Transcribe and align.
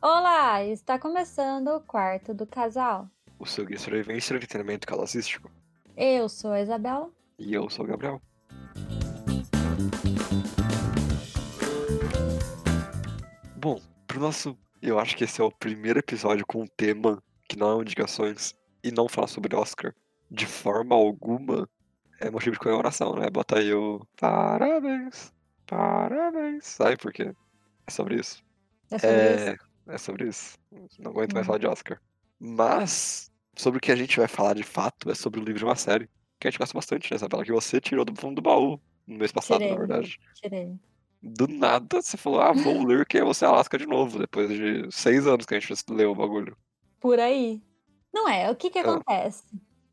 Olá, 0.00 0.64
está 0.64 0.98
começando 0.98 1.68
o 1.68 1.80
quarto 1.80 2.32
do 2.32 2.46
casal. 2.46 3.08
O 3.38 3.46
seu 3.46 3.64
guia 3.66 3.78
sobrevivência 3.78 4.32
no 4.32 4.38
entretenimento 4.38 4.86
calacístico. 4.86 5.50
Eu 5.96 6.28
sou 6.28 6.52
a 6.52 6.60
Isabela. 6.60 7.10
E 7.38 7.52
eu 7.52 7.68
sou 7.68 7.84
o 7.84 7.88
Gabriel. 7.88 8.20
Bom, 13.56 13.80
pro 14.06 14.20
nosso. 14.20 14.56
Eu 14.80 14.98
acho 14.98 15.14
que 15.14 15.24
esse 15.24 15.40
é 15.40 15.44
o 15.44 15.52
primeiro 15.52 15.98
episódio 15.98 16.46
com 16.46 16.62
um 16.62 16.66
tema 16.66 17.22
que 17.46 17.58
não 17.58 17.78
é 17.78 17.82
indicações 17.82 18.54
e 18.82 18.90
não 18.90 19.08
fala 19.08 19.26
sobre 19.26 19.54
Oscar 19.54 19.94
de 20.30 20.46
forma 20.46 20.94
alguma 20.94 21.68
é 22.18 22.30
motivo 22.30 22.52
de 22.54 22.58
comemoração, 22.60 23.14
né? 23.16 23.28
Bota 23.28 23.58
aí 23.58 23.74
o 23.74 24.00
parabéns, 24.18 25.32
parabéns. 25.66 26.64
Sabe 26.66 26.96
por 26.96 27.12
quê? 27.12 27.34
É 27.86 27.90
sobre 27.90 28.16
isso. 28.16 28.42
É 28.90 28.98
sobre 28.98 29.14
É, 29.16 29.52
isso? 29.54 29.69
É 29.90 29.98
sobre 29.98 30.28
isso. 30.28 30.56
Não 30.98 31.10
aguento 31.10 31.34
mais 31.34 31.44
Hum. 31.44 31.48
falar 31.48 31.58
de 31.58 31.66
Oscar. 31.66 32.00
Mas, 32.38 33.30
sobre 33.56 33.78
o 33.78 33.80
que 33.80 33.92
a 33.92 33.96
gente 33.96 34.16
vai 34.18 34.28
falar 34.28 34.54
de 34.54 34.62
fato 34.62 35.10
é 35.10 35.14
sobre 35.14 35.40
o 35.40 35.44
livro 35.44 35.58
de 35.58 35.64
uma 35.64 35.76
série. 35.76 36.08
Que 36.38 36.48
a 36.48 36.50
gente 36.50 36.58
gosta 36.58 36.74
bastante, 36.74 37.10
né, 37.10 37.16
Isabela? 37.16 37.44
Que 37.44 37.52
você 37.52 37.80
tirou 37.80 38.04
do 38.04 38.14
fundo 38.18 38.36
do 38.36 38.42
baú 38.42 38.80
no 39.06 39.18
mês 39.18 39.30
passado, 39.30 39.58
Tirei. 39.58 39.72
na 39.72 39.78
verdade. 39.78 40.18
Tirei. 40.34 40.78
Do 41.22 41.46
nada, 41.46 42.00
você 42.00 42.16
falou, 42.16 42.40
ah, 42.40 42.52
vou 42.52 42.82
ler 42.86 43.04
que 43.06 43.22
você 43.22 43.44
Alaska 43.44 43.76
de 43.76 43.84
novo, 43.86 44.18
depois 44.18 44.48
de 44.48 44.90
seis 44.90 45.26
anos 45.26 45.44
que 45.44 45.54
a 45.54 45.60
gente 45.60 45.74
leu 45.90 46.12
o 46.12 46.14
bagulho. 46.14 46.56
Por 46.98 47.18
aí. 47.20 47.62
Não 48.12 48.26
é, 48.26 48.50
o 48.50 48.56
que 48.56 48.70
que 48.70 48.78
Ah. 48.78 48.82
acontece? 48.82 49.44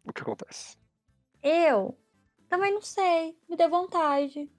O 0.05 0.13
que 0.13 0.21
acontece? 0.21 0.77
Eu 1.43 1.97
também 2.47 2.73
não 2.73 2.81
sei, 2.81 3.37
me 3.49 3.57
deu 3.57 3.69
vontade. 3.69 4.49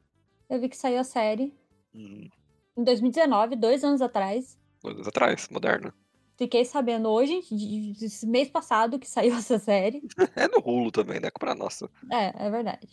Eu 0.50 0.60
vi 0.60 0.68
que 0.68 0.76
saiu 0.76 1.00
a 1.00 1.04
série 1.04 1.54
Hum, 1.94 2.28
em 2.76 2.84
2019, 2.84 3.56
dois 3.56 3.82
anos 3.82 4.02
atrás. 4.02 4.57
Anos 4.84 5.08
atrás, 5.08 5.48
moderna. 5.50 5.94
Fiquei 6.36 6.64
sabendo 6.64 7.08
hoje, 7.08 7.40
mês 8.24 8.48
passado, 8.48 8.98
que 8.98 9.08
saiu 9.10 9.34
essa 9.34 9.58
série. 9.58 10.02
É 10.36 10.46
no 10.46 10.58
Hulu 10.58 10.92
também, 10.92 11.18
né? 11.20 11.30
Comprar 11.30 11.54
nossa. 11.54 11.90
É, 12.10 12.46
é 12.46 12.50
verdade. 12.50 12.88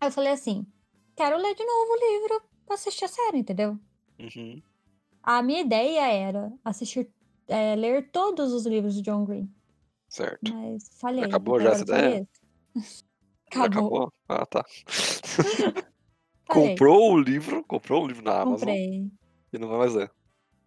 Aí 0.00 0.08
eu 0.08 0.12
falei 0.12 0.32
assim: 0.32 0.66
quero 1.16 1.36
ler 1.36 1.54
de 1.54 1.64
novo 1.64 1.92
o 1.92 2.12
livro 2.12 2.42
pra 2.66 2.74
assistir 2.74 3.06
a 3.06 3.08
série, 3.08 3.38
entendeu? 3.38 3.78
Uhum. 4.18 4.62
A 5.22 5.42
minha 5.42 5.62
ideia 5.62 6.06
era 6.12 6.52
assistir, 6.62 7.10
é, 7.48 7.74
ler 7.74 8.10
todos 8.10 8.52
os 8.52 8.66
livros 8.66 8.94
de 8.94 9.02
John 9.02 9.24
Green. 9.24 9.50
Certo. 10.08 10.54
Mas 10.54 10.90
falhei. 11.00 11.24
acabou 11.24 11.60
já 11.60 11.70
essa 11.70 11.82
ideia? 11.82 12.28
Acabou. 13.50 14.08
acabou? 14.08 14.12
Ah, 14.28 14.46
tá. 14.46 14.64
Comprou 16.48 17.12
o 17.12 17.18
livro, 17.18 17.64
comprou 17.64 18.04
o 18.04 18.06
livro 18.06 18.24
na 18.24 18.40
Amazon 18.40 18.68
Comprei. 18.68 19.10
e 19.52 19.58
não 19.58 19.68
vai 19.68 19.78
mais 19.78 19.94
ler. 19.94 20.10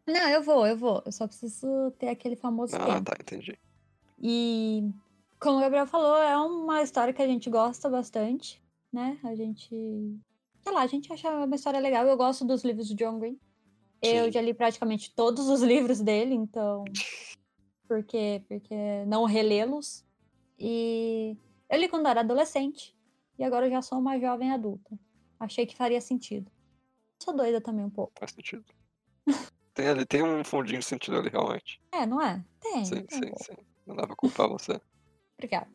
Não, 0.07 0.29
eu 0.29 0.41
vou, 0.41 0.65
eu 0.65 0.77
vou. 0.77 1.03
Eu 1.05 1.11
só 1.11 1.27
preciso 1.27 1.91
ter 1.99 2.07
aquele 2.07 2.35
famoso 2.35 2.75
Ah, 2.75 2.85
tempo. 2.85 3.03
tá, 3.03 3.17
entendi. 3.19 3.59
E 4.19 4.89
como 5.39 5.57
o 5.57 5.59
Gabriel 5.61 5.85
falou, 5.85 6.15
é 6.17 6.37
uma 6.37 6.81
história 6.81 7.13
que 7.13 7.21
a 7.21 7.27
gente 7.27 7.49
gosta 7.49 7.89
bastante, 7.89 8.61
né? 8.91 9.19
A 9.23 9.35
gente. 9.35 9.69
Sei 10.63 10.73
lá, 10.73 10.81
a 10.81 10.87
gente 10.87 11.11
acha 11.11 11.29
uma 11.29 11.55
história 11.55 11.79
legal. 11.79 12.05
Eu 12.07 12.17
gosto 12.17 12.45
dos 12.45 12.63
livros 12.63 12.87
do 12.89 12.95
John 12.95 13.19
Green. 13.19 13.39
Eu 14.01 14.25
Sim. 14.25 14.31
já 14.31 14.41
li 14.41 14.53
praticamente 14.53 15.13
todos 15.13 15.49
os 15.49 15.61
livros 15.63 15.99
dele, 16.01 16.33
então. 16.35 16.83
Por 17.87 18.03
que 18.03 18.41
porque 18.47 19.05
não 19.05 19.25
relê-los? 19.25 20.05
E 20.59 21.37
eu 21.69 21.79
li 21.79 21.87
quando 21.89 22.07
era 22.07 22.21
adolescente. 22.21 22.95
E 23.37 23.43
agora 23.43 23.67
eu 23.67 23.71
já 23.71 23.81
sou 23.81 23.99
uma 23.99 24.17
jovem 24.19 24.51
adulta. 24.51 24.97
Achei 25.39 25.65
que 25.65 25.75
faria 25.75 26.01
sentido. 26.01 26.51
Sou 27.21 27.35
doida 27.35 27.61
também 27.61 27.85
um 27.85 27.89
pouco. 27.89 28.13
Faz 28.17 28.31
sentido. 28.31 28.65
Tem, 29.77 29.87
ali, 29.89 30.05
tem 30.07 30.23
um 30.23 30.43
fundinho 30.43 30.79
de 30.79 30.85
sentido 30.85 31.17
ali, 31.17 31.29
realmente. 31.29 31.79
É, 31.91 32.03
não 32.03 32.19
é? 32.19 32.43
Tem. 32.59 32.83
Sim, 32.83 33.05
tem 33.05 33.29
sim, 33.29 33.43
sim. 33.43 33.57
Não 33.85 33.95
dá 33.95 34.07
pra 34.07 34.15
culpar 34.15 34.49
você. 34.49 34.81
Obrigada. 35.37 35.69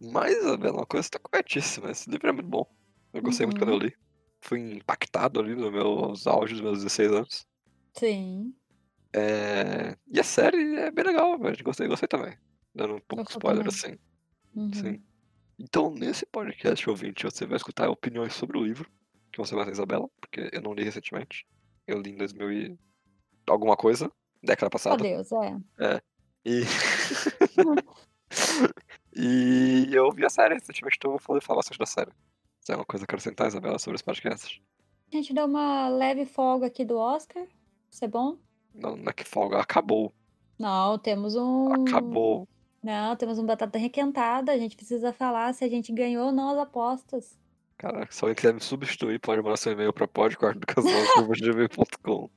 Mas, 0.00 0.36
Isabela, 0.36 0.76
uma 0.78 0.86
coisa 0.86 1.10
tá 1.10 1.18
corretíssima. 1.18 1.90
Esse 1.90 2.08
livro 2.08 2.28
é 2.28 2.32
muito 2.32 2.46
bom. 2.48 2.64
Eu 3.12 3.20
gostei 3.20 3.46
muito 3.46 3.58
quando 3.58 3.70
eu 3.70 3.74
Uhum. 3.74 3.82
li. 3.82 3.96
Fui 4.40 4.60
impactado 4.76 5.40
ali 5.40 5.56
nos 5.56 5.72
meus 5.72 6.28
auges 6.28 6.58
dos 6.58 6.60
meus 6.64 6.78
16 6.84 7.10
anos. 7.12 7.46
Sim. 7.98 8.54
É... 9.12 9.96
E 10.06 10.20
a 10.20 10.22
série 10.24 10.76
é 10.76 10.92
bem 10.92 11.04
legal, 11.04 11.36
velho. 11.36 11.64
Gostei, 11.64 11.88
gostei 11.88 12.06
também. 12.06 12.38
Dando 12.72 12.94
um 12.94 13.00
pouco 13.00 13.24
de 13.24 13.30
spoiler 13.32 13.66
assim. 13.66 13.98
Uhum. 14.54 14.72
Sim. 14.72 15.02
Então, 15.58 15.90
nesse 15.92 16.24
podcast, 16.24 16.88
ouvinte, 16.88 17.24
você 17.24 17.44
vai 17.46 17.56
escutar 17.56 17.90
opiniões 17.90 18.32
sobre 18.32 18.56
o 18.56 18.62
livro, 18.64 18.88
que 19.32 19.38
vão 19.38 19.44
ser 19.44 19.56
mais 19.56 19.68
Isabela, 19.70 20.08
porque 20.20 20.48
eu 20.52 20.62
não 20.62 20.72
li 20.72 20.84
recentemente. 20.84 21.44
Eu 21.84 22.00
li 22.00 22.10
em 22.12 22.16
2000 22.16 22.52
e... 22.52 22.78
alguma 23.50 23.76
coisa, 23.76 24.10
década 24.42 24.70
passada. 24.70 25.02
Deus, 25.02 25.30
é. 25.32 26.00
E... 26.44 26.62
e 29.14 29.88
eu 29.92 30.10
vi 30.12 30.24
a 30.24 30.30
série 30.30 30.54
recentemente, 30.54 30.96
então 30.96 31.12
eu 31.12 31.18
vou 31.18 31.40
falar 31.40 31.58
bastante 31.58 31.78
da 31.78 31.86
série. 31.86 32.10
Se 32.60 32.72
é 32.72 32.76
uma 32.76 32.84
coisa 32.84 33.06
que 33.06 33.10
eu 33.10 33.16
quero 33.16 33.22
sentar, 33.22 33.48
Isabela, 33.48 33.78
sobre 33.78 33.96
esse 33.96 34.04
podcast. 34.04 34.62
A 35.12 35.16
gente 35.16 35.34
deu 35.34 35.46
uma 35.46 35.88
leve 35.88 36.24
folga 36.24 36.66
aqui 36.66 36.84
do 36.84 36.96
Oscar. 36.96 37.44
Isso 37.90 38.04
é 38.04 38.08
bom? 38.08 38.38
Não, 38.74 38.96
não 38.96 39.10
é 39.10 39.12
que 39.12 39.24
folga, 39.24 39.58
acabou. 39.58 40.12
Não, 40.58 40.98
temos 40.98 41.34
um. 41.34 41.72
Acabou. 41.72 42.46
Não, 42.82 43.14
temos 43.16 43.38
um 43.38 43.46
batata 43.46 43.78
requentada. 43.78 44.52
A 44.52 44.58
gente 44.58 44.76
precisa 44.76 45.12
falar 45.12 45.52
se 45.54 45.64
a 45.64 45.68
gente 45.68 45.92
ganhou 45.92 46.26
ou 46.26 46.32
não 46.32 46.50
as 46.50 46.58
apostas. 46.58 47.36
Cara, 47.76 48.06
se 48.10 48.22
alguém 48.22 48.36
quiser 48.36 48.54
me 48.54 48.60
substituir, 48.60 49.18
pode 49.18 49.42
mandar 49.42 49.56
seu 49.56 49.72
e-mail 49.72 49.92
pra 49.92 50.06
podcastdocasal.gmail.com. 50.06 52.30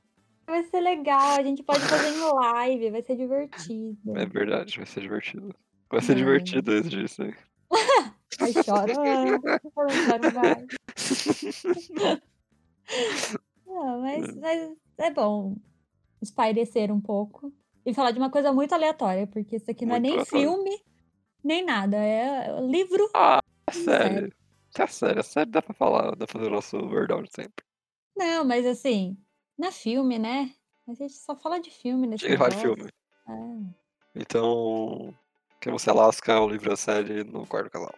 Vai 0.46 0.62
ser 0.64 0.80
legal, 0.80 1.36
a 1.36 1.42
gente 1.42 1.62
pode 1.62 1.80
fazer 1.80 2.08
em 2.08 2.20
live, 2.34 2.90
vai 2.90 3.02
ser 3.02 3.16
divertido. 3.16 4.16
É 4.18 4.26
verdade, 4.26 4.76
vai 4.76 4.86
ser 4.86 5.00
divertido. 5.00 5.54
Vai 5.90 6.00
ser 6.02 6.12
É. 6.12 6.14
divertido 6.16 6.72
esse 6.72 6.88
disso 6.90 7.22
aí. 7.22 7.34
Ai, 8.40 8.52
chora. 8.64 8.92
Não 8.94 10.32
mais. 10.32 10.66
Não, 13.66 14.00
mas, 14.00 14.34
mas 14.36 14.76
é 14.98 15.10
bom 15.10 15.56
espairecer 16.20 16.92
um 16.92 17.00
pouco 17.00 17.52
e 17.84 17.92
falar 17.94 18.10
de 18.12 18.18
uma 18.18 18.30
coisa 18.30 18.52
muito 18.52 18.74
aleatória, 18.74 19.26
porque 19.26 19.56
isso 19.56 19.70
aqui 19.70 19.84
não 19.84 19.96
é 19.96 20.00
Muito 20.00 20.10
nem 20.12 20.12
aleatório. 20.20 20.46
filme, 20.50 20.82
nem 21.42 21.64
nada. 21.64 21.96
É 21.96 22.60
livro. 22.60 23.10
É 23.14 23.72
Sério. 23.72 23.84
sério. 24.14 24.32
É 24.76 24.86
sério, 24.88 25.20
é 25.20 25.22
sério, 25.22 25.52
dá 25.52 25.62
pra 25.62 25.72
falar, 25.74 26.10
dá 26.16 26.26
pra 26.26 26.38
fazer 26.38 26.46
o 26.46 26.50
nosso 26.50 26.88
verdão 26.88 27.22
sempre. 27.26 27.64
Não, 28.16 28.44
mas 28.44 28.66
assim, 28.66 29.16
não 29.56 29.68
é 29.68 29.72
filme, 29.72 30.18
né? 30.18 30.52
A 30.86 30.94
gente 30.94 31.14
só 31.14 31.36
fala 31.36 31.60
de 31.60 31.70
filme 31.70 32.06
nesse 32.06 32.24
de 32.24 32.30
negócio. 32.30 32.60
filme. 32.60 32.90
É. 33.28 33.32
Então, 34.16 35.14
que 35.60 35.70
você 35.70 35.92
lasca 35.92 36.40
o 36.40 36.48
livro 36.48 36.68
da 36.68 36.76
série 36.76 37.24
no 37.24 37.46
quarto 37.46 37.66
do 37.66 37.70
casal. 37.70 37.94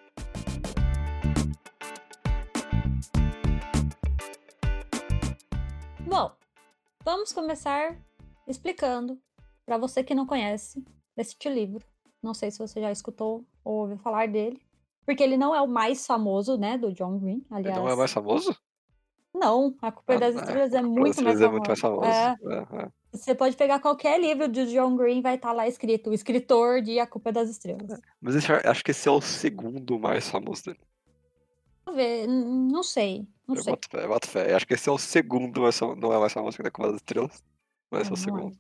Bom, 6.07 6.33
vamos 7.03 7.33
começar 7.33 7.97
explicando 8.47 9.19
para 9.65 9.79
você 9.79 10.05
que 10.05 10.15
não 10.15 10.27
conhece 10.27 10.85
este 11.17 11.49
livro. 11.49 11.85
Não 12.23 12.35
sei 12.35 12.51
se 12.51 12.59
você 12.59 12.81
já 12.81 12.93
escutou 12.93 13.45
ou 13.65 13.81
ouviu 13.81 13.99
falar 13.99 14.29
dele, 14.29 14.61
porque 15.05 15.23
ele 15.23 15.37
não 15.37 15.55
é 15.55 15.61
o 15.61 15.67
mais 15.67 16.07
famoso, 16.07 16.57
né, 16.57 16.79
do 16.79 16.93
John 16.93 17.19
Green. 17.19 17.45
Ele 17.51 17.69
Aliás, 17.69 17.79
não 17.79 17.89
é 17.89 17.97
mais 17.97 18.13
famoso? 18.13 18.57
Não, 19.39 19.75
A 19.83 19.93
Culpa 19.93 20.15
é 20.15 20.17
Ah, 20.17 20.21
das 20.21 20.37
é, 20.37 20.39
Estrelas 20.41 20.73
é 20.73 20.79
A 20.79 20.83
Culpa 20.83 21.01
muito 21.01 21.05
mais 21.05 21.17
Estrelas 21.17 21.41
é 21.43 21.49
muito 21.49 21.67
mais 21.69 21.81
famoso. 21.81 22.05
É, 22.07 22.37
É, 22.43 22.83
é. 22.85 22.89
você 23.13 23.35
pode 23.35 23.57
pegar 23.57 23.81
qualquer 23.81 24.19
livro 24.21 24.49
do 24.49 24.67
John 24.67 24.97
Green, 24.97 25.21
vai 25.21 25.35
estar 25.37 25.53
lá 25.53 25.69
escrito, 25.69 26.11
o 26.11 26.15
escritor 26.15 26.81
de 26.81 26.99
A 26.99 27.07
Culpa 27.07 27.29
é 27.31 27.33
das 27.33 27.51
Estrelas. 27.51 28.01
Mas 28.21 28.35
acho 28.37 28.85
que 28.85 28.91
esse 28.91 29.09
é 29.09 29.11
o 29.13 29.21
segundo 29.21 29.99
mais 29.99 30.29
famoso 30.29 30.65
dele. 30.65 30.81
Ver, 31.95 32.27
não 32.27 32.83
sei, 32.83 33.27
não 33.47 33.55
Eu 33.55 33.63
sei. 33.63 33.73
boto 33.73 33.89
fé, 33.89 34.05
eu 34.05 34.09
boto 34.09 34.29
fé. 34.29 34.51
Eu 34.51 34.57
acho 34.57 34.67
que 34.67 34.75
esse 34.75 34.89
é 34.89 34.93
o 34.93 34.99
segundo, 34.99 35.61
mas 35.63 35.81
não 35.81 36.13
é 36.13 36.19
mais 36.19 36.33
famoso 36.33 36.57
que 36.57 36.67
a 36.67 36.71
Culpa 36.71 36.91
das 36.93 37.01
Estrelas. 37.01 37.45
Mas 37.91 38.03
esse 38.03 38.11
é 38.11 38.15
o 38.15 38.19
é. 38.19 38.21
segundo. 38.21 38.59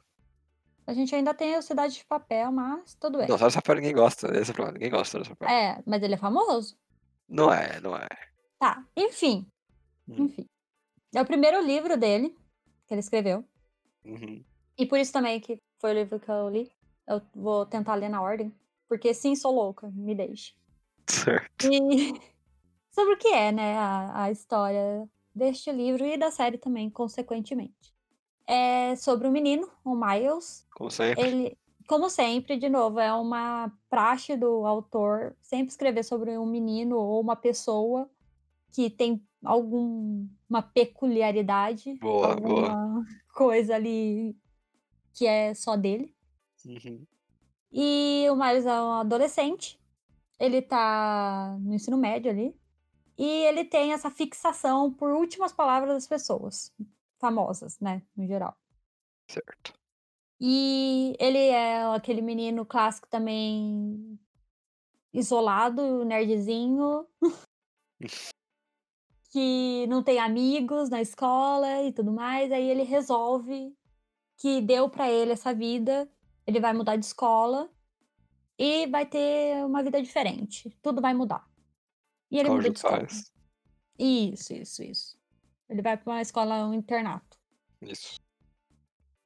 A 0.86 0.92
gente 0.94 1.12
ainda 1.16 1.34
tem 1.34 1.56
o 1.58 1.62
Cidade 1.62 1.94
de 1.94 2.04
Papel, 2.04 2.52
mas 2.52 2.94
tudo 2.94 3.18
bem. 3.18 3.26
Não, 3.26 3.36
Sarah 3.36 3.52
Papel 3.54 3.74
ninguém 3.76 3.92
gosta. 3.94 4.28
Esse 4.38 4.50
é 4.50 4.52
o 4.52 4.54
problema, 4.54 4.74
ninguém 4.74 4.90
gosta 4.90 5.18
dessa 5.18 5.34
papel. 5.34 5.48
É, 5.48 5.82
mas 5.84 6.00
ele 6.02 6.14
é 6.14 6.16
famoso? 6.16 6.76
Não 7.28 7.52
é, 7.52 7.80
não 7.80 7.96
é. 7.96 8.06
Tá, 8.60 8.84
enfim, 8.96 9.44
Hum. 10.08 10.26
enfim. 10.26 10.46
É 11.16 11.22
o 11.22 11.24
primeiro 11.24 11.64
livro 11.64 11.96
dele 11.96 12.36
que 12.86 12.92
ele 12.92 13.00
escreveu. 13.00 13.42
Uhum. 14.04 14.44
E 14.76 14.84
por 14.84 14.98
isso 14.98 15.14
também 15.14 15.40
que 15.40 15.58
foi 15.80 15.92
o 15.92 15.94
livro 15.94 16.20
que 16.20 16.30
eu 16.30 16.50
li. 16.50 16.70
Eu 17.08 17.22
vou 17.34 17.64
tentar 17.64 17.94
ler 17.94 18.10
na 18.10 18.20
ordem. 18.20 18.54
Porque 18.86 19.14
sim, 19.14 19.34
sou 19.34 19.50
louca, 19.50 19.90
me 19.94 20.14
deixe. 20.14 20.52
Certo. 21.06 21.72
E 21.72 22.12
sobre 22.92 23.14
o 23.14 23.16
que 23.16 23.28
é, 23.28 23.50
né, 23.50 23.78
a, 23.78 24.24
a 24.24 24.30
história 24.30 25.08
deste 25.34 25.72
livro 25.72 26.04
e 26.04 26.18
da 26.18 26.30
série 26.30 26.58
também, 26.58 26.90
consequentemente. 26.90 27.94
É 28.46 28.94
sobre 28.96 29.26
o 29.26 29.32
menino, 29.32 29.70
o 29.82 29.96
Miles. 29.96 30.66
Como 30.76 30.90
sempre. 30.90 31.24
Ele, 31.24 31.58
como 31.88 32.10
sempre, 32.10 32.58
de 32.58 32.68
novo, 32.68 33.00
é 33.00 33.10
uma 33.14 33.72
praxe 33.88 34.36
do 34.36 34.66
autor 34.66 35.34
sempre 35.40 35.68
escrever 35.68 36.04
sobre 36.04 36.36
um 36.36 36.44
menino 36.44 36.98
ou 36.98 37.22
uma 37.22 37.36
pessoa 37.36 38.06
que 38.70 38.90
tem 38.90 39.26
alguma 40.46 40.62
peculiaridade, 40.62 41.94
Boa, 41.94 42.36
boa. 42.36 42.70
alguma 42.70 43.06
coisa 43.34 43.74
ali 43.74 44.36
que 45.12 45.26
é 45.26 45.52
só 45.54 45.76
dele. 45.76 46.14
Uhum. 46.64 47.04
E 47.72 48.26
o 48.30 48.36
Miles 48.36 48.64
é 48.64 48.80
um 48.80 48.92
adolescente. 48.92 49.78
Ele 50.38 50.62
tá 50.62 51.56
no 51.60 51.74
ensino 51.74 51.96
médio 51.96 52.30
ali. 52.30 52.54
E 53.18 53.24
ele 53.24 53.64
tem 53.64 53.92
essa 53.92 54.10
fixação 54.10 54.92
por 54.92 55.10
últimas 55.10 55.52
palavras 55.52 55.94
das 55.94 56.06
pessoas. 56.06 56.72
Famosas, 57.18 57.80
né? 57.80 58.02
No 58.14 58.26
geral. 58.26 58.56
Certo. 59.28 59.74
E 60.38 61.16
ele 61.18 61.38
é 61.38 61.82
aquele 61.94 62.20
menino 62.20 62.64
clássico 62.66 63.08
também 63.08 64.18
isolado, 65.12 66.04
nerdzinho, 66.04 67.06
que 69.36 69.86
não 69.88 70.02
tem 70.02 70.18
amigos 70.18 70.88
na 70.88 71.02
escola 71.02 71.82
e 71.82 71.92
tudo 71.92 72.10
mais. 72.10 72.50
Aí 72.50 72.70
ele 72.70 72.84
resolve 72.84 73.76
que 74.38 74.62
deu 74.62 74.88
para 74.88 75.10
ele 75.10 75.32
essa 75.32 75.52
vida, 75.52 76.10
ele 76.46 76.58
vai 76.58 76.72
mudar 76.72 76.96
de 76.96 77.04
escola 77.04 77.70
e 78.58 78.86
vai 78.86 79.04
ter 79.04 79.62
uma 79.66 79.82
vida 79.82 80.00
diferente. 80.00 80.74
Tudo 80.80 81.02
vai 81.02 81.12
mudar. 81.12 81.46
E 82.30 82.38
ele 82.38 82.48
muda 82.48 82.70
de 82.70 82.76
escola. 82.76 83.06
Isso, 83.98 84.54
isso, 84.54 84.82
isso. 84.82 85.18
Ele 85.68 85.82
vai 85.82 85.98
para 85.98 86.14
uma 86.14 86.22
escola, 86.22 86.66
um 86.66 86.72
internato. 86.72 87.38
Isso. 87.82 88.18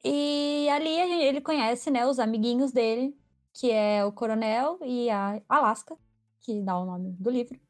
E 0.02 0.68
ali 0.72 1.22
ele 1.22 1.40
conhece, 1.40 1.88
né, 1.88 2.04
os 2.04 2.18
amiguinhos 2.18 2.72
dele, 2.72 3.16
que 3.52 3.70
é 3.70 4.04
o 4.04 4.10
Coronel 4.10 4.80
e 4.82 5.08
a 5.08 5.40
Alaska, 5.48 5.96
que 6.40 6.60
dá 6.62 6.76
o 6.76 6.84
nome 6.84 7.12
do 7.12 7.30
livro. 7.30 7.60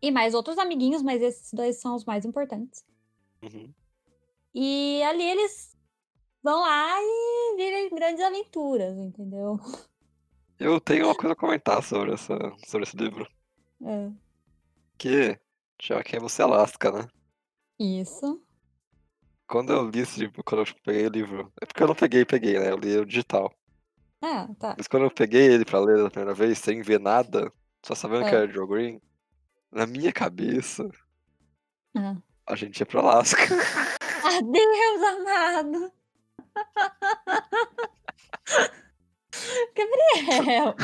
E 0.00 0.10
mais 0.10 0.34
outros 0.34 0.58
amiguinhos, 0.58 1.02
mas 1.02 1.22
esses 1.22 1.52
dois 1.52 1.76
são 1.80 1.94
os 1.94 2.04
mais 2.04 2.24
importantes. 2.24 2.84
Uhum. 3.42 3.72
E 4.54 5.02
ali 5.02 5.22
eles 5.22 5.76
vão 6.42 6.60
lá 6.60 6.96
e 7.00 7.56
vivem 7.56 7.90
grandes 7.90 8.22
aventuras, 8.22 8.96
entendeu? 8.96 9.58
Eu 10.58 10.80
tenho 10.80 11.06
uma 11.06 11.14
coisa 11.14 11.32
a 11.32 11.36
comentar 11.36 11.82
sobre, 11.82 12.14
essa, 12.14 12.34
sobre 12.66 12.86
esse 12.86 12.96
livro. 12.96 13.28
É. 13.84 14.10
Que, 14.96 15.38
já 15.82 16.02
que 16.02 16.16
é 16.16 16.20
você 16.20 16.42
Alaska, 16.42 16.90
né? 16.90 17.06
Isso. 17.78 18.40
Quando 19.46 19.72
eu 19.72 19.88
li 19.90 20.00
esse 20.00 20.18
livro, 20.20 20.42
quando 20.42 20.62
eu 20.62 20.74
peguei 20.84 21.06
o 21.06 21.10
livro. 21.10 21.52
É 21.60 21.66
porque 21.66 21.82
eu 21.82 21.86
não 21.86 21.94
peguei, 21.94 22.24
peguei, 22.24 22.58
né? 22.58 22.70
Eu 22.70 22.76
li 22.76 22.96
o 22.96 23.04
digital. 23.04 23.52
É, 24.22 24.46
tá. 24.54 24.74
Mas 24.76 24.88
quando 24.88 25.04
eu 25.04 25.10
peguei 25.10 25.46
ele 25.46 25.64
pra 25.64 25.78
ler 25.78 26.02
da 26.02 26.10
primeira 26.10 26.34
vez, 26.34 26.58
sem 26.58 26.80
ver 26.80 26.98
nada, 26.98 27.52
só 27.84 27.94
sabendo 27.94 28.24
que 28.24 28.34
É. 28.34 28.38
era 28.38 28.48
Joe 28.50 28.66
Green, 28.66 29.00
na 29.72 29.86
minha 29.86 30.12
cabeça, 30.12 30.88
Ah. 31.96 32.16
a 32.46 32.54
gente 32.56 32.78
ia 32.80 32.86
pro 32.86 33.00
Alasca. 33.00 33.36
Adeus, 34.24 35.02
amado! 35.02 35.92
Gabriel! 39.74 40.74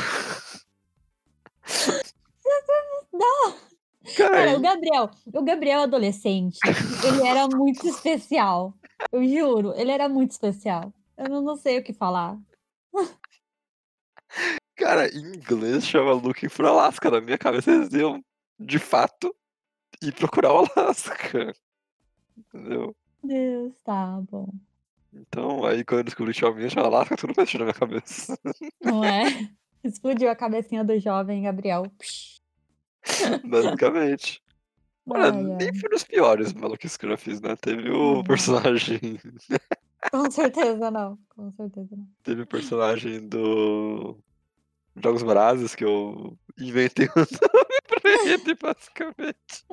Cara, 4.17 4.35
Cara, 4.35 4.57
o 4.57 4.59
Gabriel, 4.61 5.09
o 5.33 5.41
Gabriel 5.43 5.81
adolescente, 5.81 6.59
ele 7.05 7.25
era 7.27 7.47
muito 7.47 7.87
especial. 7.87 8.73
Eu 9.11 9.23
juro, 9.25 9.73
ele 9.75 9.91
era 9.91 10.09
muito 10.09 10.31
especial. 10.31 10.93
Eu 11.17 11.29
não, 11.29 11.41
não 11.41 11.55
sei 11.55 11.79
o 11.79 11.83
que 11.83 11.93
falar. 11.93 12.37
cara, 14.75 15.07
em 15.07 15.35
inglês 15.35 15.85
chama 15.87 16.13
Looking 16.13 16.49
for 16.49 16.65
Alaska. 16.65 17.09
Na 17.09 17.21
minha 17.21 17.37
cabeça 17.37 17.71
eles 17.71 17.93
iam, 17.93 18.23
de 18.59 18.79
fato, 18.79 19.35
ir 20.01 20.13
procurar 20.13 20.53
o 20.53 20.65
Alasca. 20.75 21.53
Entendeu? 22.37 22.95
Deus, 23.23 23.73
tá 23.83 24.21
bom. 24.29 24.49
Então, 25.13 25.65
aí 25.65 25.83
quando 25.83 25.99
eu 25.99 26.03
descobri 26.05 26.33
que 26.33 26.39
tinha 26.39 26.69
tinha 26.69 26.83
Alasca, 26.83 27.15
tudo 27.15 27.33
mexeu 27.37 27.59
na 27.59 27.65
minha 27.65 27.73
cabeça. 27.73 28.37
Não 28.81 29.03
é? 29.03 29.23
Explodiu 29.83 30.29
a 30.29 30.35
cabecinha 30.35 30.83
do 30.83 30.97
jovem 30.99 31.43
Gabriel. 31.43 31.83
Basicamente. 33.43 34.41
Olha, 35.05 35.31
nem 35.31 35.73
foi 35.75 35.89
dos 35.89 36.03
piores 36.03 36.53
maluquices 36.53 36.95
que 36.95 37.05
eu 37.05 37.09
já 37.11 37.17
fiz, 37.17 37.41
né? 37.41 37.55
Teve 37.57 37.89
o 37.91 38.23
personagem. 38.23 39.19
Com 40.09 40.31
certeza 40.31 40.89
não. 40.89 41.19
Com 41.29 41.51
certeza 41.51 41.89
não. 41.91 42.07
Teve 42.23 42.43
o 42.43 42.47
personagem 42.47 43.27
do. 43.27 44.17
Jogos 44.95 45.23
Brazos 45.23 45.75
que 45.75 45.83
eu 45.83 46.37
inventei 46.57 47.07
o 47.07 47.25
ele, 48.03 48.55
basicamente. 48.55 49.65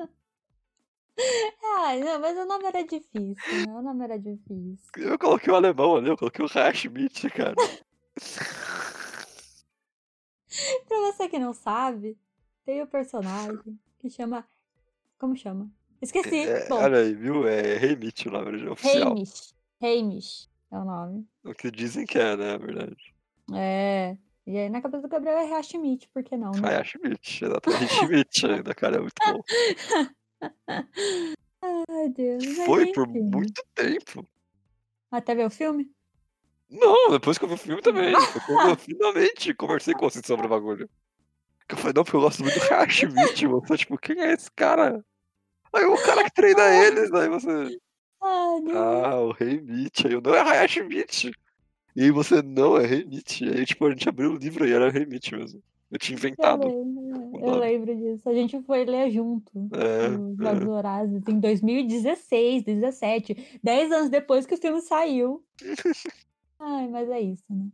Ai, 1.79 1.99
não, 1.99 2.19
mas 2.19 2.37
o 2.37 2.45
nome 2.45 2.65
era 2.65 2.83
difícil, 2.83 3.65
né? 3.67 3.73
O 3.73 3.81
nome 3.81 4.03
era 4.03 4.17
difícil. 4.17 4.89
Eu 4.97 5.19
coloquei 5.19 5.51
o 5.51 5.55
alemão 5.55 5.97
ali, 5.97 6.09
eu 6.09 6.17
coloquei 6.17 6.43
o 6.43 6.47
Hashmit, 6.47 7.29
cara. 7.29 7.55
Pra 10.87 10.97
você 10.99 11.29
que 11.29 11.39
não 11.39 11.53
sabe, 11.53 12.17
tem 12.65 12.81
o 12.81 12.87
personagem 12.87 13.79
que 13.99 14.09
chama. 14.09 14.45
Como 15.17 15.35
chama? 15.35 15.71
Esqueci. 16.01 16.47
É, 16.47 16.67
Bom, 16.67 16.75
olha 16.75 16.99
aí, 16.99 17.13
viu? 17.13 17.47
É 17.47 17.77
Remit 17.77 18.27
o 18.27 18.31
nome 18.31 18.67
oficial. 18.67 19.13
Hamish 19.81 20.49
é 20.71 20.77
o 20.77 20.83
nome. 20.83 21.27
O 21.43 21.53
que 21.53 21.71
dizem 21.71 22.05
que 22.05 22.17
é, 22.17 22.35
né? 22.35 22.51
Na 22.53 22.57
verdade. 22.57 23.15
É. 23.53 24.17
E 24.51 24.57
aí 24.57 24.69
na 24.69 24.81
cabeça 24.81 25.03
do 25.03 25.07
Gabriel 25.07 25.37
é 25.37 25.45
Hashimich, 25.45 26.09
por 26.09 26.21
que 26.21 26.35
não, 26.35 26.51
né? 26.51 26.77
Hashmit, 26.77 27.45
exatamente. 27.45 27.87
Schmidt 27.95 28.45
ainda, 28.45 28.75
cara, 28.75 28.97
é 28.97 28.99
muito 28.99 29.13
bom. 29.25 29.41
Ai, 31.63 32.09
Deus. 32.09 32.45
Foi 32.65 32.91
por 32.91 33.07
enfim. 33.07 33.21
muito 33.21 33.63
tempo. 33.73 34.27
Até 35.09 35.33
ver 35.35 35.45
o 35.45 35.49
filme? 35.49 35.89
Não, 36.69 37.11
depois 37.11 37.37
que 37.37 37.45
eu 37.45 37.47
vi 37.47 37.53
o 37.53 37.57
filme 37.57 37.81
também. 37.81 38.11
Quando 38.45 38.71
eu 38.71 38.75
finalmente 38.75 39.53
conversei 39.53 39.93
com 39.93 40.09
você 40.09 40.21
sobre 40.21 40.47
o 40.47 40.49
bagulho. 40.49 40.89
Eu 41.69 41.77
falei, 41.77 41.93
não, 41.95 42.03
porque 42.03 42.17
eu 42.17 42.21
gosto 42.21 42.43
muito 42.43 42.59
do 42.59 42.65
Hashmit, 42.65 43.47
você, 43.47 43.77
tipo, 43.77 43.97
quem 43.97 44.19
é 44.19 44.33
esse 44.33 44.51
cara? 44.51 45.01
Aí 45.71 45.85
o 45.85 45.95
cara 46.03 46.25
que 46.25 46.33
treina 46.33 46.67
eles, 46.85 47.09
aí 47.13 47.29
você. 47.29 47.47
Deus. 47.53 48.75
Ah, 48.75 49.15
o 49.15 49.31
Rei 49.31 49.61
Mitch. 49.61 50.03
Aí 50.05 50.11
eu 50.11 50.19
não 50.19 50.35
é 50.35 50.41
Hashmit. 50.41 51.31
E 51.95 52.03
aí 52.03 52.11
você 52.11 52.41
não 52.41 52.77
é 52.77 52.85
Rei 52.85 53.03
Mitch. 53.05 53.41
Aí, 53.41 53.65
tipo, 53.65 53.85
a 53.85 53.89
gente 53.91 54.07
abriu 54.07 54.31
o 54.31 54.37
livro 54.37 54.67
e 54.67 54.71
era 54.71 54.89
Rei 54.89 55.05
Mitch 55.05 55.31
mesmo. 55.31 55.61
Eu 55.91 55.99
tinha 55.99 56.15
Eu 56.15 56.19
inventado. 56.19 56.67
lembro, 56.67 57.01
o 57.01 57.39
eu 57.45 57.55
lembro 57.59 57.95
disso. 57.95 58.29
A 58.29 58.33
gente 58.33 58.61
foi 58.63 58.85
ler 58.85 59.11
junto 59.11 59.51
É, 59.73 60.07
os 60.07 60.37
Jogos 60.37 60.63
Vorazes 60.63 61.21
em 61.27 61.39
2016, 61.39 62.63
17, 62.63 63.59
10 63.61 63.91
anos 63.91 64.09
depois 64.09 64.45
que 64.45 64.53
o 64.53 64.57
filme 64.57 64.79
saiu. 64.81 65.43
Ai, 66.59 66.87
mas 66.87 67.09
é 67.09 67.19
isso, 67.19 67.43
né? 67.49 67.67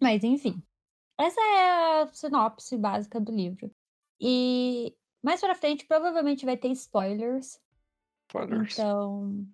Mas 0.00 0.24
enfim, 0.24 0.62
essa 1.18 1.40
é 1.40 2.02
a 2.02 2.08
sinopse 2.12 2.76
básica 2.76 3.20
do 3.20 3.32
livro. 3.32 3.70
E 4.20 4.94
mais 5.22 5.40
pra 5.40 5.54
frente 5.54 5.86
provavelmente 5.86 6.44
vai 6.44 6.56
ter 6.56 6.68
spoilers. 6.72 7.60
spoilers. 8.28 8.72
Então, 8.74 9.46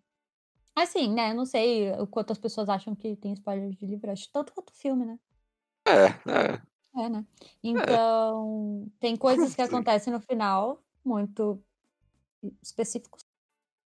assim, 0.76 1.12
né? 1.12 1.32
Não 1.32 1.46
sei 1.46 1.92
o 1.92 2.06
quanto 2.06 2.32
as 2.32 2.38
pessoas 2.38 2.68
acham 2.68 2.94
que 2.94 3.16
tem 3.16 3.32
spoilers 3.32 3.76
de 3.76 3.86
livro. 3.86 4.10
Acho 4.10 4.30
tanto 4.30 4.52
quanto 4.52 4.72
filme, 4.72 5.04
né? 5.06 5.18
É, 5.86 6.06
é. 6.30 6.62
É, 6.98 7.08
né? 7.08 7.26
Então, 7.62 8.90
tem 8.98 9.16
coisas 9.16 9.54
que 9.54 9.62
acontecem 9.62 10.12
no 10.12 10.20
final, 10.20 10.82
muito 11.04 11.62
específicos, 12.62 13.22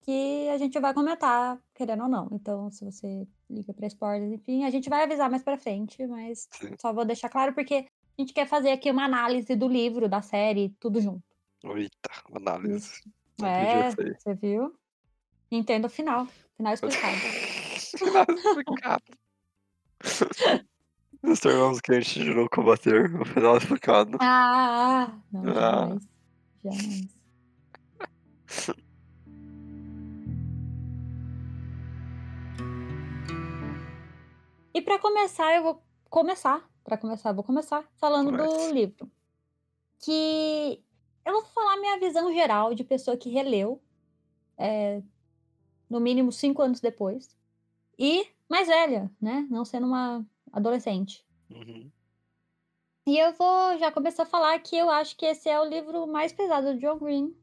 que 0.02 0.48
a 0.50 0.58
gente 0.58 0.80
vai 0.80 0.94
comentar, 0.94 1.60
querendo 1.74 2.04
ou 2.04 2.10
não. 2.10 2.30
Então, 2.32 2.72
se 2.72 2.84
você 2.86 3.28
liga 3.50 3.74
pra 3.74 3.88
spoilers, 3.88 4.32
enfim, 4.32 4.64
a 4.64 4.70
gente 4.70 4.90
vai 4.90 5.04
avisar 5.04 5.30
mais 5.30 5.44
pra 5.44 5.58
frente, 5.58 6.06
mas 6.08 6.48
Sim. 6.52 6.76
só 6.80 6.94
vou 6.94 7.06
deixar 7.06 7.30
claro 7.30 7.54
porque 7.54 7.88
a 8.18 8.22
gente 8.22 8.34
quer 8.34 8.48
fazer 8.48 8.72
aqui 8.72 8.90
uma 8.90 9.06
análise 9.06 9.56
do 9.56 9.68
livro, 9.68 10.08
da 10.10 10.22
série, 10.22 10.70
tudo 10.80 11.02
junto. 11.02 11.24
Eita, 11.64 12.10
análise. 12.34 12.78
Isso. 12.78 13.04
É, 13.44 13.92
você 13.92 14.34
viu? 14.36 14.74
Entenda 15.56 15.88
o 15.88 15.90
final. 15.90 16.28
Final 16.58 16.74
explicado. 16.74 17.16
Explicado. 17.76 19.04
Nos 21.24 21.40
tornamos 21.40 21.82
que 21.82 21.92
a 21.94 22.00
gente 22.02 22.24
jurou 22.26 22.48
combater. 22.50 23.16
O 23.20 23.26
final 23.26 23.58
explicado. 23.58 24.18
Ah, 24.22 25.12
não, 25.32 25.44
Ah. 25.52 25.54
jamais. 25.58 26.08
Jamais. 26.64 27.08
E 34.74 34.82
para 34.82 35.00
começar, 35.00 35.56
eu 35.56 35.64
vou 35.64 35.84
começar. 36.10 36.62
Para 36.84 36.98
começar, 36.98 37.30
eu 37.30 37.36
vou 37.36 37.44
começar 37.44 37.84
falando 37.98 38.32
do 38.32 38.72
livro. 38.74 39.10
Que 40.00 40.84
eu 41.26 41.34
vou 41.34 41.46
falar 41.46 41.78
minha 41.78 42.00
visão 42.00 42.32
geral 42.34 42.76
de 42.76 42.84
pessoa 42.84 43.18
que 43.18 43.30
releu, 43.30 43.82
é, 44.58 45.02
no 45.96 46.02
mínimo 46.02 46.30
cinco 46.32 46.62
anos 46.62 46.82
depois, 46.82 47.34
e 47.98 48.28
mais 48.50 48.68
velha, 48.68 49.10
né? 49.22 49.48
Não 49.50 49.64
sendo 49.64 49.88
uma 49.88 50.26
adolescente. 50.52 51.26
Uhum. 51.50 51.90
E 53.08 53.18
eu 53.18 53.32
vou 53.34 53.78
já 53.78 53.92
começar 53.92 54.24
a 54.24 54.26
falar 54.26 54.60
que 54.60 54.76
eu 54.76 54.90
acho 54.90 55.16
que 55.16 55.26
esse 55.26 55.48
é 55.48 55.60
o 55.60 55.64
livro 55.66 56.06
mais 56.06 56.34
pesado 56.34 56.74
do 56.74 56.80
John 56.80 56.98
Green. 56.98 57.34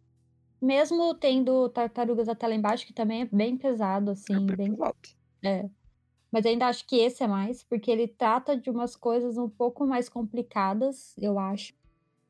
Mesmo 0.60 1.14
tendo 1.14 1.68
Tartarugas 1.70 2.28
até 2.28 2.46
lá 2.46 2.54
embaixo, 2.54 2.86
que 2.86 2.92
também 2.92 3.22
é 3.22 3.24
bem 3.24 3.56
pesado, 3.56 4.10
É 4.10 4.12
assim, 4.12 4.46
bem 4.46 4.56
bem 4.56 4.70
pesado. 4.72 4.96
é. 5.44 5.70
Mas 6.30 6.46
ainda 6.46 6.66
acho 6.66 6.86
que 6.86 6.96
esse 6.96 7.22
é 7.22 7.26
mais, 7.26 7.62
porque 7.62 7.90
ele 7.90 8.08
trata 8.08 8.56
de 8.56 8.70
umas 8.70 8.96
coisas 8.96 9.36
um 9.36 9.48
pouco 9.48 9.86
mais 9.86 10.08
complicadas, 10.08 11.14
eu 11.18 11.38
acho. 11.38 11.74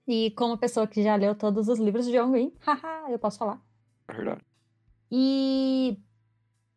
E 0.09 0.31
como 0.33 0.59
pessoa 0.59 0.87
que 0.89 1.03
já 1.03 1.15
leu 1.15 1.35
todos 1.35 1.69
os 1.69 1.79
livros 1.79 2.07
de 2.07 2.13
John 2.13 2.31
Green, 2.33 2.53
haha, 2.67 3.11
eu 3.11 3.19
posso 3.19 3.39
falar. 3.39 3.61
É 4.09 4.13
verdade. 4.13 4.43
E 5.11 5.97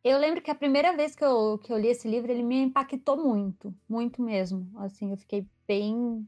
eu 0.05 0.17
lembro 0.19 0.41
que 0.41 0.51
a 0.51 0.55
primeira 0.55 0.95
vez 0.95 1.15
que 1.15 1.24
eu, 1.25 1.57
que 1.59 1.71
eu 1.74 1.77
li 1.77 1.88
esse 1.89 2.07
livro, 2.07 2.31
ele 2.31 2.43
me 2.43 2.62
impactou 2.62 3.17
muito, 3.17 3.75
muito 3.89 4.21
mesmo. 4.21 4.71
Assim, 4.77 5.12
eu 5.12 5.17
fiquei 5.17 5.47
bem 5.67 6.27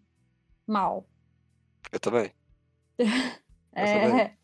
mal. 0.67 1.05
Eu 1.91 1.99
também. 1.99 2.33
Eu 3.79 3.87
É, 3.87 3.87
também. 3.87 4.37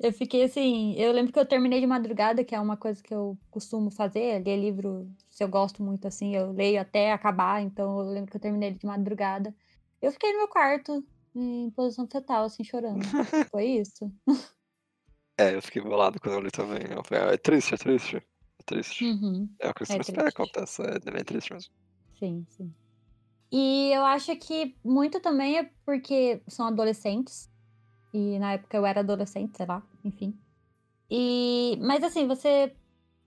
eu 0.00 0.12
fiquei 0.12 0.42
assim, 0.44 0.94
eu 0.96 1.12
lembro 1.12 1.32
que 1.32 1.38
eu 1.38 1.46
terminei 1.46 1.80
de 1.80 1.86
madrugada, 1.86 2.44
que 2.44 2.54
é 2.54 2.60
uma 2.60 2.76
coisa 2.76 3.02
que 3.02 3.14
eu 3.14 3.38
costumo 3.50 3.90
fazer, 3.90 4.42
ler 4.44 4.56
livro, 4.56 5.08
se 5.30 5.42
eu 5.44 5.48
gosto 5.48 5.82
muito 5.82 6.06
assim, 6.08 6.34
eu 6.34 6.52
leio 6.52 6.80
até 6.80 7.12
acabar, 7.12 7.62
então 7.62 8.00
eu 8.00 8.06
lembro 8.06 8.30
que 8.30 8.36
eu 8.36 8.40
terminei 8.40 8.72
de 8.72 8.86
madrugada. 8.86 9.54
Eu 10.02 10.12
fiquei 10.12 10.32
no 10.32 10.38
meu 10.38 10.48
quarto, 10.48 11.04
em 11.34 11.70
posição 11.70 12.06
fetal, 12.08 12.44
assim, 12.44 12.64
chorando. 12.64 13.00
Foi 13.50 13.64
isso? 13.64 14.12
É, 15.38 15.54
eu 15.54 15.62
fiquei 15.62 15.82
bolado 15.82 16.20
quando 16.20 16.34
eu 16.36 16.40
li 16.40 16.50
também. 16.50 16.82
Eu 16.90 17.04
falei, 17.04 17.24
ah, 17.24 17.32
é 17.34 17.36
triste, 17.36 17.74
é 17.74 17.76
triste. 17.76 18.16
É 18.16 18.62
triste. 18.64 19.04
Uhum. 19.04 19.48
É 19.60 19.72
coisa 19.72 19.92
que 19.92 20.04
você 20.04 20.10
É 20.10 20.14
espera 20.14 20.32
que 20.32 20.42
aconteça. 20.42 20.82
É 20.82 21.10
bem 21.10 21.24
triste 21.24 21.52
mesmo. 21.52 21.72
Sim, 22.18 22.46
sim. 22.48 22.74
E 23.52 23.92
eu 23.92 24.04
acho 24.04 24.34
que 24.36 24.76
muito 24.84 25.20
também 25.20 25.58
é 25.58 25.70
porque 25.84 26.42
são 26.48 26.66
adolescentes. 26.66 27.50
E 28.12 28.38
na 28.38 28.54
época 28.54 28.76
eu 28.76 28.86
era 28.86 29.00
adolescente, 29.00 29.56
sei 29.56 29.66
lá, 29.66 29.82
enfim. 30.04 30.34
E 31.10 31.78
mas 31.82 32.02
assim, 32.02 32.26
você 32.26 32.74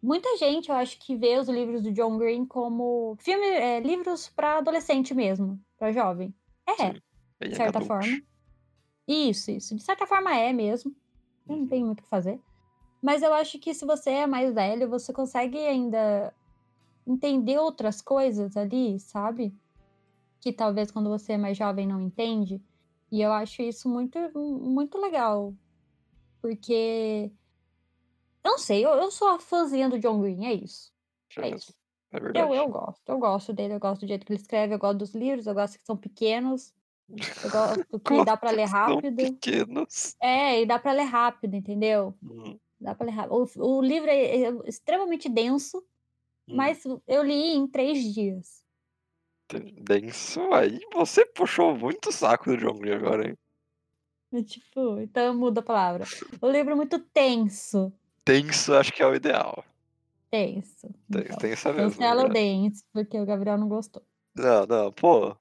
muita 0.02 0.36
gente, 0.38 0.70
eu 0.70 0.76
acho 0.76 0.98
que 1.00 1.16
vê 1.16 1.38
os 1.38 1.48
livros 1.48 1.84
do 1.84 1.92
John 1.92 2.18
Green 2.18 2.46
como 2.46 3.16
filme, 3.20 3.46
é, 3.46 3.80
livros 3.80 4.30
para 4.30 4.58
adolescente 4.58 5.14
mesmo, 5.14 5.60
para 5.78 5.92
jovem. 5.92 6.34
É, 6.68 6.76
Sim. 6.76 7.00
de 7.42 7.56
certa 7.56 7.82
forma. 7.82 8.22
Isso, 9.08 9.52
isso. 9.52 9.76
De 9.76 9.84
certa 9.84 10.06
forma 10.06 10.36
é 10.36 10.52
mesmo. 10.54 10.96
Não 11.50 11.58
Uhum. 11.58 11.68
tem 11.68 11.84
muito 11.84 12.00
o 12.02 12.04
que 12.04 12.10
fazer. 12.10 12.40
Mas 13.02 13.24
eu 13.24 13.34
acho 13.34 13.60
que 13.60 13.74
se 13.74 13.86
você 13.86 14.12
é 14.12 14.28
mais 14.28 14.54
velho, 14.54 14.90
você 14.90 15.14
consegue 15.14 15.58
ainda 15.58 16.34
entender 17.08 17.58
outras 17.60 18.02
coisas 18.02 18.58
ali, 18.58 19.00
sabe? 19.00 19.54
Que 20.42 20.54
talvez 20.54 20.92
quando 20.92 21.10
você 21.10 21.34
é 21.34 21.38
mais 21.38 21.58
jovem 21.58 21.88
não 21.88 22.02
entende. 22.02 22.62
E 23.12 23.22
eu 23.22 23.32
acho 23.34 23.62
isso 23.64 23.90
muito, 23.90 24.18
muito 24.38 24.98
legal. 25.00 25.54
Porque. 26.42 27.32
Eu 28.44 28.52
não 28.52 28.58
sei, 28.58 28.86
eu, 28.86 28.92
eu 28.92 29.12
sou 29.12 29.28
a 29.30 29.40
fãzinha 29.40 29.90
do 29.90 30.00
John 30.00 30.22
Green, 30.22 30.46
é 30.46 30.54
isso. 30.54 30.94
É 31.38 31.50
isso. 31.50 31.74
É 32.12 32.18
Eu, 32.18 32.22
verdade. 32.24 32.56
eu 32.56 32.70
gosto, 32.70 33.10
eu 33.10 33.20
gosto 33.20 33.54
dele, 33.54 33.74
eu 33.76 33.80
gosto 33.80 34.02
do 34.02 34.08
jeito 34.08 34.26
que 34.26 34.34
ele 34.34 34.40
escreve, 34.42 34.74
eu 34.74 34.80
gosto 34.80 34.98
dos 35.00 35.14
livros, 35.16 35.46
eu 35.48 35.54
gosto 35.54 35.78
que 35.80 35.86
são 35.86 35.98
pequenos, 35.98 36.74
eu 37.44 37.50
gosto 37.50 38.00
que 38.00 38.26
dá 38.26 38.38
pra 38.38 38.52
ler 38.52 38.66
rápido. 38.66 39.16
pequenos. 39.16 40.16
É, 40.22 40.62
e 40.62 40.66
dá 40.66 40.78
pra 40.80 40.92
ler 40.92 41.04
rápido, 41.04 41.56
entendeu? 41.56 42.14
Hum, 42.24 42.58
Dá 42.80 42.96
pra 42.96 43.06
ler 43.06 43.12
rápido. 43.14 43.50
O, 43.58 43.78
o 43.78 43.82
livro 43.82 44.10
é, 44.10 44.44
é 44.44 44.54
extremamente 44.66 45.28
denso, 45.28 45.80
hum. 46.48 46.56
mas 46.56 46.84
eu 47.08 47.24
li 47.24 47.56
em 47.56 47.68
três 47.68 48.14
dias. 48.14 48.64
Denso. 49.82 50.42
Aí 50.54 50.80
você 50.94 51.26
puxou 51.26 51.76
muito 51.76 52.10
o 52.10 52.12
saco 52.12 52.52
do 52.52 52.58
John 52.58 52.78
Green 52.78 52.94
agora, 52.94 53.30
hein? 53.30 53.38
É 54.32 54.44
Tipo, 54.44 55.00
então 55.00 55.24
eu 55.24 55.34
mudo 55.34 55.58
a 55.58 55.64
palavra. 55.64 56.06
O 56.40 56.48
livro 56.50 56.74
é 56.74 56.76
muito 56.76 57.00
tenso. 57.00 57.92
Tenso 58.24 58.76
acho 58.76 58.94
que 58.94 59.02
é 59.02 59.08
o 59.08 59.16
ideal. 59.16 59.66
Tenso. 60.30 60.88
Tenso, 61.12 61.26
Então, 61.26 61.38
tenso 61.40 61.68
é 61.68 61.74
mesmo, 61.74 61.88
é 61.88 61.92
cancela 61.92 62.26
o 62.26 62.30
denso, 62.30 62.84
porque 62.94 63.20
o 63.20 63.26
Gabriel 63.26 63.58
não 63.58 63.68
gostou. 63.68 64.04
Não, 64.36 64.68
não, 64.68 64.92
pô. 64.92 65.36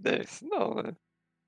Denso, 0.00 0.46
não, 0.48 0.74
né? 0.74 0.96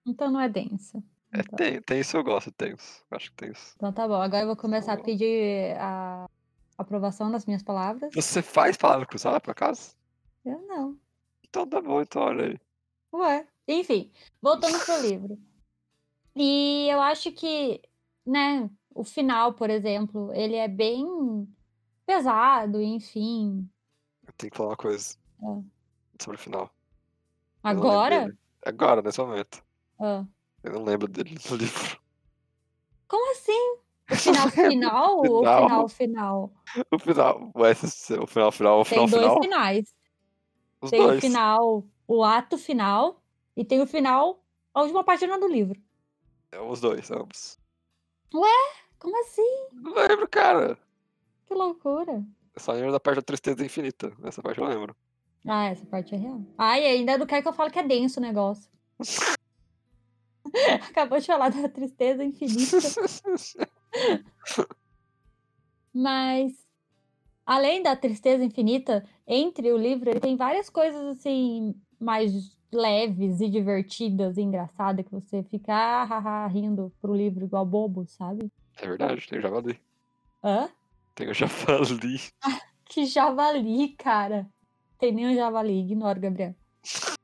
Então 0.06 0.30
não 0.30 0.40
é 0.40 0.48
denso. 0.48 1.02
É 1.32 1.40
Então, 1.40 1.56
ten- 1.56 1.80
tenso 1.80 2.16
eu 2.16 2.22
gosto, 2.24 2.52
tenso. 2.52 3.02
Acho 3.10 3.30
que 3.30 3.36
tenso. 3.36 3.72
então 3.76 3.92
tá 3.92 4.06
bom. 4.06 4.20
Agora 4.20 4.42
eu 4.42 4.46
vou 4.48 4.56
começar 4.56 4.92
a 4.92 5.00
pedir 5.02 5.74
a 5.78 6.28
aprovação 6.76 7.30
das 7.30 7.46
minhas 7.46 7.62
palavras. 7.62 8.10
Você 8.14 8.42
faz 8.42 8.76
palavra 8.76 9.06
cruzada, 9.06 9.40
por 9.40 9.52
acaso? 9.52 9.96
Eu 10.44 10.60
não. 10.66 10.98
Então 11.48 11.66
tá 11.66 11.80
bom, 11.80 12.02
então 12.02 12.22
olha 12.22 12.46
aí. 12.48 12.60
Ué. 13.14 13.46
Enfim, 13.68 14.10
voltando 14.42 14.78
pro 14.84 15.00
livro. 15.00 15.38
E 16.36 16.88
eu 16.90 17.00
acho 17.00 17.30
que, 17.32 17.80
né, 18.26 18.68
o 18.94 19.04
final, 19.04 19.54
por 19.54 19.70
exemplo, 19.70 20.32
ele 20.34 20.56
é 20.56 20.66
bem 20.68 21.06
pesado, 22.04 22.82
enfim. 22.82 23.68
Eu 24.26 24.32
tenho 24.36 24.50
que 24.50 24.56
falar 24.56 24.70
uma 24.70 24.76
coisa 24.76 25.16
Ah. 25.42 25.60
sobre 26.20 26.36
o 26.36 26.40
final. 26.42 26.70
Agora? 27.62 28.36
Agora, 28.64 29.02
nesse 29.02 29.20
momento. 29.20 29.62
Ah. 30.00 30.24
Eu 30.62 30.72
não 30.72 30.84
lembro 30.84 31.08
dele 31.08 31.36
no 31.50 31.56
livro. 31.56 31.98
Como 33.08 33.32
assim? 33.32 33.76
O 34.10 34.14
final 34.16 34.48
final 34.50 35.22
do 35.22 35.32
ou 35.32 35.40
o 35.42 35.44
final. 35.44 35.88
final 35.88 35.88
final? 35.88 36.52
O 36.90 36.98
final, 36.98 37.50
o 37.54 38.22
o 38.22 38.26
final 38.26 38.52
final, 38.52 38.80
o 38.80 38.84
final 38.84 39.08
Tem 39.08 39.08
dois 39.08 39.22
final. 39.22 39.42
finais. 39.42 39.94
Os 40.80 40.90
Tem 40.90 41.00
o 41.00 41.06
dois. 41.08 41.20
final, 41.20 41.84
o 42.06 42.24
ato 42.24 42.58
final, 42.58 43.22
e 43.56 43.64
tem 43.64 43.80
o 43.80 43.86
final, 43.86 44.42
a 44.74 44.82
última 44.82 45.04
página 45.04 45.38
do 45.38 45.46
livro. 45.46 45.80
É, 46.50 46.60
Os 46.60 46.80
dois, 46.80 47.10
ambos. 47.10 47.58
Como 48.98 49.20
assim? 49.20 49.68
Não 49.72 49.94
lembro, 49.94 50.28
cara. 50.28 50.78
Que 51.46 51.54
loucura. 51.54 52.24
Eu 52.54 52.60
só 52.60 52.72
lembro 52.72 52.92
da 52.92 53.00
parte 53.00 53.16
da 53.16 53.22
tristeza 53.22 53.64
infinita. 53.64 54.12
Essa 54.22 54.42
parte 54.42 54.60
eu 54.60 54.66
lembro. 54.66 54.94
Ah, 55.46 55.66
essa 55.66 55.84
parte 55.86 56.14
é 56.14 56.18
real. 56.18 56.40
E 56.58 56.62
ainda 56.62 57.18
não 57.18 57.26
quer 57.26 57.42
que 57.42 57.48
eu 57.48 57.52
fale 57.52 57.70
que 57.70 57.78
é 57.78 57.82
denso 57.82 58.20
o 58.20 58.22
negócio. 58.22 58.70
Acabou 60.90 61.18
de 61.18 61.26
falar 61.26 61.50
da 61.50 61.68
tristeza 61.68 62.22
infinita. 62.24 62.76
Mas, 65.94 66.52
além 67.44 67.82
da 67.82 67.96
tristeza 67.96 68.44
infinita, 68.44 69.04
entre 69.26 69.72
o 69.72 69.76
livro, 69.76 70.10
ele 70.10 70.20
tem 70.20 70.36
várias 70.36 70.70
coisas 70.70 71.18
assim, 71.18 71.74
mais 71.98 72.56
leves 72.72 73.40
e 73.40 73.48
divertidas 73.48 74.36
e 74.36 74.42
engraçadas, 74.42 75.04
que 75.04 75.12
você 75.12 75.42
fica 75.44 75.74
ah, 75.74 76.02
ah, 76.04 76.44
ah, 76.44 76.46
rindo 76.46 76.92
pro 77.00 77.14
livro 77.14 77.44
igual 77.44 77.66
bobo, 77.66 78.06
sabe? 78.06 78.50
É 78.76 78.86
verdade, 78.86 79.26
tem 79.28 79.38
o 79.38 79.42
javali. 79.42 79.78
Hã? 80.42 80.70
Tem 81.14 81.28
o 81.28 81.34
javali. 81.34 82.20
Que 82.84 83.06
javali, 83.06 83.94
cara. 83.96 84.46
Tem 85.02 85.10
nem 85.10 85.26
um 85.26 85.34
javali, 85.34 85.80
ignora, 85.80 86.16
Gabriel. 86.16 86.54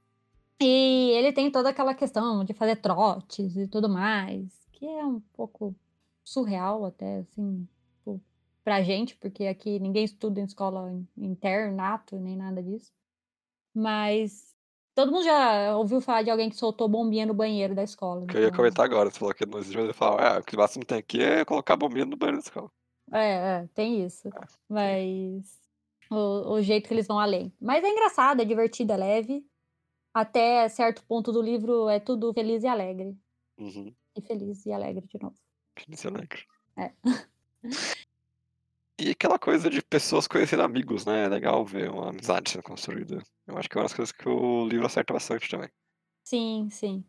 E 0.61 1.13
ele 1.13 1.33
tem 1.33 1.53
toda 1.53 1.69
aquela 1.69 1.95
questão 1.95 2.45
de 2.45 2.53
fazer 2.53 2.75
trotes 2.81 3.57
e 3.57 3.69
tudo 3.69 3.89
mais, 3.89 4.51
que 4.73 4.85
é 4.85 5.07
um 5.07 5.21
pouco 5.33 5.73
surreal 6.25 6.85
até, 6.85 7.19
assim, 7.19 7.65
tipo, 7.93 8.21
pra 8.65 8.83
gente, 8.83 9.17
porque 9.19 9.47
aqui 9.47 9.79
ninguém 9.79 10.03
estuda 10.03 10.41
em 10.41 10.45
escola 10.45 10.91
in- 10.93 11.07
internato, 11.17 12.17
nem 12.19 12.37
nada 12.37 12.61
disso. 12.61 12.91
Mas 13.73 14.53
todo 14.97 15.13
mundo 15.13 15.23
já 15.23 15.77
ouviu 15.77 16.01
falar 16.01 16.23
de 16.25 16.31
alguém 16.31 16.51
que 16.51 16.57
soltou 16.57 16.89
bombinha 16.89 17.25
no 17.25 17.35
banheiro 17.35 17.77
da 17.77 17.85
escola. 17.85 18.27
Que 18.27 18.37
eu 18.37 18.41
ia 18.41 18.47
então- 18.49 18.57
comentar 18.57 18.85
agora. 18.85 19.09
Você 19.13 19.19
falou 19.21 19.33
que 19.33 19.47
não 19.47 19.61
existe, 19.61 19.77
mas 19.77 19.87
eu 19.87 19.95
falo, 19.95 20.17
ah, 20.19 20.39
o 20.41 20.43
que 20.43 20.57
máximo 20.57 20.85
tem 20.85 20.99
aqui 20.99 21.23
é 21.23 21.45
colocar 21.45 21.77
bombinha 21.77 22.05
no 22.05 22.17
banheiro 22.17 22.43
da 22.43 22.49
escola. 22.49 22.71
É, 23.13 23.29
é, 23.63 23.69
tem 23.75 24.05
isso. 24.05 24.29
Mas 24.69 25.58
o, 26.11 26.55
o 26.55 26.63
jeito 26.63 26.89
que 26.89 26.95
eles 26.95 27.07
vão 27.07 27.19
além. 27.19 27.53
Mas 27.61 27.85
é 27.85 27.89
engraçado, 27.89 28.41
é 28.41 28.45
divertido, 28.45 28.93
é 28.93 28.97
leve. 28.97 29.47
Até 30.13 30.69
certo 30.69 31.05
ponto 31.05 31.31
do 31.31 31.43
livro 31.43 31.89
é 31.89 32.01
tudo 32.01 32.33
feliz 32.33 32.63
e 32.63 32.67
alegre. 32.67 33.17
Uhum. 33.59 33.95
E 34.17 34.23
feliz 34.23 34.67
e 34.67 34.73
alegre 34.73 35.07
de 35.07 35.23
novo. 35.23 35.37
Feliz 35.79 36.03
e 36.03 36.09
alegre. 36.09 36.45
É. 36.77 36.93
E 39.01 39.11
aquela 39.11 39.39
coisa 39.39 39.71
de 39.71 39.81
pessoas 39.81 40.27
conhecendo 40.27 40.65
amigos, 40.65 41.07
né? 41.07 41.27
É 41.27 41.29
legal 41.29 41.65
ver 41.65 41.89
uma 41.89 42.09
amizade 42.09 42.51
sendo 42.51 42.65
construída. 42.65 43.23
Eu 43.47 43.57
acho 43.57 43.69
que 43.69 43.79
é 43.79 43.81
uma 43.81 43.85
das 43.85 43.95
coisas 43.95 44.11
que 44.11 44.29
o 44.29 44.67
livro 44.67 44.87
acerta 44.87 45.13
bastante 45.13 45.49
também. 45.49 45.71
Sim, 46.25 46.69
sim. 46.69 47.05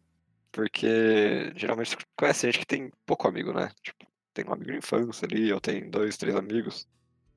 Porque 0.51 1.51
geralmente 1.55 1.89
você 1.89 1.97
conhece 2.15 2.45
gente 2.45 2.59
que 2.59 2.67
tem 2.67 2.91
pouco 3.07 3.27
amigo, 3.27 3.51
né? 3.53 3.71
Tipo, 3.81 4.05
tem 4.35 4.45
um 4.45 4.53
amigo 4.53 4.71
de 4.71 4.77
infância 4.77 5.25
ali, 5.25 5.51
ou 5.51 5.59
tem 5.59 5.89
dois, 5.89 6.15
três 6.15 6.35
amigos. 6.35 6.87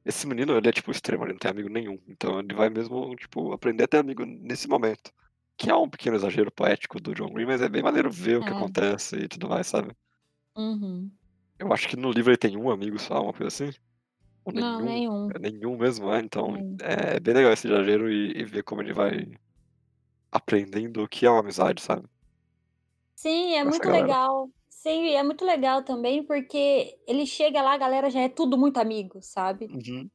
Esse 0.04 0.26
menino, 0.26 0.56
ele 0.56 0.68
é 0.68 0.72
tipo 0.72 0.90
extremo, 0.90 1.24
ele 1.24 1.32
não 1.32 1.38
tem 1.38 1.50
amigo 1.50 1.68
nenhum. 1.68 1.98
Então 2.08 2.40
ele 2.40 2.54
vai 2.54 2.68
mesmo, 2.70 3.14
tipo, 3.16 3.52
aprender 3.52 3.84
a 3.84 3.88
ter 3.88 3.98
amigo 3.98 4.24
nesse 4.26 4.68
momento. 4.68 5.12
Que 5.56 5.70
é 5.70 5.74
um 5.76 5.88
pequeno 5.88 6.16
exagero 6.16 6.50
poético 6.50 7.00
do 7.00 7.14
John 7.14 7.30
Green, 7.32 7.46
mas 7.46 7.62
é 7.62 7.68
bem 7.68 7.82
maneiro 7.82 8.10
ver 8.10 8.38
o 8.38 8.42
que 8.44 8.48
É. 8.48 8.52
acontece 8.52 9.16
e 9.16 9.28
tudo 9.28 9.48
mais, 9.48 9.66
sabe? 9.66 9.94
Uhum. 10.56 11.10
Eu 11.58 11.72
acho 11.72 11.88
que 11.88 11.96
no 11.96 12.10
livro 12.10 12.30
ele 12.30 12.36
tem 12.38 12.56
um 12.56 12.70
amigo 12.70 12.98
só, 12.98 13.22
uma 13.22 13.32
coisa 13.32 13.48
assim. 13.48 13.70
Ou 14.44 14.52
Não, 14.52 14.80
nenhum. 14.80 15.28
É 15.34 15.38
nenhum 15.38 15.76
mesmo, 15.78 16.12
é. 16.12 16.20
Então 16.20 16.52
Nenhum. 16.52 16.76
é 16.80 17.20
bem 17.20 17.34
legal 17.34 17.52
esse 17.52 17.68
exagero 17.68 18.10
e, 18.10 18.32
e 18.40 18.44
ver 18.44 18.64
como 18.64 18.82
ele 18.82 18.92
vai 18.92 19.26
aprendendo 20.32 21.02
o 21.04 21.08
que 21.08 21.26
é 21.26 21.30
uma 21.30 21.40
amizade, 21.40 21.80
sabe? 21.82 22.08
Sim, 23.14 23.54
é 23.54 23.58
Essa 23.58 23.70
muito 23.70 23.82
galera. 23.82 24.04
legal. 24.06 24.50
Sim, 24.82 25.10
é 25.10 25.22
muito 25.22 25.44
legal 25.44 25.84
também, 25.84 26.24
porque 26.24 26.98
ele 27.06 27.24
chega 27.24 27.62
lá, 27.62 27.74
a 27.74 27.78
galera 27.78 28.10
já 28.10 28.18
é 28.18 28.28
tudo 28.28 28.58
muito 28.58 28.78
amigo, 28.78 29.22
sabe? 29.22 29.66
Uhum. 29.66 30.10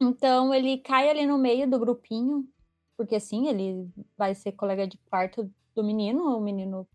Então 0.00 0.54
ele 0.54 0.78
cai 0.78 1.10
ali 1.10 1.26
no 1.26 1.36
meio 1.36 1.68
do 1.68 1.78
grupinho, 1.78 2.48
porque 2.96 3.20
sim, 3.20 3.48
ele 3.48 3.90
vai 4.16 4.34
ser 4.34 4.52
colega 4.52 4.86
de 4.86 4.96
quarto 5.10 5.52
do 5.74 5.84
menino, 5.84 6.34
o 6.34 6.40
menino 6.40 6.88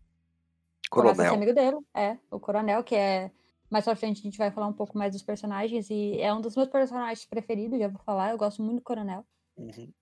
Coronel. 0.90 1.32
amigo 1.32 1.54
dele, 1.54 1.76
é, 1.94 2.18
o 2.28 2.40
coronel, 2.40 2.82
que 2.82 2.96
é. 2.96 3.30
Mais 3.70 3.84
pra 3.84 3.94
frente 3.94 4.18
a 4.18 4.22
gente 4.24 4.38
vai 4.38 4.50
falar 4.50 4.66
um 4.66 4.72
pouco 4.72 4.98
mais 4.98 5.12
dos 5.12 5.22
personagens, 5.22 5.88
e 5.90 6.20
é 6.20 6.34
um 6.34 6.40
dos 6.40 6.56
meus 6.56 6.68
personagens 6.68 7.24
preferidos, 7.24 7.78
já 7.78 7.86
vou 7.86 8.02
falar, 8.02 8.32
eu 8.32 8.38
gosto 8.38 8.64
muito 8.64 8.78
do 8.78 8.82
coronel. 8.82 9.24
Uhum. 9.56 9.92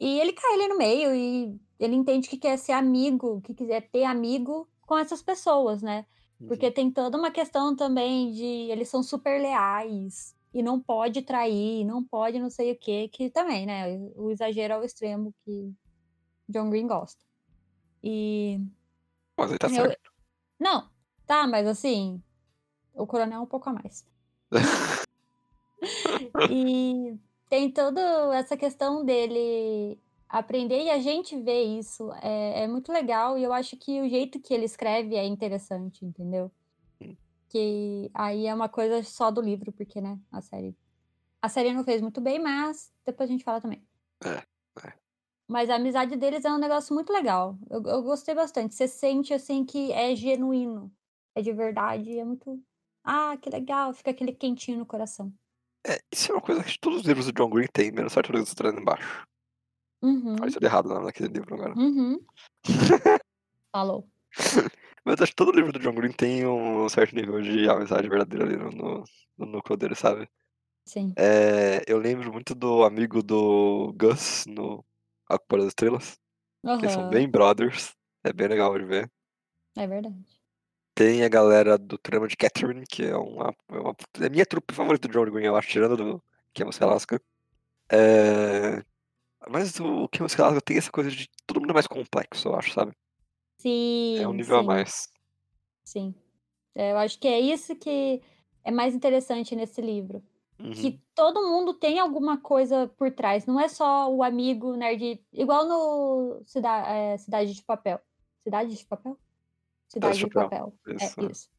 E 0.00 0.18
ele 0.18 0.32
cai 0.32 0.54
ali 0.54 0.66
no 0.66 0.76
meio 0.76 1.14
e 1.14 1.56
ele 1.78 1.94
entende 1.94 2.28
que 2.28 2.36
quer 2.36 2.58
ser 2.58 2.72
amigo, 2.72 3.40
que 3.42 3.54
quiser 3.54 3.88
ter 3.92 4.02
amigo 4.02 4.68
com 4.88 4.96
essas 4.96 5.22
pessoas, 5.22 5.82
né? 5.82 6.06
uhum. 6.40 6.48
Porque 6.48 6.70
tem 6.70 6.90
toda 6.90 7.18
uma 7.18 7.30
questão 7.30 7.76
também 7.76 8.32
de 8.32 8.70
eles 8.72 8.88
são 8.88 9.02
super 9.02 9.38
leais 9.40 10.34
e 10.52 10.62
não 10.62 10.80
pode 10.80 11.20
trair, 11.20 11.84
não 11.84 12.02
pode 12.02 12.38
não 12.38 12.48
sei 12.48 12.72
o 12.72 12.76
que, 12.78 13.06
que 13.08 13.28
também, 13.28 13.66
né? 13.66 13.98
O 14.16 14.30
exagero 14.30 14.72
ao 14.74 14.82
extremo 14.82 15.34
que 15.44 15.74
John 16.48 16.70
Green 16.70 16.86
gosta. 16.86 17.22
E. 18.02 18.58
Mas 19.36 19.52
aí 19.52 19.58
tá 19.58 19.68
eu- 19.68 19.74
certo. 19.74 20.10
Não, 20.58 20.88
tá, 21.26 21.46
mas 21.46 21.66
assim. 21.66 22.22
O 22.94 23.06
coronel 23.06 23.40
é 23.40 23.42
um 23.42 23.46
pouco 23.46 23.68
a 23.68 23.72
mais. 23.74 24.06
E 26.50 27.16
tem 27.48 27.70
toda 27.70 28.00
essa 28.36 28.56
questão 28.56 29.04
dele 29.04 29.96
aprender 30.28 30.84
e 30.84 30.90
a 30.90 30.98
gente 30.98 31.40
vê 31.40 31.62
isso. 31.62 32.12
É, 32.22 32.64
é 32.64 32.68
muito 32.68 32.92
legal 32.92 33.38
e 33.38 33.42
eu 33.42 33.52
acho 33.52 33.76
que 33.76 34.00
o 34.00 34.08
jeito 34.08 34.40
que 34.40 34.52
ele 34.52 34.64
escreve 34.64 35.14
é 35.16 35.24
interessante, 35.24 36.04
entendeu? 36.04 36.50
Que 37.48 38.10
aí 38.12 38.46
é 38.46 38.54
uma 38.54 38.68
coisa 38.68 39.02
só 39.02 39.30
do 39.30 39.40
livro, 39.40 39.72
porque, 39.72 40.00
né, 40.00 40.18
a 40.30 40.42
série. 40.42 40.76
A 41.40 41.48
série 41.48 41.72
não 41.72 41.84
fez 41.84 42.02
muito 42.02 42.20
bem, 42.20 42.38
mas 42.38 42.92
depois 43.06 43.30
a 43.30 43.32
gente 43.32 43.44
fala 43.44 43.60
também. 43.60 43.82
É, 44.22 44.42
é. 44.84 44.92
Mas 45.46 45.70
a 45.70 45.76
amizade 45.76 46.14
deles 46.16 46.44
é 46.44 46.52
um 46.52 46.58
negócio 46.58 46.94
muito 46.94 47.10
legal. 47.12 47.56
Eu, 47.70 47.82
eu 47.84 48.02
gostei 48.02 48.34
bastante. 48.34 48.74
Você 48.74 48.86
sente, 48.86 49.32
assim, 49.32 49.64
que 49.64 49.92
é 49.92 50.14
genuíno. 50.14 50.92
É 51.34 51.40
de 51.40 51.52
verdade. 51.52 52.18
É 52.18 52.24
muito. 52.24 52.60
Ah, 53.02 53.36
que 53.40 53.48
legal. 53.48 53.94
Fica 53.94 54.10
aquele 54.10 54.32
quentinho 54.32 54.78
no 54.78 54.84
coração. 54.84 55.32
É, 55.86 55.98
isso 56.12 56.32
é 56.32 56.34
uma 56.34 56.42
coisa 56.42 56.62
que 56.62 56.78
todos 56.78 57.00
os 57.00 57.06
livros 57.06 57.26
do 57.26 57.32
John 57.32 57.48
Green 57.48 57.68
têm, 57.72 57.92
menos 57.92 58.12
só 58.12 58.20
todos 58.20 58.52
trazendo 58.52 58.82
embaixo. 58.82 59.26
Uhum. 60.02 60.36
Falei 60.36 60.52
tudo 60.52 60.64
errado 60.64 60.88
lá 60.88 61.00
naquele 61.00 61.28
livro 61.28 61.54
agora. 61.54 61.74
Uhum. 61.76 62.20
Falou. 63.72 64.08
Mas 65.04 65.20
acho 65.20 65.32
que 65.32 65.36
todo 65.36 65.52
livro 65.52 65.72
do 65.72 65.78
John 65.78 65.94
Green 65.94 66.12
tem 66.12 66.46
um 66.46 66.88
certo 66.88 67.14
nível 67.14 67.40
de 67.40 67.68
amizade 67.68 68.08
verdadeira 68.08 68.44
ali 68.44 68.56
no, 68.56 68.70
no, 68.70 69.04
no 69.38 69.46
núcleo 69.46 69.76
dele, 69.76 69.94
sabe? 69.94 70.28
Sim. 70.84 71.12
É, 71.16 71.82
eu 71.86 71.98
lembro 71.98 72.32
muito 72.32 72.54
do 72.54 72.84
amigo 72.84 73.22
do 73.22 73.92
Gus 73.96 74.44
no 74.46 74.84
A 75.28 75.38
Culpa 75.38 75.58
das 75.58 75.66
Estrelas, 75.68 76.18
que 76.62 76.84
eles 76.84 76.92
são 76.92 77.02
Aham. 77.02 77.10
bem 77.10 77.28
brothers. 77.28 77.94
É 78.24 78.32
bem 78.32 78.48
legal 78.48 78.76
de 78.78 78.84
ver. 78.84 79.10
É 79.76 79.86
verdade. 79.86 80.16
Tem 80.94 81.22
a 81.22 81.28
galera 81.28 81.78
do 81.78 81.96
Trama 81.96 82.26
de 82.26 82.36
Catherine, 82.36 82.84
que 82.84 83.04
é 83.04 83.16
uma, 83.16 83.54
é 83.68 83.78
uma. 83.78 83.94
É 84.20 84.26
a 84.26 84.30
minha 84.30 84.44
trupe 84.44 84.74
favorita 84.74 85.06
do 85.06 85.12
John 85.12 85.30
Green, 85.30 85.46
eu 85.46 85.56
acho, 85.56 85.68
tirando 85.68 85.96
do 85.96 86.22
Camus 86.52 86.82
Alaska. 86.82 87.20
É, 87.90 88.82
mas 89.48 89.78
o 89.78 90.08
Camus 90.08 90.38
Alaska 90.38 90.60
tem 90.60 90.78
essa 90.78 90.90
coisa 90.90 91.10
de 91.10 91.28
todo 91.46 91.60
mundo 91.60 91.70
é 91.70 91.74
mais 91.74 91.86
complexo, 91.86 92.48
eu 92.48 92.56
acho, 92.56 92.72
sabe? 92.72 92.92
Sim. 93.58 94.18
É 94.18 94.28
um 94.28 94.32
nível 94.32 94.56
a 94.56 94.60
sim, 94.60 94.66
mais. 94.66 95.08
Sim. 95.84 96.14
É, 96.74 96.92
eu 96.92 96.98
acho 96.98 97.18
que 97.18 97.28
é 97.28 97.40
isso 97.40 97.74
que 97.76 98.22
é 98.64 98.70
mais 98.70 98.94
interessante 98.94 99.56
nesse 99.56 99.80
livro. 99.80 100.22
Uhum. 100.58 100.72
Que 100.72 101.00
todo 101.14 101.48
mundo 101.48 101.72
tem 101.72 101.98
alguma 102.00 102.38
coisa 102.38 102.88
por 102.96 103.10
trás. 103.12 103.46
Não 103.46 103.60
é 103.60 103.68
só 103.68 104.12
o 104.12 104.22
amigo 104.22 104.74
nerd. 104.76 105.24
Igual 105.32 105.66
no 105.66 106.42
Cida, 106.44 106.68
é, 106.88 107.16
Cidade 107.16 107.54
de 107.54 107.62
Papel. 107.62 108.00
Cidade 108.42 108.76
de 108.76 108.84
Papel? 108.84 109.16
Cidade 109.88 110.18
de 110.18 110.24
de 110.24 110.30
Papel, 110.30 110.72
Papel. 110.84 110.96
isso. 110.96 111.20
É, 111.20 111.30
isso. 111.30 111.50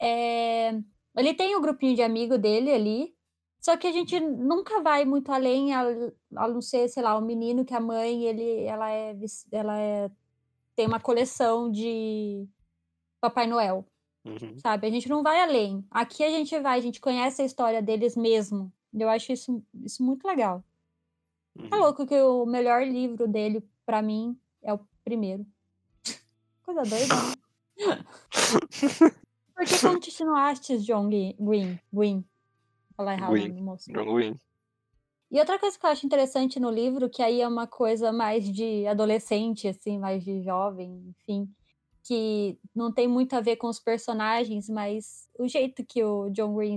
É, 0.00 0.68
ele 1.16 1.34
tem 1.34 1.56
o 1.56 1.60
grupinho 1.60 1.94
de 1.94 2.02
amigo 2.02 2.38
dele 2.38 2.72
ali. 2.72 3.17
Só 3.60 3.76
que 3.76 3.86
a 3.86 3.92
gente 3.92 4.18
nunca 4.20 4.80
vai 4.80 5.04
muito 5.04 5.30
além, 5.32 5.74
a, 5.74 5.82
a 6.36 6.48
não 6.48 6.60
ser, 6.62 6.88
sei 6.88 7.02
lá, 7.02 7.16
o 7.18 7.20
menino 7.22 7.64
que 7.64 7.74
a 7.74 7.80
mãe, 7.80 8.24
ele, 8.24 8.62
ela 8.62 8.90
é, 8.90 9.16
ela 9.50 9.78
é, 9.80 10.10
tem 10.76 10.86
uma 10.86 11.00
coleção 11.00 11.70
de 11.70 12.46
Papai 13.20 13.46
Noel, 13.46 13.84
Uhum. 14.24 14.58
sabe? 14.58 14.86
A 14.86 14.90
gente 14.90 15.08
não 15.08 15.22
vai 15.22 15.40
além. 15.40 15.84
Aqui 15.90 16.22
a 16.22 16.30
gente 16.30 16.58
vai, 16.60 16.78
a 16.78 16.82
gente 16.82 17.00
conhece 17.00 17.42
a 17.42 17.44
história 17.44 17.80
deles 17.82 18.14
mesmo. 18.16 18.72
Eu 18.94 19.08
acho 19.08 19.32
isso, 19.32 19.62
isso 19.84 20.02
muito 20.02 20.26
legal. 20.26 20.62
É 21.70 21.74
Uhum. 21.74 21.80
louco 21.82 22.06
que 22.06 22.14
o 22.20 22.46
melhor 22.46 22.86
livro 22.86 23.26
dele, 23.26 23.62
pra 23.84 24.00
mim, 24.02 24.38
é 24.62 24.72
o 24.72 24.80
primeiro. 25.04 25.44
Coisa 26.62 26.82
doida, 26.82 27.14
né? 27.14 28.04
Por 29.54 29.64
que 29.66 29.80
continuaste, 29.80 30.78
John 30.78 31.08
Green? 31.08 31.80
Green. 31.92 32.24
Falar 32.98 33.14
errado 33.14 33.30
Green. 33.30 33.62
moço. 33.62 33.92
John 33.92 34.12
Green. 34.12 34.36
E 35.30 35.38
outra 35.38 35.56
coisa 35.56 35.78
que 35.78 35.86
eu 35.86 35.90
acho 35.90 36.04
interessante 36.04 36.58
no 36.58 36.68
livro, 36.68 37.08
que 37.08 37.22
aí 37.22 37.40
é 37.40 37.46
uma 37.46 37.66
coisa 37.66 38.10
mais 38.10 38.50
de 38.50 38.84
adolescente, 38.88 39.68
assim, 39.68 39.98
mais 39.98 40.24
de 40.24 40.42
jovem, 40.42 41.14
enfim, 41.20 41.48
que 42.02 42.58
não 42.74 42.90
tem 42.90 43.06
muito 43.06 43.34
a 43.34 43.40
ver 43.40 43.54
com 43.54 43.68
os 43.68 43.78
personagens, 43.78 44.68
mas 44.68 45.28
o 45.38 45.46
jeito 45.46 45.84
que 45.84 46.02
o 46.02 46.28
John 46.30 46.56
Green 46.56 46.74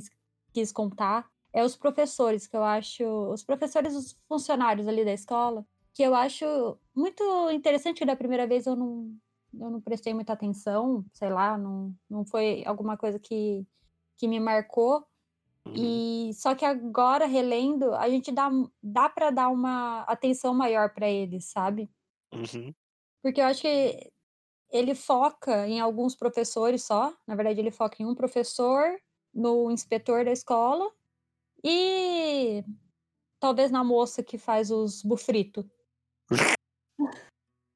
quis 0.53 0.71
contar 0.71 1.27
é 1.51 1.63
os 1.63 1.75
professores, 1.75 2.45
que 2.45 2.55
eu 2.55 2.63
acho, 2.63 3.03
os 3.03 3.43
professores, 3.43 3.95
os 3.95 4.15
funcionários 4.27 4.87
ali 4.87 5.03
da 5.03 5.13
escola, 5.13 5.65
que 5.91 6.03
eu 6.03 6.13
acho 6.13 6.45
muito 6.93 7.23
interessante, 7.49 7.99
que 7.99 8.05
da 8.05 8.15
primeira 8.15 8.45
vez 8.45 8.67
eu 8.67 8.75
não, 8.75 9.11
eu 9.53 9.71
não 9.71 9.81
prestei 9.81 10.13
muita 10.13 10.33
atenção, 10.33 11.03
sei 11.13 11.29
lá, 11.29 11.57
não, 11.57 11.95
não 12.07 12.23
foi 12.23 12.63
alguma 12.65 12.95
coisa 12.95 13.17
que, 13.17 13.65
que 14.17 14.27
me 14.27 14.39
marcou. 14.39 15.03
E 15.67 16.31
só 16.33 16.55
que 16.55 16.65
agora 16.65 17.25
relendo, 17.25 17.93
a 17.93 18.09
gente 18.09 18.31
dá, 18.31 18.49
dá 18.81 19.07
para 19.09 19.29
dar 19.29 19.49
uma 19.49 20.01
atenção 20.01 20.53
maior 20.53 20.93
para 20.93 21.09
eles, 21.09 21.45
sabe? 21.45 21.89
Uhum. 22.33 22.73
Porque 23.21 23.39
eu 23.39 23.45
acho 23.45 23.61
que 23.61 24.11
ele 24.71 24.95
foca 24.95 25.67
em 25.67 25.79
alguns 25.79 26.15
professores 26.15 26.83
só. 26.83 27.13
Na 27.27 27.35
verdade, 27.35 27.59
ele 27.59 27.71
foca 27.71 28.01
em 28.01 28.05
um 28.05 28.15
professor, 28.15 28.97
no 29.33 29.71
inspetor 29.71 30.25
da 30.25 30.31
escola 30.31 30.91
e 31.63 32.63
talvez 33.39 33.71
na 33.71 33.83
moça 33.83 34.23
que 34.23 34.37
faz 34.37 34.71
os 34.71 35.03
bufrito. 35.03 35.69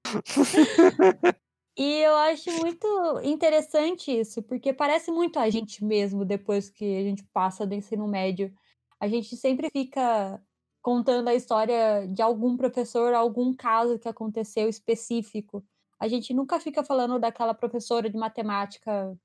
E 1.78 2.00
eu 2.02 2.16
acho 2.16 2.50
muito 2.60 2.88
interessante 3.24 4.10
isso, 4.10 4.42
porque 4.42 4.72
parece 4.72 5.12
muito 5.12 5.38
a 5.38 5.50
gente 5.50 5.84
mesmo 5.84 6.24
depois 6.24 6.70
que 6.70 6.98
a 6.98 7.04
gente 7.04 7.24
passa 7.34 7.68
do 7.68 7.74
ensino 7.74 8.08
médio. 8.08 8.54
A 9.00 9.08
gente 9.10 9.36
sempre 9.36 9.70
fica 9.70 10.42
contando 10.82 11.28
a 11.28 11.36
história 11.36 12.08
de 12.08 12.22
algum 12.22 12.56
professor, 12.56 13.14
algum 13.14 13.54
caso 13.54 14.00
que 14.00 14.08
aconteceu 14.08 14.70
específico. 14.70 15.66
A 16.00 16.08
gente 16.08 16.34
nunca 16.34 16.60
fica 16.60 16.84
falando 16.84 17.20
daquela 17.20 17.54
professora 17.54 18.10
de 18.10 18.18
matemática 18.18 19.18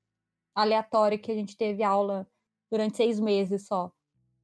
aleatória 0.53 1.17
que 1.17 1.31
a 1.31 1.35
gente 1.35 1.55
teve 1.55 1.83
aula 1.83 2.27
durante 2.69 2.97
seis 2.97 3.19
meses 3.19 3.65
só. 3.65 3.91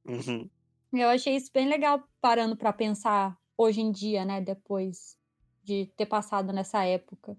Uhum. 0.06 0.48
Eu 0.92 1.08
achei 1.08 1.36
isso 1.36 1.50
bem 1.52 1.68
legal 1.68 2.02
parando 2.20 2.56
para 2.56 2.72
pensar 2.72 3.38
hoje 3.56 3.80
em 3.80 3.90
dia, 3.90 4.24
né, 4.24 4.40
depois 4.40 5.18
de 5.62 5.86
ter 5.96 6.06
passado 6.06 6.52
nessa 6.52 6.84
época. 6.84 7.36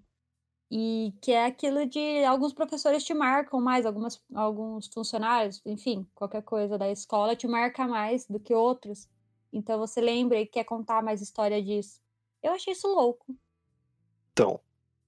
E 0.72 1.14
que 1.22 1.32
é 1.32 1.46
aquilo 1.46 1.86
de 1.88 2.24
alguns 2.26 2.54
professores 2.54 3.04
te 3.04 3.14
marcam 3.14 3.60
mais, 3.60 3.86
algumas, 3.86 4.22
alguns 4.34 4.88
funcionários, 4.88 5.62
enfim, 5.66 6.08
qualquer 6.14 6.44
coisa 6.44 6.78
da 6.78 6.90
escola 6.92 7.36
te 7.36 7.48
marca 7.48 7.88
mais 7.88 8.28
do 8.28 8.40
que 8.40 8.54
outros. 8.54 9.10
Então 9.52 9.80
você 9.80 10.00
lembra 10.00 10.40
e 10.40 10.46
quer 10.46 10.64
contar 10.64 11.02
mais 11.02 11.22
história 11.22 11.62
disso. 11.62 12.00
Eu 12.44 12.54
achei 12.54 12.74
isso 12.74 12.88
louco. 12.88 13.36
Então, 14.32 14.60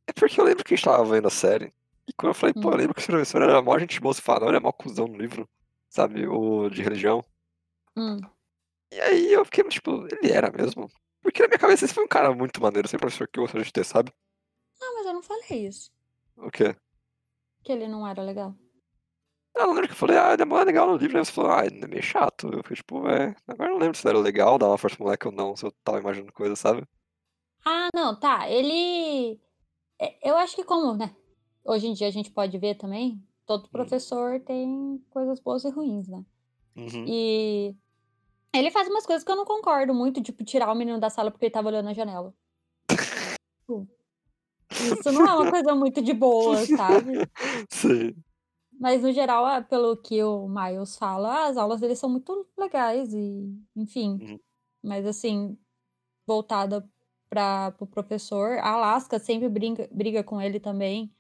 é 0.08 0.14
porque 0.14 0.40
eu 0.40 0.46
lembro 0.46 0.64
que 0.64 0.74
a 0.74 0.78
gente 0.78 0.86
tava 0.86 1.06
vendo 1.06 1.28
a 1.28 1.32
série. 1.32 1.72
E 2.08 2.14
quando 2.14 2.32
eu 2.32 2.34
falei, 2.34 2.54
pô, 2.54 2.70
eu 2.70 2.74
Hum. 2.74 2.78
lembro 2.78 2.94
que 2.96 3.00
esse 3.02 3.08
professor 3.10 3.42
era 3.42 3.62
mó 3.62 3.78
gente 3.78 4.00
boa, 4.00 4.14
você 4.14 4.22
fala, 4.22 4.42
não, 4.42 4.48
ele 4.50 4.58
é 4.58 4.60
mó 4.60 4.72
cuzão 4.72 5.08
no 5.08 5.18
livro, 5.18 5.48
sabe? 5.90 6.28
O 6.28 6.70
de 6.70 6.82
religião. 6.82 7.24
Hum. 7.96 8.18
E 8.92 9.00
aí 9.00 9.32
eu 9.34 9.46
fiquei, 9.46 9.64
tipo, 9.66 10.08
ele 10.12 10.32
era 10.32 10.52
mesmo. 10.52 10.90
Porque 11.22 11.42
na 11.42 11.48
minha 11.48 11.60
cabeça 11.60 11.86
esse 11.86 11.94
foi 11.94 12.04
um 12.04 12.08
cara 12.08 12.34
muito 12.34 12.62
maneiro, 12.62 12.88
esse 12.88 12.98
professor 12.98 13.28
que 13.28 13.40
eu 13.40 13.44
gostaria 13.44 13.66
de 13.66 13.72
ter, 13.72 13.86
sabe? 13.86 14.12
Ah, 14.82 14.92
mas 14.96 15.06
eu 15.06 15.14
não 15.14 15.22
falei 15.24 15.68
isso. 15.68 15.92
O 16.38 16.50
quê? 16.50 16.76
Que 17.64 17.72
ele 17.72 17.88
não 17.88 18.08
era 18.08 18.22
legal. 18.24 18.56
Ah, 19.56 19.64
eu 19.64 19.68
lembro 19.74 19.88
que 19.88 19.94
eu 19.94 19.98
falei, 19.98 20.18
ah, 20.18 20.34
ele 20.34 20.42
é 20.42 20.46
mó 20.46 20.62
legal 20.64 20.88
no 20.88 20.96
livro. 20.98 21.18
Aí 21.18 21.26
você 21.26 21.32
falou, 21.32 21.52
ah, 21.52 21.66
ele 21.66 21.84
é 21.84 21.88
meio 21.88 22.02
chato. 22.02 22.48
Eu 22.52 22.58
fiquei, 22.60 22.78
tipo, 22.78 23.08
é. 23.08 23.36
Agora 23.48 23.70
eu 23.70 23.74
não 23.74 23.80
lembro 23.82 23.98
se 23.98 24.08
era 24.08 24.18
legal, 24.18 24.58
dava 24.58 24.78
força 24.78 24.96
pro 24.96 25.06
moleque 25.06 25.28
ou 25.28 25.34
não, 25.34 25.56
se 25.56 25.66
eu 25.66 25.72
tava 25.84 26.00
imaginando 26.00 26.32
coisa, 26.34 26.56
sabe? 26.56 26.84
Ah, 27.66 27.90
não, 27.94 28.18
tá. 28.20 28.50
Ele. 28.50 29.40
é, 30.00 30.18
Eu 30.28 30.38
acho 30.38 30.56
que, 30.56 30.64
como, 30.64 30.96
né? 30.96 31.16
Hoje 31.64 31.88
em 31.88 31.94
dia 31.94 32.08
a 32.08 32.12
gente 32.12 32.32
pode 32.32 32.58
ver 32.58 32.76
também, 32.76 33.22
todo 33.46 33.66
Hum. 33.66 33.70
professor 33.72 34.40
tem 34.40 35.04
coisas 35.12 35.40
boas 35.40 35.64
e 35.64 35.70
ruins, 35.70 36.08
né? 36.08 36.26
Uhum. 36.76 37.06
E 37.08 37.76
Ele 38.54 38.72
faz 38.72 38.88
umas 38.88 39.06
coisas 39.06 39.24
que 39.24 39.32
eu 39.32 39.36
não 39.36 39.46
concordo 39.46 39.94
muito, 39.94 40.24
tipo, 40.24 40.44
tirar 40.44 40.72
o 40.72 40.76
menino 40.76 41.00
da 41.00 41.10
sala 41.10 41.30
porque 41.30 41.46
ele 41.46 41.54
tava 41.54 41.68
olhando 41.68 41.86
na 41.86 41.94
janela. 41.94 42.34
Tipo, 43.62 43.88
isso 44.72 45.12
não 45.12 45.26
é 45.26 45.34
uma 45.34 45.52
coisa 45.52 45.76
muito 45.76 46.02
de 46.02 46.14
boa, 46.14 46.58
sabe? 46.66 47.14
Sim. 47.70 48.16
Mas 48.80 49.04
no 49.04 49.12
geral, 49.12 49.64
pelo 49.66 49.96
que 49.98 50.24
o 50.24 50.48
Miles 50.48 50.98
fala, 50.98 51.48
as 51.48 51.58
aulas 51.58 51.80
dele 51.80 51.96
são 51.96 52.10
muito 52.10 52.48
legais 52.58 53.14
e, 53.14 53.56
enfim. 53.76 54.18
Uhum. 54.22 54.40
Mas 54.84 55.06
assim, 55.06 55.56
voltada 56.26 56.88
para 57.30 57.70
o 57.70 57.86
pro 57.86 57.88
professor, 57.88 58.58
a 58.58 58.70
Alaska 58.72 59.20
sempre 59.20 59.48
briga, 59.48 59.88
briga 59.92 60.24
com 60.24 60.42
ele 60.42 60.60
também. 60.60 61.14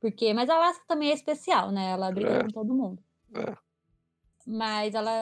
Porque, 0.00 0.32
mas 0.34 0.48
a 0.50 0.56
Alaska 0.56 0.82
também 0.88 1.10
é 1.10 1.14
especial, 1.14 1.70
né? 1.70 1.90
Ela 1.90 2.10
briga 2.10 2.30
É. 2.38 2.42
com 2.42 2.48
todo 2.48 2.74
mundo. 2.74 3.02
É. 3.34 3.56
Mas 4.46 4.94
ela. 4.94 5.12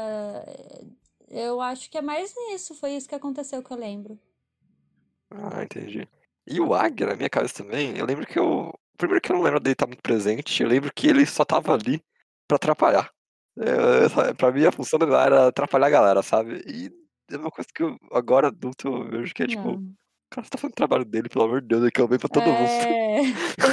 Eu 1.29 1.61
acho 1.61 1.91
que 1.91 1.99
é 1.99 2.03
mais 2.03 2.33
isso. 2.55 2.75
Foi 2.75 2.93
isso 2.93 3.09
que 3.09 3.15
aconteceu 3.15 3.63
que 3.63 3.71
eu 3.71 3.77
lembro. 3.77 4.19
Ah, 5.31 5.63
entendi. 5.63 6.09
E 6.47 6.61
o 6.61 6.75
Águia, 6.75 7.07
na 7.07 7.17
minha 7.17 7.31
cabeça 7.31 7.63
também, 7.63 7.97
eu 7.97 8.07
lembro 8.07 8.27
que 8.27 8.39
eu. 8.39 8.73
Primeiro 8.97 9.21
que 9.21 9.33
eu 9.33 9.37
não 9.37 9.43
lembro 9.43 9.61
dele 9.61 9.73
estar 9.73 9.87
muito 9.87 10.03
presente, 10.03 10.63
eu 10.63 10.69
lembro 10.69 10.93
que 10.95 11.07
ele 11.07 11.25
só 11.25 11.45
tava 11.45 11.73
ali 11.75 12.03
pra 12.47 12.57
atrapalhar. 12.57 13.11
É, 13.59 14.35
pra 14.35 14.53
mim 14.53 14.65
a 14.65 14.73
função 14.73 14.99
dele 14.99 15.15
era 15.15 15.49
atrapalhar 15.49 15.87
a 15.87 15.91
galera, 15.91 16.23
sabe? 16.23 16.63
E 16.67 16.91
é 17.33 17.37
uma 17.37 17.51
coisa 17.51 17.69
que 17.75 17.83
eu, 17.83 17.97
agora 18.13 18.49
adulto, 18.49 18.89
eu 18.89 19.11
vejo 19.11 19.35
que 19.35 19.43
é 19.43 19.47
tipo, 19.47 19.73
Não. 19.73 19.95
Cara, 20.31 20.47
tá 20.49 20.57
fazendo 20.57 20.73
o 20.73 20.77
trabalho 20.77 21.05
dele, 21.05 21.29
pelo 21.29 21.45
amor 21.45 21.61
de 21.61 21.67
Deus, 21.69 21.83
ele 21.83 21.91
quer 21.91 22.03
o 22.03 22.09
bem 22.09 22.19
pra 22.19 22.29
todo 22.29 22.45
mundo. 22.47 22.57
É, 22.57 23.21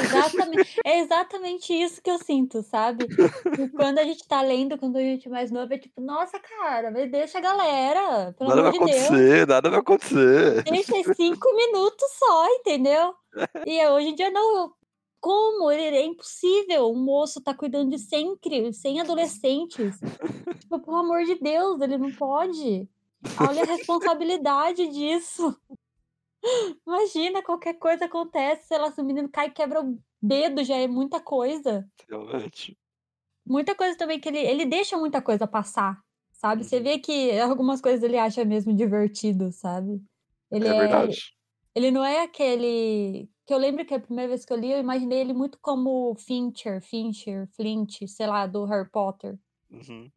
exatamente, 0.04 0.82
é 0.84 1.00
exatamente 1.00 1.74
isso 1.74 2.02
que 2.02 2.10
eu 2.10 2.17
sinto, 2.17 2.62
sabe? 2.63 3.06
E 3.60 3.70
quando 3.70 4.00
a 4.00 4.04
gente 4.04 4.28
tá 4.28 4.41
lendo, 4.41 4.78
quando 4.78 4.98
a 4.98 5.02
gente 5.02 5.28
é 5.28 5.32
mais 5.32 5.52
novo, 5.52 5.74
é 5.74 5.78
tipo, 5.78 6.02
nossa, 6.02 6.39
cara, 6.39 6.89
deixa 6.91 7.38
a 7.38 7.41
galera, 7.41 8.34
pelo 8.38 8.50
Nada 8.50 8.62
vai 8.63 8.72
amor 8.76 8.86
de 8.88 8.91
Deus. 8.93 9.06
acontecer, 9.06 9.48
nada 9.48 9.70
vai 9.70 9.80
acontecer. 9.80 10.63
Deixa 10.63 11.13
cinco 11.13 11.56
minutos 11.56 12.08
só, 12.17 12.48
entendeu? 12.56 13.13
E 13.65 13.86
hoje 13.88 14.08
em 14.10 14.15
dia 14.15 14.30
não. 14.32 14.74
Como? 15.20 15.72
É 15.72 16.04
impossível. 16.06 16.91
Um 16.91 16.96
moço 17.04 17.41
tá 17.41 17.54
cuidando 17.54 17.89
de 17.89 17.98
100, 17.98 18.38
cri- 18.38 18.72
100 18.72 19.02
adolescentes. 19.02 20.00
Tipo, 20.60 20.80
pelo 20.80 20.98
amor 20.98 21.24
de 21.26 21.36
Deus, 21.36 21.82
ele 21.82 21.98
não 21.98 22.12
pode. 22.12 22.88
Olha 23.39 23.63
a 23.63 23.65
responsabilidade 23.65 24.88
disso. 24.88 25.58
Imagina, 26.86 27.43
qualquer 27.43 27.75
coisa 27.75 28.05
acontece, 28.05 28.67
sei 28.67 28.77
lá, 28.77 28.91
se 28.91 29.01
o 29.01 29.05
menino 29.05 29.29
cai 29.29 29.47
e 29.47 29.51
quebra 29.51 29.81
o 29.83 29.99
dedo, 30.21 30.63
já 30.63 30.75
é 30.77 30.88
muita 30.88 31.19
coisa. 31.21 31.89
Realmente. 32.10 32.77
Muita 33.45 33.75
coisa 33.75 33.97
também 33.97 34.19
que 34.19 34.27
ele, 34.29 34.39
ele 34.39 34.65
deixa 34.65 34.97
muita 34.97 35.21
coisa 35.21 35.47
passar, 35.47 36.01
sabe? 36.31 36.63
Você 36.63 36.77
Uhum. 36.77 36.83
vê 36.83 36.99
que 36.99 37.31
algumas 37.39 37.81
coisas 37.81 38.03
ele 38.03 38.17
acha 38.17 38.43
mesmo 38.45 38.73
divertido, 38.75 39.51
sabe? 39.51 40.01
Ele 40.51 40.67
É 40.67 40.73
é, 40.73 40.73
verdade. 40.73 41.33
ele 41.75 41.91
não 41.91 42.03
é 42.05 42.23
aquele. 42.23 43.29
Que 43.45 43.53
eu 43.53 43.57
lembro 43.57 43.86
que 43.86 43.93
a 43.93 43.99
primeira 43.99 44.29
vez 44.29 44.45
que 44.45 44.53
eu 44.53 44.57
li, 44.57 44.71
eu 44.71 44.79
imaginei 44.79 45.19
ele 45.21 45.33
muito 45.33 45.60
como 45.62 46.15
Fincher, 46.15 46.81
Fincher, 46.81 47.47
Flint, 47.55 48.05
sei 48.07 48.27
lá, 48.27 48.45
do 48.47 48.65
Harry 48.65 48.89
Potter. 48.89 49.39
Uhum. 49.69 50.12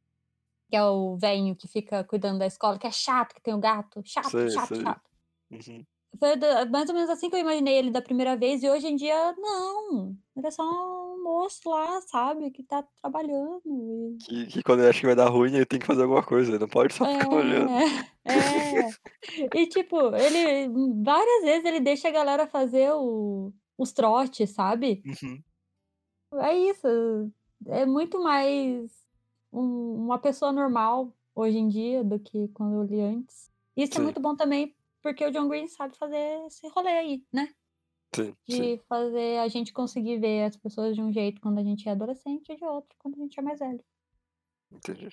Que 0.68 0.76
é 0.76 0.84
o 0.84 1.16
velho 1.16 1.56
que 1.56 1.68
fica 1.68 2.04
cuidando 2.04 2.38
da 2.38 2.46
escola, 2.46 2.78
que 2.78 2.86
é 2.86 2.90
chato, 2.92 3.34
que 3.34 3.42
tem 3.42 3.54
o 3.54 3.58
gato. 3.60 4.02
Chato, 4.04 4.30
Sei, 4.30 4.48
chato, 4.50 4.68
sei. 4.68 4.82
chato. 4.82 5.10
Uhum. 5.50 5.86
Foi 6.18 6.35
mais 6.70 6.88
ou 6.88 6.94
menos 6.94 7.09
assim 7.09 7.31
que 7.31 7.37
eu 7.37 7.40
imaginei 7.40 7.77
ele 7.79 7.90
da 7.90 8.03
primeira 8.03 8.37
vez, 8.37 8.62
e 8.62 8.68
hoje 8.68 8.87
em 8.88 8.96
dia, 8.96 9.33
não. 9.38 10.14
Ele 10.37 10.46
é 10.46 10.51
só 10.51 10.62
um 10.62 11.23
moço 11.23 11.68
lá, 11.70 12.01
sabe, 12.03 12.51
que 12.51 12.62
tá 12.62 12.85
trabalhando. 13.01 13.62
Que, 14.27 14.46
que 14.46 14.62
quando 14.62 14.81
ele 14.81 14.88
acha 14.90 15.01
que 15.01 15.07
vai 15.07 15.14
dar 15.14 15.29
ruim, 15.29 15.55
ele 15.55 15.64
tem 15.66 15.79
que 15.79 15.87
fazer 15.87 16.03
alguma 16.03 16.23
coisa, 16.23 16.51
ele 16.51 16.59
não 16.59 16.68
pode 16.68 16.92
só 16.94 17.05
ficar 17.07 17.29
olhando. 17.29 17.70
É, 17.70 18.31
é. 18.33 18.90
E 19.55 19.66
tipo, 19.66 19.96
ele 20.16 20.68
várias 21.03 21.42
vezes 21.42 21.64
ele 21.64 21.81
deixa 21.81 22.09
a 22.09 22.12
galera 22.12 22.46
fazer 22.46 22.90
o, 22.92 23.53
os 23.79 23.92
trotes, 23.92 24.51
sabe? 24.51 25.03
Uhum. 25.23 25.42
É 26.40 26.57
isso. 26.57 27.33
É 27.66 27.87
muito 27.87 28.23
mais 28.23 28.90
um- 29.53 29.94
uma 30.05 30.18
pessoa 30.18 30.53
normal 30.53 31.12
hoje 31.35 31.59
em 31.59 31.68
dia 31.68 32.03
do 32.05 32.18
que 32.18 32.49
quando 32.49 32.77
eu 32.77 32.83
li 32.85 33.01
antes. 33.01 33.51
Isso 33.77 33.94
é 33.94 33.96
Sim. 33.96 34.03
muito 34.03 34.20
bom 34.20 34.35
também, 34.37 34.75
porque 35.02 35.24
o 35.24 35.30
John 35.30 35.48
Green 35.48 35.68
sabe 35.68 35.96
fazer 35.96 36.46
esse 36.46 36.66
rolê 36.68 36.90
aí, 36.90 37.24
né? 37.32 37.52
Sim, 38.14 38.34
sim. 38.48 38.76
De 38.76 38.82
fazer 38.88 39.38
a 39.38 39.48
gente 39.48 39.72
conseguir 39.72 40.18
ver 40.18 40.44
as 40.44 40.56
pessoas 40.56 40.94
de 40.94 41.02
um 41.02 41.12
jeito 41.12 41.40
quando 41.40 41.58
a 41.58 41.62
gente 41.62 41.88
é 41.88 41.92
adolescente 41.92 42.50
e 42.50 42.56
de 42.56 42.64
outro 42.64 42.96
quando 42.98 43.14
a 43.14 43.18
gente 43.18 43.38
é 43.38 43.42
mais 43.42 43.58
velho. 43.58 43.84
Entendi. 44.70 45.10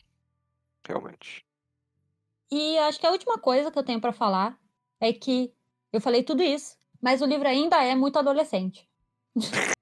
Realmente. 0.86 1.46
E 2.52 2.78
acho 2.80 3.00
que 3.00 3.06
a 3.06 3.12
última 3.12 3.38
coisa 3.38 3.72
que 3.72 3.78
eu 3.78 3.84
tenho 3.84 4.00
pra 4.00 4.14
falar 4.14 4.60
é 5.00 5.12
que 5.12 5.54
eu 5.92 6.00
falei 6.00 6.24
tudo 6.24 6.42
isso, 6.42 6.78
mas 7.02 7.22
o 7.22 7.26
livro 7.26 7.48
ainda 7.48 7.84
é 7.84 7.94
muito 7.94 8.18
adolescente. 8.18 8.90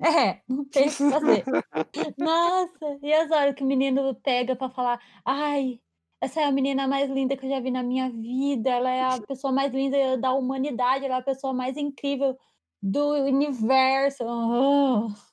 é, 0.00 0.42
não 0.46 0.64
tem 0.64 0.88
o 0.88 0.90
que 0.90 1.10
fazer. 1.10 1.44
Nossa, 2.18 2.98
e 3.02 3.12
as 3.12 3.30
horas 3.30 3.54
que 3.54 3.64
o 3.64 3.66
menino 3.66 4.14
pega 4.16 4.54
pra 4.54 4.70
falar: 4.70 5.00
"Ai, 5.24 5.80
essa 6.22 6.40
é 6.40 6.44
a 6.44 6.52
menina 6.52 6.86
mais 6.86 7.10
linda 7.10 7.36
que 7.36 7.44
eu 7.44 7.50
já 7.50 7.58
vi 7.58 7.72
na 7.72 7.82
minha 7.82 8.08
vida, 8.08 8.70
ela 8.70 8.88
é 8.88 9.02
a 9.02 9.20
pessoa 9.20 9.52
mais 9.52 9.72
linda 9.72 10.16
da 10.16 10.32
humanidade, 10.32 11.04
ela 11.04 11.16
é 11.16 11.18
a 11.18 11.22
pessoa 11.22 11.52
mais 11.52 11.76
incrível 11.76 12.38
do 12.80 13.14
universo". 13.24 14.22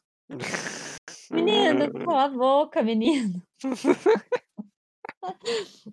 Ah. 1.32 1.36
Menino, 1.36 1.92
cala 1.94 2.24
a 2.24 2.30
boca, 2.30 2.82
menino. 2.82 3.40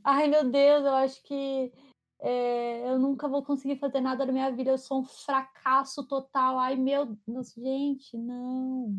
Ai, 0.03 0.29
meu 0.29 0.51
Deus, 0.51 0.83
eu 0.83 0.95
acho 0.95 1.23
que 1.25 1.73
eh, 2.21 2.91
eu 2.91 2.99
nunca 2.99 3.29
vou 3.29 3.43
conseguir 3.43 3.77
fazer 3.77 4.01
nada 4.01 4.25
na 4.25 4.33
minha 4.33 4.51
vida, 4.51 4.71
eu 4.71 4.79
sou 4.79 5.01
um 5.01 5.05
fracasso 5.05 6.07
total. 6.07 6.59
Ai, 6.59 6.77
meu 6.77 7.17
Deus, 7.27 7.53
gente, 7.53 8.17
não. 8.17 8.99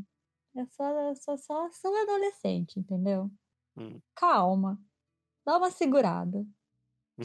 Eu 0.54 0.68
só, 0.68 0.88
eu 0.90 1.16
só, 1.16 1.38
só 1.38 1.72
sou 1.72 1.96
adolescente, 2.04 2.80
entendeu? 2.80 3.32
Hum. 3.76 4.00
Calma, 4.16 4.80
dá 5.48 5.58
uma 5.58 5.72
segurada. 5.72 6.46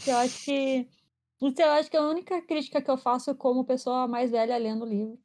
Eu 0.07 0.17
acho 0.19 0.45
que. 0.45 0.89
Eu 1.41 1.71
acho 1.73 1.91
que 1.91 1.97
é 1.97 2.01
a 2.01 2.05
única 2.05 2.41
crítica 2.43 2.81
que 2.81 2.89
eu 2.89 2.97
faço 2.97 3.35
como 3.35 3.65
pessoa 3.65 4.07
mais 4.07 4.31
velha 4.31 4.57
lendo 4.57 4.85
o 4.85 4.89
livro. 4.89 5.19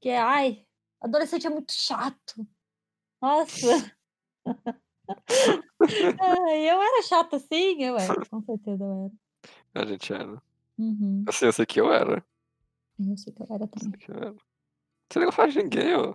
Que 0.00 0.08
é, 0.08 0.18
ai, 0.18 0.66
adolescente 1.00 1.46
é 1.46 1.50
muito 1.50 1.72
chato. 1.72 2.44
Nossa. 3.22 3.68
Eu 5.06 6.82
era 6.82 7.02
chata 7.02 7.38
sim, 7.38 7.82
eu 7.82 7.98
era, 7.98 8.24
com 8.30 8.40
certeza 8.40 8.82
eu 8.82 9.12
era. 9.74 9.82
A 9.82 9.86
gente 9.86 10.12
era. 10.14 10.42
Uhum. 10.78 11.22
Assim, 11.28 11.44
eu 11.44 11.52
sei 11.52 11.66
que 11.66 11.78
eu 11.78 11.92
era. 11.92 12.24
Eu 12.98 13.16
sei 13.18 13.32
que 13.34 13.42
eu 13.42 13.46
era 13.50 13.64
Eu 13.64 13.68
sei 13.68 13.90
também. 13.90 14.00
que 14.00 14.10
eu 14.10 14.16
era. 14.16 14.34
Você 15.12 15.24
gostava 15.26 15.50
de 15.50 15.62
ninguém, 15.62 15.94
ó. 15.94 16.14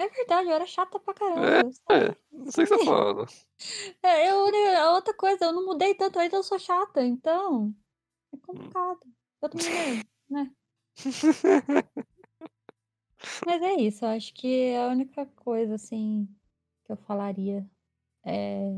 É 0.00 0.08
verdade, 0.08 0.48
eu 0.48 0.54
era 0.54 0.66
chata 0.66 0.98
pra 0.98 1.12
caramba. 1.12 1.70
É, 1.90 1.94
é. 1.94 2.16
Não 2.32 2.50
sei 2.50 2.64
o 2.64 2.66
que 2.66 2.74
você 2.74 2.78
tá 2.78 2.84
falando. 2.84 3.26
É, 4.02 4.30
eu, 4.30 4.46
a 4.78 4.94
outra 4.94 5.12
coisa, 5.12 5.44
eu 5.44 5.52
não 5.52 5.66
mudei 5.66 5.94
tanto 5.94 6.18
ainda, 6.18 6.34
eu 6.34 6.42
sou 6.42 6.58
chata, 6.58 7.04
então 7.04 7.74
é 8.32 8.38
complicado. 8.38 9.00
Eu 9.42 9.50
mudando, 9.52 10.06
né? 10.30 10.50
Mas 13.46 13.62
é 13.62 13.74
isso, 13.74 14.02
eu 14.02 14.08
acho 14.08 14.32
que 14.32 14.74
a 14.74 14.88
única 14.88 15.26
coisa, 15.36 15.74
assim, 15.74 16.26
que 16.86 16.92
eu 16.92 16.96
falaria 16.96 17.68
é 18.24 18.70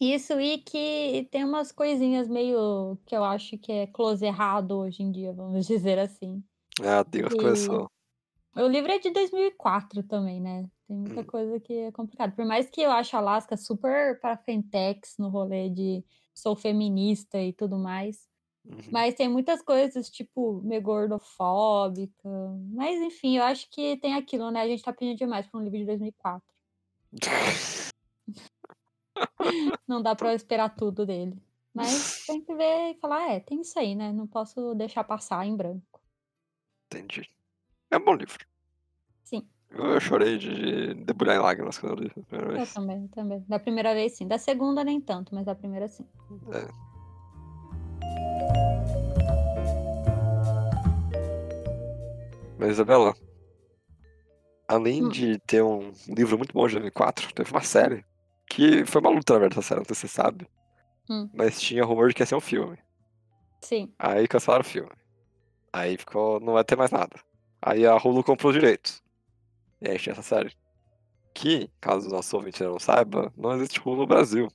isso 0.00 0.40
e 0.40 0.58
que 0.58 1.28
tem 1.30 1.44
umas 1.44 1.70
coisinhas 1.70 2.28
meio 2.28 2.98
que 3.06 3.16
eu 3.16 3.22
acho 3.22 3.56
que 3.56 3.70
é 3.70 3.86
close 3.86 4.24
errado 4.24 4.78
hoje 4.78 5.04
em 5.04 5.12
dia, 5.12 5.32
vamos 5.32 5.64
dizer 5.68 6.00
assim. 6.00 6.42
ah, 6.80 7.04
Deus, 7.04 7.32
E 7.32 7.36
começou. 7.36 7.88
O 8.64 8.68
livro 8.68 8.90
é 8.90 8.98
de 8.98 9.10
2004 9.10 10.02
também, 10.02 10.40
né? 10.40 10.68
Tem 10.86 10.96
muita 10.96 11.20
Hum. 11.20 11.24
coisa 11.24 11.60
que 11.60 11.72
é 11.72 11.92
complicado. 11.92 12.34
Por 12.34 12.44
mais 12.44 12.68
que 12.70 12.80
eu 12.80 12.90
ache 12.90 13.14
a 13.14 13.18
Alaska 13.18 13.56
super 13.56 14.18
para 14.20 14.36
frentex 14.36 15.16
no 15.18 15.28
rolê 15.28 15.68
de 15.68 16.04
sou 16.34 16.56
feminista 16.56 17.38
e 17.40 17.52
tudo 17.52 17.78
mais, 17.78 18.26
Uhum. 18.64 18.78
mas 18.90 19.14
tem 19.14 19.28
muitas 19.28 19.62
coisas, 19.62 20.10
tipo, 20.10 20.60
meio 20.62 20.82
gordofóbica. 20.82 22.28
Mas 22.72 23.00
enfim, 23.00 23.36
eu 23.36 23.44
acho 23.44 23.68
que 23.70 23.96
tem 23.98 24.14
aquilo, 24.14 24.50
né? 24.50 24.62
A 24.62 24.68
gente 24.68 24.82
tá 24.82 24.92
pedindo 24.92 25.18
demais 25.18 25.46
pra 25.46 25.60
um 25.60 25.62
livro 25.62 25.78
de 25.78 25.84
2004. 25.86 26.42
Não 29.86 30.02
dá 30.02 30.14
pra 30.14 30.32
eu 30.32 30.36
esperar 30.36 30.74
tudo 30.74 31.06
dele. 31.06 31.36
Mas 31.74 32.24
tem 32.26 32.40
que 32.42 32.54
ver 32.54 32.92
e 32.92 32.98
falar, 33.00 33.30
é, 33.32 33.40
tem 33.40 33.60
isso 33.60 33.78
aí, 33.78 33.94
né? 33.94 34.12
Não 34.12 34.26
posso 34.26 34.74
deixar 34.74 35.04
passar 35.04 35.46
em 35.46 35.54
branco. 35.54 36.00
Entendi. 36.86 37.28
É 37.90 37.96
um 37.96 38.04
bom 38.04 38.14
livro. 38.14 38.44
Sim, 39.24 39.46
Eu, 39.70 39.84
eu 39.86 40.00
chorei 40.00 40.38
de 40.38 40.94
debulhar 41.04 41.36
em 41.36 41.40
lágrimas 41.40 41.78
quando 41.78 41.92
eu 41.98 42.04
li 42.04 42.10
a 42.10 42.22
primeira 42.24 42.52
eu 42.52 42.56
vez. 42.56 42.74
também, 42.74 43.02
eu 43.02 43.08
também. 43.08 43.44
Da 43.48 43.58
primeira 43.58 43.94
vez, 43.94 44.12
sim. 44.16 44.26
Da 44.26 44.38
segunda, 44.38 44.84
nem 44.84 45.00
tanto, 45.00 45.34
mas 45.34 45.44
da 45.44 45.54
primeira, 45.54 45.88
sim. 45.88 46.06
É. 46.52 46.86
Mas, 52.58 52.70
Isabela, 52.70 53.14
além 54.66 55.04
Hum. 55.04 55.08
de 55.08 55.38
ter 55.40 55.62
um 55.62 55.92
livro 56.08 56.38
muito 56.38 56.52
bom 56.52 56.66
de 56.66 56.74
2004, 56.74 57.32
teve 57.34 57.50
uma 57.50 57.60
série 57.62 58.04
que 58.48 58.84
foi 58.86 59.00
uma 59.00 59.10
luta, 59.10 59.34
na 59.34 59.40
verdade, 59.40 59.58
essa 59.60 59.68
série, 59.68 59.80
não 59.80 59.84
sei 59.84 59.94
se 59.94 60.00
você 60.02 60.08
sabe. 60.08 60.48
Hum. 61.10 61.28
Mas 61.32 61.60
tinha 61.60 61.84
rumor 61.84 62.08
de 62.08 62.14
que 62.14 62.22
ia 62.22 62.26
ser 62.26 62.34
um 62.34 62.40
filme. 62.40 62.78
Sim. 63.60 63.92
Aí 63.98 64.26
cancelaram 64.26 64.62
o 64.62 64.64
filme. 64.68 64.90
Aí 65.72 65.96
ficou. 65.98 66.40
Não 66.40 66.54
vai 66.54 66.64
ter 66.64 66.76
mais 66.76 66.90
nada. 66.90 67.16
Aí 67.60 67.86
a 67.86 67.96
Hulu 67.96 68.22
comprou 68.22 68.50
os 68.50 68.58
direitos. 68.58 69.02
E 69.80 69.88
aí 69.90 69.98
tinha 69.98 70.12
essa 70.12 70.22
série. 70.22 70.52
Que, 71.34 71.70
caso 71.80 72.08
o 72.08 72.12
nosso 72.12 72.36
ouvinte 72.36 72.62
não 72.62 72.78
saiba, 72.78 73.32
não 73.36 73.52
existe 73.54 73.80
Hulu 73.80 74.02
no 74.02 74.06
Brasil. 74.06 74.48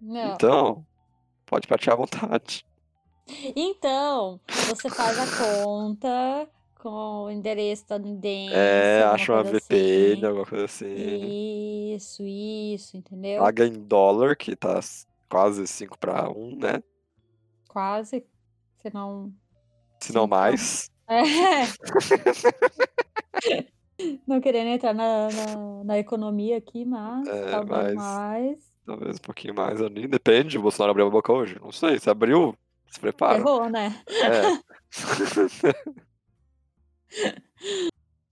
Não. 0.00 0.34
Então, 0.34 0.86
pode 1.46 1.66
pratear 1.66 1.94
à 1.94 1.98
vontade. 1.98 2.64
Então, 3.54 4.40
você 4.68 4.90
faz 4.90 5.18
a 5.18 5.62
conta 5.64 6.48
com 6.80 7.24
o 7.24 7.30
endereço 7.30 7.82
estadunidense. 7.82 8.54
É, 8.54 9.02
acha 9.04 9.32
uma 9.32 9.42
VPN, 9.44 10.14
assim. 10.14 10.26
alguma 10.26 10.46
coisa 10.46 10.64
assim. 10.64 11.94
Isso, 11.94 12.24
isso, 12.26 12.96
entendeu? 12.96 13.42
Paga 13.42 13.66
em 13.66 13.72
dólar, 13.72 14.34
que 14.34 14.56
tá 14.56 14.80
quase 15.28 15.66
5 15.66 15.98
para 15.98 16.28
1, 16.30 16.56
né? 16.56 16.82
Quase. 17.68 18.24
Se 18.78 18.92
não. 18.92 19.32
Se 20.00 20.12
não 20.12 20.26
mais. 20.26 20.90
É. 21.10 21.66
Não 24.26 24.40
querendo 24.40 24.68
entrar 24.68 24.94
na, 24.94 25.28
na, 25.28 25.84
na 25.84 25.98
economia 25.98 26.56
aqui, 26.56 26.86
mas 26.86 27.28
É, 27.28 27.50
talvez 27.50 27.82
mas- 27.82 27.94
mais. 27.94 28.70
Talvez 28.86 29.16
um 29.16 29.20
pouquinho 29.22 29.54
mais 29.54 29.80
ali. 29.82 30.08
Depende, 30.08 30.56
o 30.58 30.62
Bolsonaro 30.62 30.90
abriu 30.92 31.06
a 31.06 31.10
boca 31.10 31.30
hoje. 31.32 31.58
Não 31.60 31.70
sei, 31.70 31.98
se 31.98 32.08
abriu, 32.08 32.56
se 32.90 32.98
prepara. 32.98 33.36
Errou, 33.38 33.68
né? 33.68 34.02
É. 34.08 34.58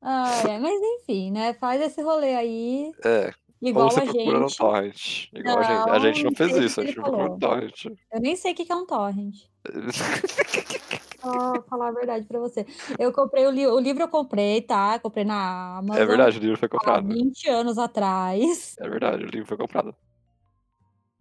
Ah, 0.00 0.30
é, 0.48 0.58
mas 0.60 0.80
enfim, 0.80 1.32
né? 1.32 1.52
Faz 1.54 1.82
esse 1.82 2.00
rolê 2.00 2.36
aí, 2.36 2.92
é. 3.04 3.32
igual 3.60 3.88
a 3.88 4.00
procura 4.00 4.38
no 4.38 4.48
gente. 4.48 4.56
torrent. 4.58 5.26
Igual 5.34 5.58
a 5.58 5.62
gente. 5.64 5.72
A 5.72 5.86
Não, 5.86 6.00
gente 6.00 6.22
não 6.24 6.32
fez 6.34 6.56
isso, 6.56 6.80
a 6.80 6.84
gente 6.84 6.94
ele 6.94 7.02
procurou 7.02 7.28
no 7.30 7.38
torrent. 7.38 7.84
Eu 8.12 8.20
nem 8.20 8.36
sei 8.36 8.52
o 8.52 8.54
que 8.54 8.72
é 8.72 8.76
um 8.76 8.86
torrent. 8.86 9.34
Só 11.20 11.62
falar 11.68 11.88
a 11.88 11.92
verdade 11.92 12.24
pra 12.26 12.38
você. 12.38 12.64
Eu 12.98 13.12
comprei 13.12 13.46
o, 13.46 13.50
li 13.50 13.66
o 13.66 13.78
livro, 13.78 14.02
eu 14.02 14.08
comprei, 14.08 14.62
tá? 14.62 14.98
Comprei 14.98 15.24
na 15.24 15.78
Amazon 15.78 16.02
É 16.02 16.06
verdade, 16.06 16.38
o 16.38 16.40
livro 16.40 16.56
foi 16.56 16.66
há 16.66 16.70
comprado. 16.70 17.08
20 17.08 17.48
anos 17.48 17.76
atrás. 17.78 18.76
É 18.78 18.88
verdade, 18.88 19.24
o 19.24 19.28
livro 19.28 19.46
foi 19.46 19.56
comprado. 19.56 19.94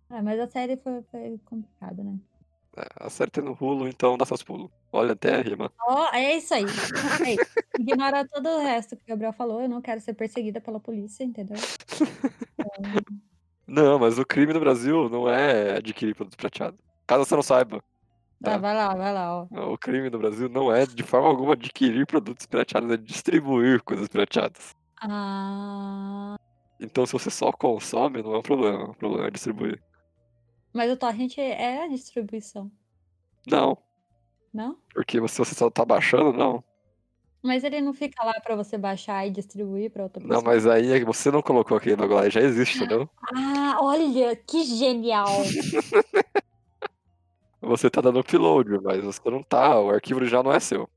É, 0.09 0.21
mas 0.21 0.39
a 0.39 0.47
série 0.47 0.77
foi, 0.77 1.01
foi 1.11 1.39
complicada, 1.45 2.03
né? 2.03 2.17
É, 2.77 2.85
a 3.07 3.09
série 3.09 3.31
tem 3.31 3.43
no 3.43 3.57
Hulu, 3.59 3.87
então 3.87 4.17
dá 4.17 4.25
seus 4.25 4.43
pulos. 4.43 4.69
Olha 4.91 5.13
até 5.13 5.35
a 5.35 5.41
rima. 5.41 5.71
Ó, 5.81 6.13
é 6.13 6.37
isso 6.37 6.53
aí. 6.53 6.63
É 6.63 7.31
isso. 7.33 7.51
Ignora 7.79 8.25
todo 8.27 8.47
o 8.47 8.59
resto 8.59 8.95
que 8.95 9.03
o 9.03 9.07
Gabriel 9.07 9.33
falou. 9.33 9.61
Eu 9.61 9.69
não 9.69 9.81
quero 9.81 9.99
ser 9.99 10.13
perseguida 10.13 10.61
pela 10.61 10.79
polícia, 10.79 11.23
entendeu? 11.23 11.57
Não, 13.67 13.99
mas 13.99 14.17
o 14.17 14.25
crime 14.25 14.53
no 14.53 14.61
Brasil 14.61 15.09
não 15.09 15.29
é 15.29 15.75
adquirir 15.75 16.15
produto 16.15 16.37
prateado. 16.37 16.77
Caso 17.05 17.25
você 17.25 17.35
não 17.35 17.43
saiba, 17.43 17.83
Ah, 18.43 18.51
Tá. 18.51 18.57
vai 18.57 18.75
lá, 18.75 18.93
vai 18.95 19.13
lá, 19.13 19.47
ó. 19.51 19.73
o 19.73 19.77
crime 19.77 20.09
no 20.09 20.19
Brasil 20.19 20.47
não 20.47 20.71
é 20.71 20.85
de 20.85 21.01
forma 21.03 21.27
alguma 21.27 21.53
adquirir 21.53 22.05
produtos 22.05 22.45
pirateados, 22.45 22.91
é 22.91 22.97
distribuir 22.97 23.81
coisas 23.83 24.07
pirateadas. 24.07 24.75
Ah, 25.01 26.35
Então 26.79 27.05
se 27.05 27.13
você 27.13 27.29
só 27.31 27.51
consome, 27.51 28.21
não 28.21 28.35
é 28.35 28.37
um 28.39 28.41
problema. 28.43 28.91
O 28.91 28.95
problema 28.95 29.27
é 29.27 29.31
distribuir. 29.31 29.81
mas 30.73 30.91
o 30.91 30.97
torrent 30.97 31.37
é 31.39 31.83
a 31.83 31.87
distribuição, 31.87 32.71
Não, 33.47 33.77
não? 34.53 34.77
porque 34.93 35.17
se 35.27 35.37
você 35.39 35.55
só 35.55 35.69
tá 35.71 35.83
baixando, 35.83 36.31
não. 36.31 36.63
Mas 37.43 37.63
ele 37.63 37.79
não 37.81 37.93
fica 37.93 38.23
lá 38.25 38.33
pra 38.41 38.55
você 38.55 38.77
baixar 38.77 39.25
e 39.25 39.31
distribuir 39.31 39.89
pra 39.91 40.03
outra 40.03 40.21
Não, 40.21 40.41
pessoa. 40.41 40.43
mas 40.43 40.67
aí 40.67 40.91
é 40.91 40.99
que 40.99 41.05
você 41.05 41.31
não 41.31 41.41
colocou 41.41 41.77
aquele 41.77 41.95
lá, 42.05 42.27
já 42.29 42.41
existe, 42.41 42.77
entendeu? 42.77 43.09
Ah, 43.33 43.77
olha, 43.79 44.35
que 44.35 44.63
genial. 44.65 45.27
Você 47.67 47.89
tá 47.89 48.01
dando 48.01 48.19
upload, 48.19 48.79
mas 48.81 49.03
você 49.03 49.29
não 49.29 49.43
tá, 49.43 49.79
o 49.79 49.89
arquivo 49.89 50.19
original 50.19 50.43
não 50.43 50.53
é 50.53 50.59
seu. 50.59 50.89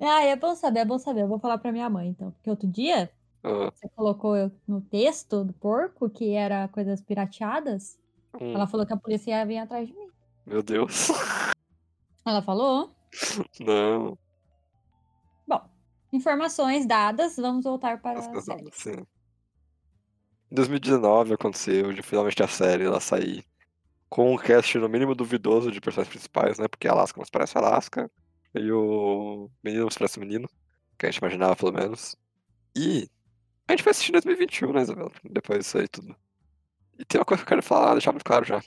Ah, 0.00 0.22
é 0.24 0.36
bom 0.36 0.54
saber, 0.54 0.80
é 0.80 0.84
bom 0.84 0.98
saber. 0.98 1.22
Eu 1.22 1.28
vou 1.28 1.38
falar 1.38 1.58
pra 1.58 1.72
minha 1.72 1.88
mãe, 1.88 2.08
então. 2.08 2.30
Porque 2.32 2.50
outro 2.50 2.68
dia, 2.68 3.10
Ah, 3.42 3.70
você 3.72 3.88
colocou 3.94 4.50
no 4.66 4.80
texto 4.80 5.44
do 5.44 5.52
porco 5.54 6.10
que 6.10 6.32
era 6.32 6.68
coisas 6.68 7.00
pirateadas. 7.00 7.98
hum, 8.38 8.52
Ela 8.54 8.66
falou 8.66 8.84
que 8.86 8.92
a 8.92 8.96
polícia 8.96 9.30
ia 9.30 9.46
vir 9.46 9.58
atrás 9.58 9.86
de 9.88 9.94
mim. 9.94 10.08
meu 10.44 10.62
Deus. 10.62 11.08
Ela 12.26 12.42
falou. 12.42 12.90
Não. 13.60 14.18
Bom, 15.46 15.60
informações 16.12 16.84
dadas, 16.86 17.36
vamos 17.36 17.64
voltar 17.64 18.00
para 18.02 18.18
a 18.18 18.40
série. 18.42 18.70
Sim. 18.72 19.06
Em 20.50 20.54
2019 20.54 21.34
aconteceu 21.34 21.92
de 21.92 22.02
finalmente 22.02 22.42
a 22.42 22.48
série 22.48 22.84
ela 22.84 23.00
sair 23.00 23.44
com 24.08 24.34
um 24.34 24.36
cast 24.36 24.78
no 24.78 24.88
mínimo 24.88 25.14
duvidoso 25.14 25.70
de 25.70 25.80
personagens 25.80 26.12
principais, 26.12 26.58
né? 26.58 26.68
Porque 26.68 26.88
a 26.88 26.92
Alaska 26.92 27.18
não 27.18 27.24
se 27.24 27.30
parece 27.30 27.58
Alaska. 27.58 28.10
E 28.54 28.70
o 28.72 29.50
menino 29.62 29.84
não 29.84 29.90
se 29.90 29.98
parece 29.98 30.18
o 30.18 30.20
menino. 30.20 30.48
Que 30.98 31.06
a 31.06 31.10
gente 31.10 31.18
imaginava, 31.18 31.56
pelo 31.56 31.72
menos. 31.72 32.16
E 32.74 33.08
a 33.68 33.72
gente 33.72 33.84
vai 33.84 33.90
assistir 33.90 34.10
em 34.10 34.12
2021, 34.12 34.72
né, 34.72 34.82
Isabela? 34.82 35.12
Depois 35.24 35.58
disso 35.58 35.78
aí 35.78 35.88
tudo. 35.88 36.16
E 36.98 37.04
tem 37.04 37.18
uma 37.18 37.24
coisa 37.24 37.42
que 37.42 37.46
eu 37.46 37.48
quero 37.48 37.62
falar, 37.62 37.92
deixar 37.92 38.12
muito 38.12 38.24
claro 38.24 38.44
já. 38.44 38.60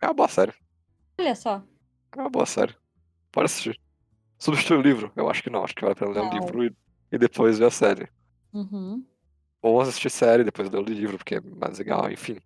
É 0.00 0.06
uma 0.06 0.14
boa 0.14 0.28
série. 0.28 0.52
Olha 1.18 1.34
só. 1.34 1.62
É 2.16 2.20
uma 2.20 2.30
boa 2.30 2.46
série. 2.46 2.74
Pode 3.30 3.46
assistir. 3.46 3.80
Substitui 4.38 4.76
o 4.76 4.82
livro? 4.82 5.12
Eu 5.14 5.30
acho 5.30 5.42
que 5.42 5.50
não. 5.50 5.62
Acho 5.62 5.74
que 5.74 5.82
vale 5.82 5.92
a 5.92 5.96
pena 5.96 6.10
ler 6.10 6.20
o 6.20 6.30
livro 6.30 6.64
e, 6.64 6.74
e 7.12 7.18
depois 7.18 7.58
ver 7.58 7.66
a 7.66 7.70
série. 7.70 8.08
Uhum. 8.52 9.04
Ou 9.60 9.80
assistir 9.80 10.10
série 10.10 10.42
depois 10.42 10.68
ler 10.68 10.80
o 10.80 10.82
livro, 10.82 11.16
porque 11.16 11.36
é 11.36 11.40
mais 11.40 11.78
legal, 11.78 12.10
enfim. 12.10 12.38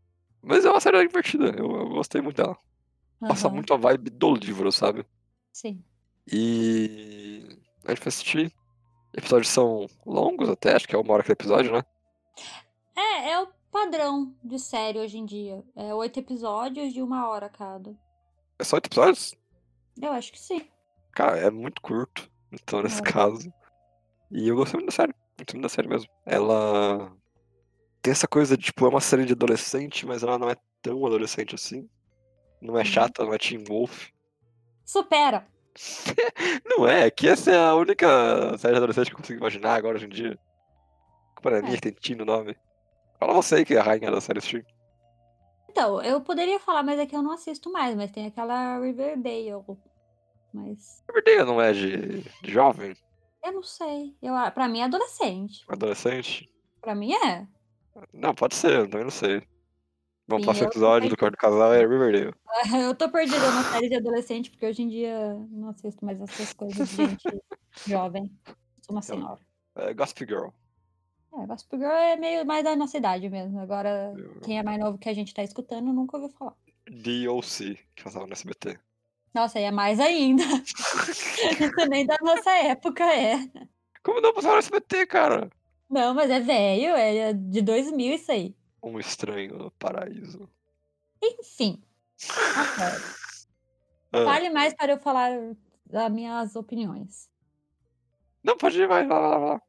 Mas 0.47 0.65
é 0.65 0.71
uma 0.71 0.81
série 0.81 1.05
divertida. 1.07 1.47
Eu, 1.47 1.69
eu 1.77 1.89
gostei 1.89 2.21
muito 2.21 2.37
dela. 2.37 2.57
Passa 3.21 3.49
aham, 3.49 3.55
muito 3.57 3.75
a 3.75 3.77
vibe 3.77 4.11
do 4.11 4.33
livro, 4.35 4.71
sabe? 4.71 5.05
Sim. 5.53 5.83
E 6.31 7.41
a 7.85 7.91
gente 7.91 7.99
vai 8.01 8.09
assistir. 8.09 8.55
Episódios 9.13 9.49
são 9.49 9.87
longos 10.05 10.49
até, 10.49 10.77
acho 10.77 10.87
que 10.87 10.95
é 10.95 10.99
uma 10.99 11.13
hora 11.15 11.23
cada 11.23 11.33
episódio, 11.33 11.73
né? 11.73 11.83
É, 12.95 13.31
é 13.31 13.41
o 13.43 13.49
padrão 13.73 14.35
de 14.45 14.59
série 14.59 15.01
hoje 15.01 15.19
em 15.19 15.25
dia. 15.25 15.65
É 15.75 15.93
oito 15.95 16.21
episódios 16.21 16.93
de 16.93 17.03
uma 17.03 17.27
hora 17.29 17.49
cada. 17.49 17.97
É 18.59 18.63
só 18.65 18.77
oito 18.77 18.87
episódios? 18.87 19.35
Eu 20.01 20.13
acho 20.13 20.31
que 20.33 20.39
sim. 20.39 20.63
Cara, 21.13 21.39
é 21.39 21.51
muito 21.51 21.81
curto. 21.83 22.31
Então, 22.53 22.83
nesse 22.83 23.01
É. 23.01 23.05
caso. 23.05 23.53
E 24.31 24.47
eu 24.49 24.55
gostei 24.57 24.79
muito 24.79 24.91
da 24.91 24.95
série. 24.95 25.15
Muito 25.39 25.53
muito 25.55 25.63
da 25.63 25.69
série 25.69 25.89
mesmo. 25.89 26.09
Ela 26.25 27.11
tem 28.07 28.13
essa 28.13 28.29
coisa 28.29 28.57
de, 28.57 28.67
tipo, 28.67 28.87
é 28.87 28.89
uma 28.89 29.01
série 29.01 29.25
de 29.25 29.33
adolescente, 29.33 30.07
mas 30.07 30.23
ela 30.23 30.39
não 30.39 30.49
é 30.49 30.55
tão 30.81 31.05
adolescente 31.05 31.57
assim. 31.57 31.89
Não 32.63 32.77
é 32.77 32.79
Uhum. 32.79 32.85
chata, 32.85 33.25
não 33.25 33.35
é 33.35 33.39
Teen 33.39 33.65
Wolf. 33.65 34.11
Supera! 34.85 35.45
Não 36.65 36.87
é, 36.87 37.11
que 37.11 37.29
essa 37.29 37.51
é 37.51 37.59
a 37.59 37.75
única 37.75 38.57
série 38.59 38.75
de 38.75 38.79
adolescente 38.79 39.09
que 39.09 39.13
eu 39.15 39.17
consigo 39.19 39.41
imaginar 39.41 39.75
agora 39.75 39.97
hoje 39.97 40.07
em 40.07 40.09
dia. 40.09 40.39
Companhia 41.35 41.69
É. 41.73 41.75
que 41.75 41.81
tem 41.81 41.93
Teen 41.93 42.17
no 42.17 42.25
nome. 42.25 42.57
Fala 43.19 43.35
você 43.35 43.57
aí 43.57 43.65
que 43.65 43.75
é 43.75 43.79
a 43.79 43.83
rainha 43.83 44.09
da 44.11 44.21
série 44.21 44.39
stream. 44.39 44.63
Então, 45.69 46.01
eu 46.01 46.21
poderia 46.21 46.61
falar, 46.61 46.83
mas 46.85 46.99
é 47.01 47.07
que 47.07 47.15
eu 47.17 47.23
não 47.23 47.33
assisto 47.33 47.71
mais, 47.73 47.95
mas 47.97 48.11
tem 48.13 48.27
aquela 48.27 48.79
Riverdale. 48.79 49.65
Mas 50.55 51.03
Riverdale 51.09 51.45
não 51.45 51.61
é 51.61 51.73
de, 51.73 52.23
de 52.23 52.51
jovem? 52.53 52.95
eu 53.45 53.53
não 53.53 53.63
sei. 53.65 54.15
Eu, 54.23 54.33
pra 54.53 54.69
mim 54.69 54.79
é 54.81 54.85
adolescente. 54.85 55.65
Adolescente? 55.69 56.49
Pra 56.81 56.95
mim 56.95 57.13
é. 57.13 57.47
Não, 58.13 58.35
pode 58.35 58.55
ser, 58.55 58.73
eu 58.73 58.89
também 58.91 59.05
não 59.05 59.11
sei. 59.11 59.43
Bom, 60.29 60.41
próximo 60.41 60.67
episódio 60.67 61.09
do 61.09 61.17
quarto 61.17 61.37
casal 61.37 61.73
é 61.73 61.81
Riverdale. 61.87 62.35
Eu 62.85 62.95
tô 62.97 63.09
perdida 63.09 63.49
na 63.49 63.63
série 63.63 63.89
de 63.89 63.95
adolescente, 63.95 64.51
porque 64.51 64.67
hoje 64.67 64.83
em 64.83 64.89
dia 64.89 65.35
não 65.51 65.69
assisto 65.69 66.05
mais 66.05 66.21
essas 66.21 66.53
coisas 66.53 66.89
de 66.89 66.97
gente 66.97 67.23
jovem. 67.87 68.29
Sou 68.83 68.95
uma 68.97 69.03
senhora. 69.03 69.39
É 69.77 69.95
Gossip 69.95 70.27
Girl. 70.27 70.49
É, 71.33 71.47
Gossip 71.47 71.77
Girl 71.77 71.93
é 71.93 72.17
meio 72.17 72.45
mais 72.45 72.65
da 72.65 72.75
nossa 72.75 72.97
idade 72.99 73.29
mesmo. 73.29 73.61
Agora, 73.61 74.13
Eu- 74.19 74.41
quem 74.41 74.59
é 74.59 74.65
mais 74.65 74.81
novo 74.81 74.99
que 74.99 75.09
a 75.09 75.15
gente 75.15 75.33
tá 75.33 75.45
escutando 75.45 75.93
nunca 75.93 76.17
ouviu 76.17 76.37
falar. 76.37 76.55
DOC, 76.91 77.79
que 77.95 78.03
passava 78.03 78.27
no 78.27 78.33
SBT. 78.33 78.79
Nossa, 79.33 79.59
aí 79.59 79.65
é 79.65 79.71
mais 79.71 80.01
ainda. 80.01 80.43
Isso 81.61 81.89
nem 81.89 82.05
da 82.05 82.17
nossa 82.21 82.51
época 82.51 83.05
é. 83.05 83.37
Como 84.03 84.21
não 84.21 84.33
passava 84.35 84.55
no 84.55 84.59
SBT, 84.59 85.07
cara? 85.07 85.51
Não, 85.89 86.15
mas 86.15 86.31
é 86.31 86.41
velho, 86.41 86.97
é 86.97 87.33
de 87.33 87.63
2000 87.63 88.15
isso 88.15 88.33
aí. 88.33 88.55
Um 88.83 88.99
estranho 88.99 89.57
no 89.57 89.71
paraíso. 89.73 90.49
Enfim. 91.23 91.83
Ah, 94.13 94.25
Fale 94.25 94.51
mais 94.51 94.75
para 94.75 94.93
eu 94.93 94.99
falar 94.99 95.31
das 95.85 96.13
minhas 96.13 96.57
opiniões. 96.57 97.29
Não, 98.43 98.57
pode 98.57 98.81
ir, 98.81 98.87
vai, 98.87 99.07
vai, 99.07 99.21
vai, 99.21 99.41
vai. 99.41 99.61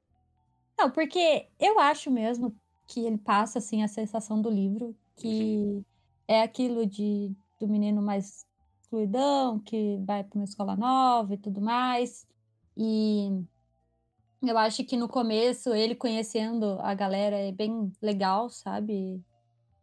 Não, 0.78 0.92
porque 0.92 1.48
eu 1.60 1.80
acho 1.80 2.12
mesmo 2.12 2.56
que 2.88 3.06
ele 3.06 3.18
passa 3.18 3.60
assim 3.60 3.84
a 3.84 3.88
sensação 3.88 4.42
do 4.42 4.50
livro, 4.50 4.96
que 5.16 5.84
é 6.28 6.42
aquilo 6.42 6.86
de 6.86 7.36
do 7.60 7.68
menino 7.68 8.02
mais 8.02 8.46
excluidão, 8.82 9.60
que 9.60 9.98
vai 10.06 10.24
para 10.24 10.38
uma 10.38 10.46
escola 10.46 10.76
nova 10.76 11.34
e 11.34 11.38
tudo 11.38 11.60
mais. 11.60 12.28
E 12.76 13.44
eu 14.42 14.58
acho 14.58 14.86
que 14.86 14.98
no 14.98 15.08
começo 15.10 15.74
ele 15.74 15.96
conhecendo 15.96 16.80
a 16.82 16.94
galera 16.94 17.38
é 17.38 17.52
bem 17.52 17.92
legal, 18.02 18.50
sabe? 18.50 19.24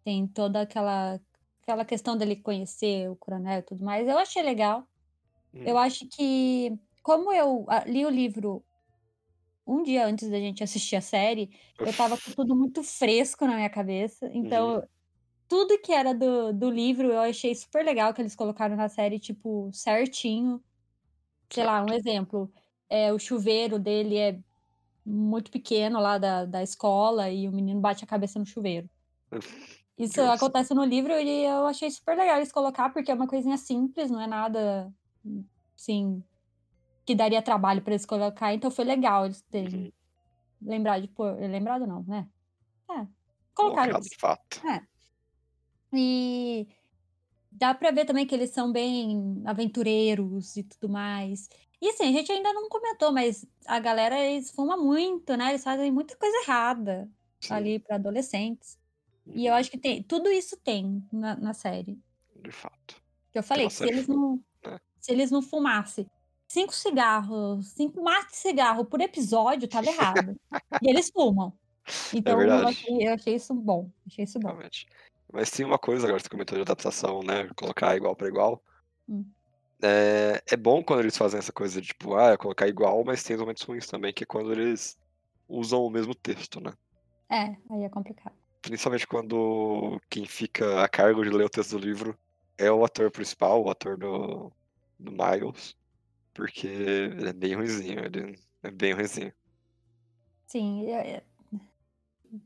Tem 0.04 0.26
toda 0.28 0.62
aquela 0.62 1.20
aquela 1.62 1.84
questão 1.86 2.16
dele 2.18 2.36
conhecer 2.42 3.10
o 3.10 3.16
coronel 3.16 3.60
e 3.60 3.62
tudo 3.62 3.84
mais, 3.84 4.08
eu 4.08 4.18
achei 4.18 4.42
legal. 4.42 4.88
Eu 5.64 5.78
Hum. 5.78 5.78
acho 5.78 6.08
que, 6.10 6.70
como 7.02 7.32
eu 7.32 7.66
ah, 7.70 7.84
li 7.86 8.06
o 8.06 8.10
livro 8.10 8.64
um 9.66 9.82
dia 9.82 10.06
antes 10.06 10.28
da 10.30 10.38
gente 10.38 10.62
assistir 10.62 10.96
a 10.96 11.00
série, 11.00 11.50
eu 11.82 11.90
estava 11.90 12.18
com 12.18 12.32
tudo 12.32 12.54
muito 12.56 12.82
fresco 12.82 13.46
na 13.46 13.56
minha 13.56 13.70
cabeça, 13.70 14.28
Uhum. 14.42 14.74
então 14.74 14.86
tudo 15.48 15.80
que 15.82 15.92
era 15.92 16.14
do 16.14 16.52
do 16.52 16.70
livro 16.70 17.08
eu 17.12 17.20
achei 17.20 17.54
super 17.54 17.84
legal 17.84 18.14
que 18.14 18.22
eles 18.22 18.36
colocaram 18.36 18.76
na 18.76 18.88
série, 18.90 19.18
tipo, 19.20 19.70
certinho. 19.72 20.62
Sei 21.50 21.64
lá, 21.64 21.82
um 21.84 21.92
exemplo, 21.92 22.52
eh, 22.94 23.12
o 23.12 23.18
chuveiro 23.18 23.78
dele 23.78 24.16
é 24.16 24.38
muito 25.04 25.50
pequeno 25.50 26.00
lá 26.00 26.18
da 26.18 26.44
da 26.46 26.62
escola 26.62 27.30
e 27.30 27.48
o 27.48 27.52
menino 27.52 27.80
bate 27.80 28.04
a 28.04 28.06
cabeça 28.06 28.38
no 28.38 28.46
chuveiro. 28.46 28.88
Isso 29.98 30.14
Justo. 30.16 30.30
acontece 30.30 30.74
no 30.74 30.84
livro 30.84 31.12
e 31.12 31.44
eu 31.44 31.66
achei 31.66 31.90
super 31.90 32.16
legal 32.16 32.36
eles 32.36 32.50
colocar, 32.52 32.90
porque 32.92 33.10
é 33.12 33.14
uma 33.14 33.28
coisinha 33.28 33.56
simples, 33.56 34.10
não 34.10 34.20
é 34.20 34.26
nada, 34.26 34.92
assim, 35.78 36.22
que 37.06 37.14
daria 37.14 37.40
trabalho 37.42 37.80
pra 37.82 37.92
eles 37.94 38.06
colocar, 38.06 38.52
então 38.52 38.70
foi 38.70 38.84
legal 38.84 39.24
eles 39.26 39.42
terem 39.42 39.84
Uhum. 39.84 39.92
lembrado 40.62 41.02
de 41.02 41.08
pôr 41.08 41.34
lembrado 41.36 41.86
não, 41.86 42.02
né. 42.04 42.26
É, 42.90 43.06
colocaram 43.54 43.92
Colocado 43.92 44.00
isso. 44.02 44.10
de 44.10 44.16
fato. 44.16 44.66
É. 44.66 44.82
E 45.92 46.66
dá 47.52 47.72
pra 47.74 47.90
ver 47.92 48.04
também 48.04 48.26
que 48.26 48.34
eles 48.34 48.50
são 48.50 48.72
bem 48.72 49.42
aventureiros 49.46 50.56
e 50.56 50.64
tudo 50.64 50.92
mais. 50.92 51.48
E 51.84 51.88
assim, 51.90 52.04
a 52.08 52.12
gente 52.12 52.32
ainda 52.32 52.50
não 52.54 52.66
comentou, 52.70 53.12
mas 53.12 53.44
a 53.66 53.78
galera 53.78 54.18
eles 54.18 54.50
fuma 54.50 54.74
muito, 54.74 55.36
né, 55.36 55.50
eles 55.50 55.62
fazem 55.62 55.92
muita 55.92 56.16
coisa 56.16 56.34
errada 56.38 57.10
Sim. 57.40 57.54
ali 57.54 57.78
pra 57.78 57.96
adolescentes. 57.96 58.78
E 59.34 59.46
eu 59.46 59.52
Uhum. 59.52 59.58
acho 59.58 59.70
que 59.70 59.78
tem 59.78 60.02
tudo 60.02 60.30
isso 60.30 60.56
tem 60.58 61.06
na 61.12 61.36
na 61.36 61.52
série. 61.54 62.02
De 62.42 62.50
fato. 62.52 63.02
Que 63.32 63.38
eu 63.38 63.42
falei 63.42 63.68
se 63.70 63.88
eles 63.88 64.06
não 64.06 64.40
né. 64.66 64.78
se 65.00 65.12
eles 65.12 65.30
não 65.30 65.42
fumasse 65.42 66.08
5 66.48 66.74
cigarros, 66.74 67.68
5 67.70 68.02
maços 68.02 68.32
de 68.32 68.36
cigarro 68.38 68.84
por 68.86 69.00
episódio, 69.00 69.66
estava 69.66 69.90
errado. 69.90 70.36
E 70.82 70.90
eles 70.90 71.10
fumam. 71.10 71.58
É 72.26 72.34
Então 72.34 72.42
eu 72.42 72.62
verdade. 72.62 72.66
achei 72.66 73.08
eu 73.08 73.14
achei 73.14 73.36
isso 73.36 73.54
bom, 73.54 73.90
achei 74.06 74.24
isso 74.24 74.40
bom. 74.40 74.58
Realmente. 74.58 74.86
Mas 75.32 75.50
tem 75.50 75.64
uma 75.66 75.78
coisa 75.78 76.06
agora 76.06 76.18
que 76.18 76.24
você 76.24 76.30
comentou 76.30 76.56
de 76.56 76.62
adaptação, 76.62 77.20
né, 77.22 77.48
colocar 77.56 77.96
igual 77.96 78.14
pra 78.16 78.28
igual. 78.28 78.62
Hum. 79.08 79.34
Eh, 79.84 80.40
é 80.50 80.56
bom 80.56 80.82
quando 80.82 81.00
eles 81.00 81.16
fazem 81.16 81.38
essa 81.38 81.52
coisa 81.52 81.78
de 81.80 81.88
tipo, 81.88 82.14
ah, 82.14 82.38
colocar 82.38 82.66
igual, 82.68 83.04
mas 83.04 83.22
tem 83.22 83.36
os 83.36 83.42
momentos 83.42 83.62
ruins 83.64 83.86
também, 83.86 84.14
que 84.14 84.24
é 84.24 84.26
quando 84.26 84.50
eles 84.52 84.96
usam 85.48 85.82
o 85.84 85.90
mesmo 85.90 86.14
texto, 86.14 86.58
né. 86.60 86.72
É, 87.30 87.44
aí 87.70 87.82
é 87.84 87.88
complicado. 87.90 88.36
Principalmente 88.62 89.06
quando 89.06 90.00
quem 90.10 90.24
fica 90.26 90.82
a 90.82 90.88
cargo 90.88 91.22
de 91.22 91.28
ler 91.30 91.44
o 91.44 91.50
texto 91.50 91.72
do 91.72 91.78
livro 91.78 92.18
é 92.58 92.70
o 92.72 92.82
ator 92.84 93.10
principal, 93.10 93.62
o 93.62 93.70
ator 93.70 93.96
do 93.98 94.50
do 94.98 95.10
Miles, 95.12 95.74
porque 96.34 96.66
ele 96.68 97.28
é 97.30 97.32
bem 97.34 97.54
ruinzinho, 97.56 98.04
ele 98.06 98.36
é 98.64 98.70
bem 98.72 98.94
ruinzinho. 98.94 99.32
Sim, 100.46 100.86
é 100.90 101.16
é 101.16 101.24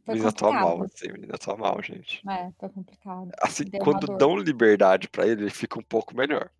foi 0.04 0.16
menino 0.16 0.28
atua 0.28 0.52
mal, 0.52 0.82
assim, 0.82 1.08
o 1.08 1.12
menino 1.12 1.34
atua 1.34 1.56
mal, 1.56 1.80
gente. 1.82 2.24
É, 2.26 2.52
foi 2.58 2.68
complicado. 2.70 3.32
Assim, 3.42 3.64
Deu 3.64 3.80
quando 3.80 4.06
dão 4.08 4.36
liberdade 4.36 5.08
pra 5.08 5.26
ele, 5.26 5.42
ele 5.42 5.50
fica 5.50 5.78
um 5.78 5.82
pouco 5.82 6.14
melhor. 6.16 6.50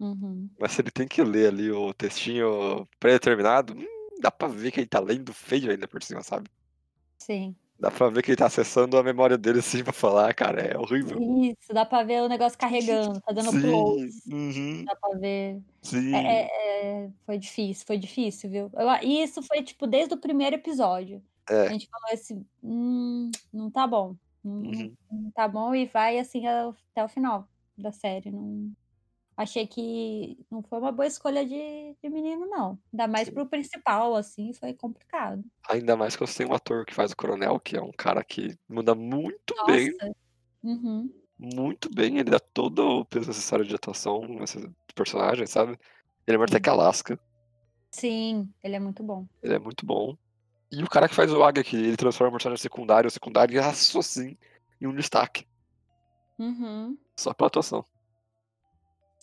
Uhum. 0.00 0.58
Mas 0.60 0.72
se 0.72 0.80
ele 0.82 0.90
tem 0.90 1.06
que 1.06 1.22
ler 1.22 1.48
ali 1.48 1.70
o 1.70 1.94
textinho 1.94 2.86
pré-determinado, 2.98 3.74
hum, 3.74 3.86
dá 4.20 4.30
pra 4.30 4.48
ver 4.48 4.72
que 4.72 4.80
ele 4.80 4.86
tá 4.88 4.98
lendo 5.00 5.32
feio 5.32 5.70
ainda 5.70 5.86
por 5.86 6.02
cima, 6.02 6.22
sabe. 6.22 6.50
Sim. 7.20 7.58
Dá 7.80 7.90
pra 7.92 8.08
ver 8.10 8.22
que 8.22 8.30
ele 8.32 8.36
tá 8.36 8.46
acessando 8.46 8.96
a 8.98 9.02
memória 9.04 9.38
dele, 9.38 9.60
assim, 9.60 9.84
pra 9.84 9.92
falar, 9.92 10.34
cara, 10.34 10.60
é 10.62 10.76
horrível. 10.76 11.22
Isso, 11.50 11.72
dá 11.72 11.86
pra 11.86 12.02
ver 12.02 12.22
o 12.22 12.28
negócio 12.28 12.58
carregando, 12.58 13.20
fazendo 13.22 13.50
Sim, 13.50 13.50
uploads. 13.50 14.14
uhum. 14.26 14.88
Dá 14.88 14.96
pra 14.96 15.18
ver. 15.18 15.62
É 16.12 16.18
Sim. 16.20 16.50
é 17.04 17.06
é 17.06 17.12
foi 17.26 17.38
difícil, 17.38 17.86
foi 17.86 17.98
difícil, 17.98 18.50
viu. 18.50 18.70
A 18.76 19.02
e 19.04 19.22
isso 19.22 19.42
foi, 19.42 19.62
tipo, 19.62 19.86
desde 19.86 20.14
o 20.14 20.20
primeiro 20.20 20.56
episódio. 20.56 21.24
A 21.66 21.66
É. 21.66 21.72
gente 21.72 21.88
falou 21.90 22.14
assim: 22.14 22.46
"Hum, 22.62 23.30
não 23.52 23.70
tá 23.70 23.86
bom, 23.86 24.16
não 24.44 24.54
não 24.64 24.90
Uhum. 25.10 25.22
não 25.24 25.32
tá 25.32 25.48
bom", 25.48 25.74
e 25.74 25.86
vai 25.86 26.18
assim 26.18 26.46
até 26.46 27.04
o 27.04 27.08
final 27.08 27.48
da 27.76 27.92
série, 27.92 28.30
não 28.30 28.72
achei 29.38 29.66
que 29.68 30.36
não 30.50 30.62
foi 30.62 30.80
uma 30.80 30.90
boa 30.90 31.06
escolha 31.06 31.46
de 31.46 31.96
de 32.02 32.10
menino 32.10 32.44
não. 32.46 32.78
Ainda 32.92 33.06
mais 33.06 33.28
Sim. 33.28 33.34
para 33.34 33.42
o 33.44 33.48
principal, 33.48 34.16
assim, 34.16 34.52
foi 34.52 34.74
complicado. 34.74 35.44
Ainda 35.70 35.96
mais 35.96 36.16
que 36.16 36.26
você 36.26 36.38
tem 36.38 36.52
um 36.52 36.54
ator 36.54 36.84
que 36.84 36.94
faz 36.94 37.12
o 37.12 37.16
coronel, 37.16 37.60
que 37.60 37.76
é 37.76 37.80
um 37.80 37.92
cara 37.92 38.24
que 38.24 38.58
manda 38.68 38.94
muito 38.94 39.54
bem. 39.66 39.92
Nossa. 39.92 40.16
Uhum. 40.64 41.12
Muito 41.38 41.88
bem, 41.94 42.18
ele 42.18 42.30
dá 42.30 42.40
todo 42.40 42.80
o 42.80 43.04
peso 43.04 43.28
necessário 43.28 43.64
de 43.64 43.74
atuação 43.74 44.26
nesse 44.26 44.68
personagem, 44.92 45.46
sabe. 45.46 45.78
Ele 46.26 46.36
é 46.36 46.42
até 46.42 46.58
que 46.58 46.68
Alaska. 46.68 47.18
Sim, 47.92 48.52
ele 48.62 48.74
é 48.74 48.80
muito 48.80 49.04
bom. 49.04 49.24
Ele 49.40 49.54
é 49.54 49.58
muito 49.58 49.86
bom. 49.86 50.16
E 50.70 50.82
o 50.82 50.88
cara 50.88 51.08
que 51.08 51.14
faz 51.14 51.32
o 51.32 51.42
Agak, 51.42 51.74
ele 51.74 51.96
transforma 51.96 52.30
o 52.30 52.32
personagem 52.32 52.60
secundário, 52.60 53.06
o 53.06 53.10
secundáriaço, 53.10 53.98
assim, 54.00 54.36
em 54.80 54.86
um 54.86 54.94
destaque. 54.94 55.46
Uhum. 56.38 56.98
Só 57.16 57.32
pela 57.32 57.46
atuação. 57.46 57.86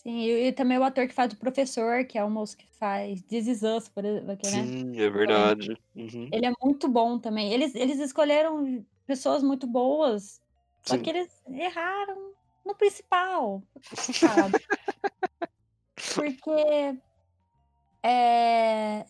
Sim, 0.06 0.20
e 0.20 0.48
e 0.48 0.52
também 0.52 0.78
o 0.78 0.84
ator 0.84 1.08
que 1.08 1.12
faz 1.14 1.32
o 1.32 1.36
professor, 1.36 2.04
que 2.06 2.16
é 2.16 2.22
o 2.22 2.30
moço 2.30 2.56
que 2.56 2.68
faz 2.78 3.20
This 3.22 3.48
Is 3.48 3.62
Us, 3.64 3.88
por 3.88 4.04
exe 4.04 4.30
aqui, 4.30 4.50
né. 4.50 4.62
Sim, 4.62 4.90
é 4.92 5.10
Também. 5.10 5.12
verdade. 5.12 5.76
Uhum. 5.96 6.28
Ele 6.30 6.46
é 6.46 6.52
muito 6.62 6.88
bom 6.88 7.18
também. 7.18 7.52
Eles 7.52 7.74
eles 7.74 7.98
escolheram 7.98 8.86
pessoas 9.04 9.42
muito 9.42 9.66
boas, 9.66 10.40
só 10.86 10.96
que 10.96 11.10
eles 11.10 11.28
erraram 11.48 12.34
no 12.64 12.74
principal. 12.76 13.62
Complicado. 13.90 14.52
Porque, 16.14 17.00
eh, 18.04 19.06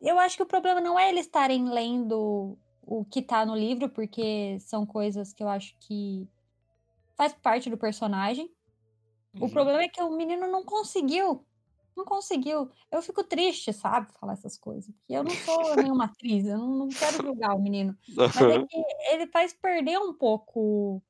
eu 0.00 0.18
acho 0.18 0.36
que 0.36 0.42
o 0.42 0.46
problema 0.46 0.80
não 0.80 0.98
é 0.98 1.08
eles 1.08 1.26
estarem 1.26 1.68
lendo 1.70 2.58
o 2.82 3.04
que 3.04 3.22
tá 3.22 3.46
no 3.46 3.56
livro, 3.56 3.88
porque 3.90 4.58
são 4.60 4.86
coisas 4.86 5.32
que 5.32 5.42
eu 5.42 5.48
acho 5.48 5.76
que 5.80 6.28
faz 7.16 7.32
parte 7.34 7.70
do 7.70 7.78
personagem. 7.78 8.50
O 9.34 9.44
Uhum. 9.44 9.50
problema 9.50 9.82
é 9.82 9.88
que 9.88 10.02
o 10.02 10.10
menino 10.10 10.46
não 10.48 10.64
conseguiu, 10.64 11.44
não 11.96 12.04
conseguiu. 12.04 12.70
Eu 12.90 13.00
fico 13.02 13.22
triste, 13.22 13.72
sabe, 13.72 14.10
falar 14.18 14.32
essas 14.32 14.56
coisas, 14.56 14.92
porque 14.94 15.12
eu 15.12 15.22
não 15.22 15.30
sou 15.30 15.76
nenhuma 15.92 16.04
atriz, 16.06 16.46
eu 16.46 16.58
não 16.58 16.70
não 16.80 16.88
quero 16.88 17.22
julgar 17.22 17.54
o 17.54 17.62
menino, 17.62 17.96
mas 18.16 18.36
é 18.36 18.64
que 18.66 18.82
ele 19.12 19.26
faz 19.28 19.52
perder 19.52 19.98
um 19.98 20.12
pouco 20.12 21.02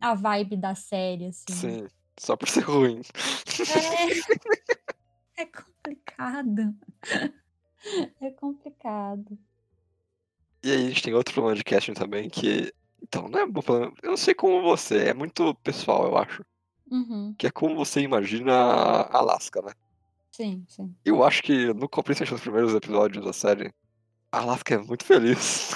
a 0.00 0.14
vibe 0.14 0.56
da 0.56 0.74
série, 0.74 1.26
assim. 1.26 1.52
Sim, 1.52 1.86
só 2.18 2.36
por 2.36 2.48
ser 2.48 2.60
ruim. 2.60 3.00
É. 3.68 3.74
É 5.36 5.46
complicado. 5.46 6.76
É 8.20 8.30
complicado. 8.30 9.36
E 10.62 10.70
aí 10.70 10.84
a 10.86 10.88
gente 10.88 11.02
tem 11.02 11.12
outro 11.12 11.34
problema 11.34 11.56
de 11.56 11.64
casting 11.64 11.92
também 11.92 12.30
que 12.30 12.72
então, 13.02 13.28
não 13.28 13.40
é 13.40 13.46
bom 13.46 13.60
problema 13.60 13.92
eu 14.02 14.10
não 14.10 14.16
sei 14.16 14.34
como 14.34 14.62
você, 14.62 15.08
é 15.08 15.14
muito 15.14 15.54
pessoal, 15.56 16.06
eu 16.06 16.16
acho. 16.16 16.42
Uhum. 16.94 17.34
Que 17.36 17.48
é 17.48 17.50
como 17.50 17.74
você 17.74 18.00
imagina 18.00 18.52
Alaska, 19.10 19.60
né. 19.60 19.72
Sim, 20.30 20.64
sim. 20.68 20.94
Eu 21.04 21.24
acho 21.24 21.42
que 21.42 21.74
no 21.74 21.88
principalmente 21.88 22.32
nos 22.32 22.40
primeiros 22.40 22.74
episódios 22.74 23.24
da 23.24 23.32
série, 23.32 23.72
Alaska 24.30 24.74
é 24.74 24.78
muito 24.78 25.04
feliz. 25.04 25.70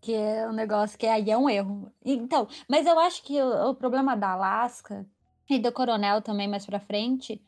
Que 0.00 0.14
é 0.14 0.48
um 0.48 0.52
negócio 0.52 0.98
que 0.98 1.06
aí 1.06 1.30
é 1.30 1.36
um 1.36 1.50
erro. 1.50 1.92
Então, 2.04 2.48
mas 2.68 2.86
eu 2.86 2.98
acho 2.98 3.22
que 3.22 3.40
o 3.42 3.70
o 3.70 3.74
problema 3.74 4.16
da 4.16 4.30
Alaska, 4.32 5.06
e 5.50 5.58
do 5.58 5.70
coronel 5.72 6.22
também 6.22 6.48
mais 6.48 6.64
pra 6.64 6.80
frente, 6.80 7.42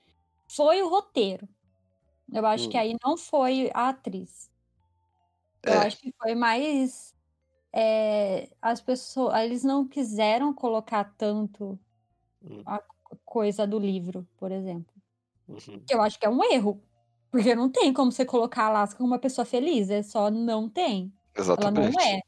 foi 0.49 0.83
o 0.83 0.89
roteiro. 0.91 1.49
Eu 2.33 2.47
acho 2.47 2.69
que 2.69 2.77
Hum. 2.77 2.81
aí 2.81 2.97
não 3.03 3.17
foi 3.17 3.71
a 3.75 3.89
atriz. 3.91 4.51
Eu 5.65 5.73
É. 5.75 5.87
acho 5.87 5.99
que 5.99 6.13
foi 6.19 6.35
mais, 6.35 7.15
eh, 7.73 8.51
as 8.63 8.81
pesso 8.81 9.31
eles 9.37 9.65
não 9.65 9.87
quiseram 9.89 10.53
colocar 10.55 11.05
tanto 11.19 11.79
Hum. 12.43 12.67
a 12.67 12.79
co 12.81 13.19
coisa 13.25 13.67
do 13.67 13.79
livro, 13.79 14.29
por 14.37 14.53
exemplo. 14.53 14.95
Uhum. 15.49 15.89
Que 15.89 15.95
eu 15.95 16.03
acho 16.03 16.19
que 16.19 16.27
é 16.27 16.31
um 16.31 16.43
erro, 16.45 16.83
porque 17.31 17.55
não 17.55 17.71
tem 17.71 17.93
como 17.93 18.13
você 18.13 18.25
colocar 18.25 18.65
a 18.65 18.67
Alaska 18.69 18.99
como 18.99 19.11
uma 19.13 19.19
pessoa 19.21 19.45
feliz, 19.45 19.91
é 19.91 20.03
só 20.03 20.31
não 20.31 20.69
tem. 20.69 21.15
Ela 21.57 21.71
não 21.71 21.99
Exatamente. 21.99 22.01
é. 22.01 22.21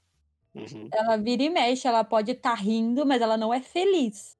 Uhum. 0.54 0.94
Ela 0.94 1.16
vira 1.18 1.42
e 1.44 1.50
mexe, 1.50 1.88
ela 1.88 2.04
pode 2.04 2.32
estar 2.32 2.54
rindo, 2.54 3.06
mas 3.06 3.22
ela 3.22 3.36
não 3.36 3.52
é 3.54 3.62
feliz. 3.62 4.36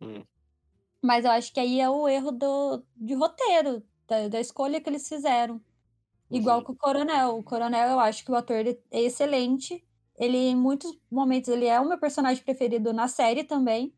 Hum. 0.00 0.26
Mas 1.02 1.24
eu 1.24 1.30
acho 1.30 1.52
que 1.52 1.60
aí 1.60 1.80
é 1.80 1.88
o 1.88 2.08
erro 2.08 2.30
do 2.32 2.84
de 2.96 3.14
roteiro, 3.14 3.82
da 4.06 4.28
da 4.28 4.40
escolha 4.40 4.80
que 4.80 4.88
eles 4.88 5.08
fizeram. 5.08 5.60
Igual 6.32 6.62
Uhum. 6.62 6.64
com 6.64 6.72
o 6.72 6.76
coronel, 6.76 7.38
o 7.38 7.44
coronel 7.44 7.90
eu 7.90 8.00
acho 8.00 8.24
que 8.24 8.32
o 8.32 8.36
ator 8.36 8.56
é 8.66 8.78
excelente, 9.02 9.84
ele 10.18 10.38
em 10.38 10.56
muitos 10.56 10.98
momentos 11.10 11.48
ele 11.50 11.66
é 11.66 11.80
o 11.80 11.88
meu 11.88 11.98
personagem 11.98 12.44
preferido 12.44 12.92
na 12.92 13.08
série 13.08 13.44
também, 13.44 13.94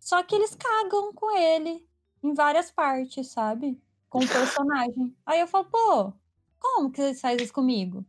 só 0.00 0.22
que 0.22 0.34
eles 0.34 0.54
Uhum. 0.54 0.56
cagam 0.56 1.12
com 1.14 1.30
ele, 1.36 1.88
em 2.22 2.34
várias 2.34 2.70
partes, 2.70 3.28
sabe, 3.32 3.82
com 4.08 4.24
o 4.24 4.28
personagem. 4.30 5.16
Aí 5.26 5.40
eu 5.40 5.46
falo: 5.48 5.66
"Pô, 5.70 6.12
como 6.60 6.90
que 6.92 6.98
vocês 6.98 7.20
faz 7.20 7.40
isso 7.42 7.52
comigo?" 7.52 8.06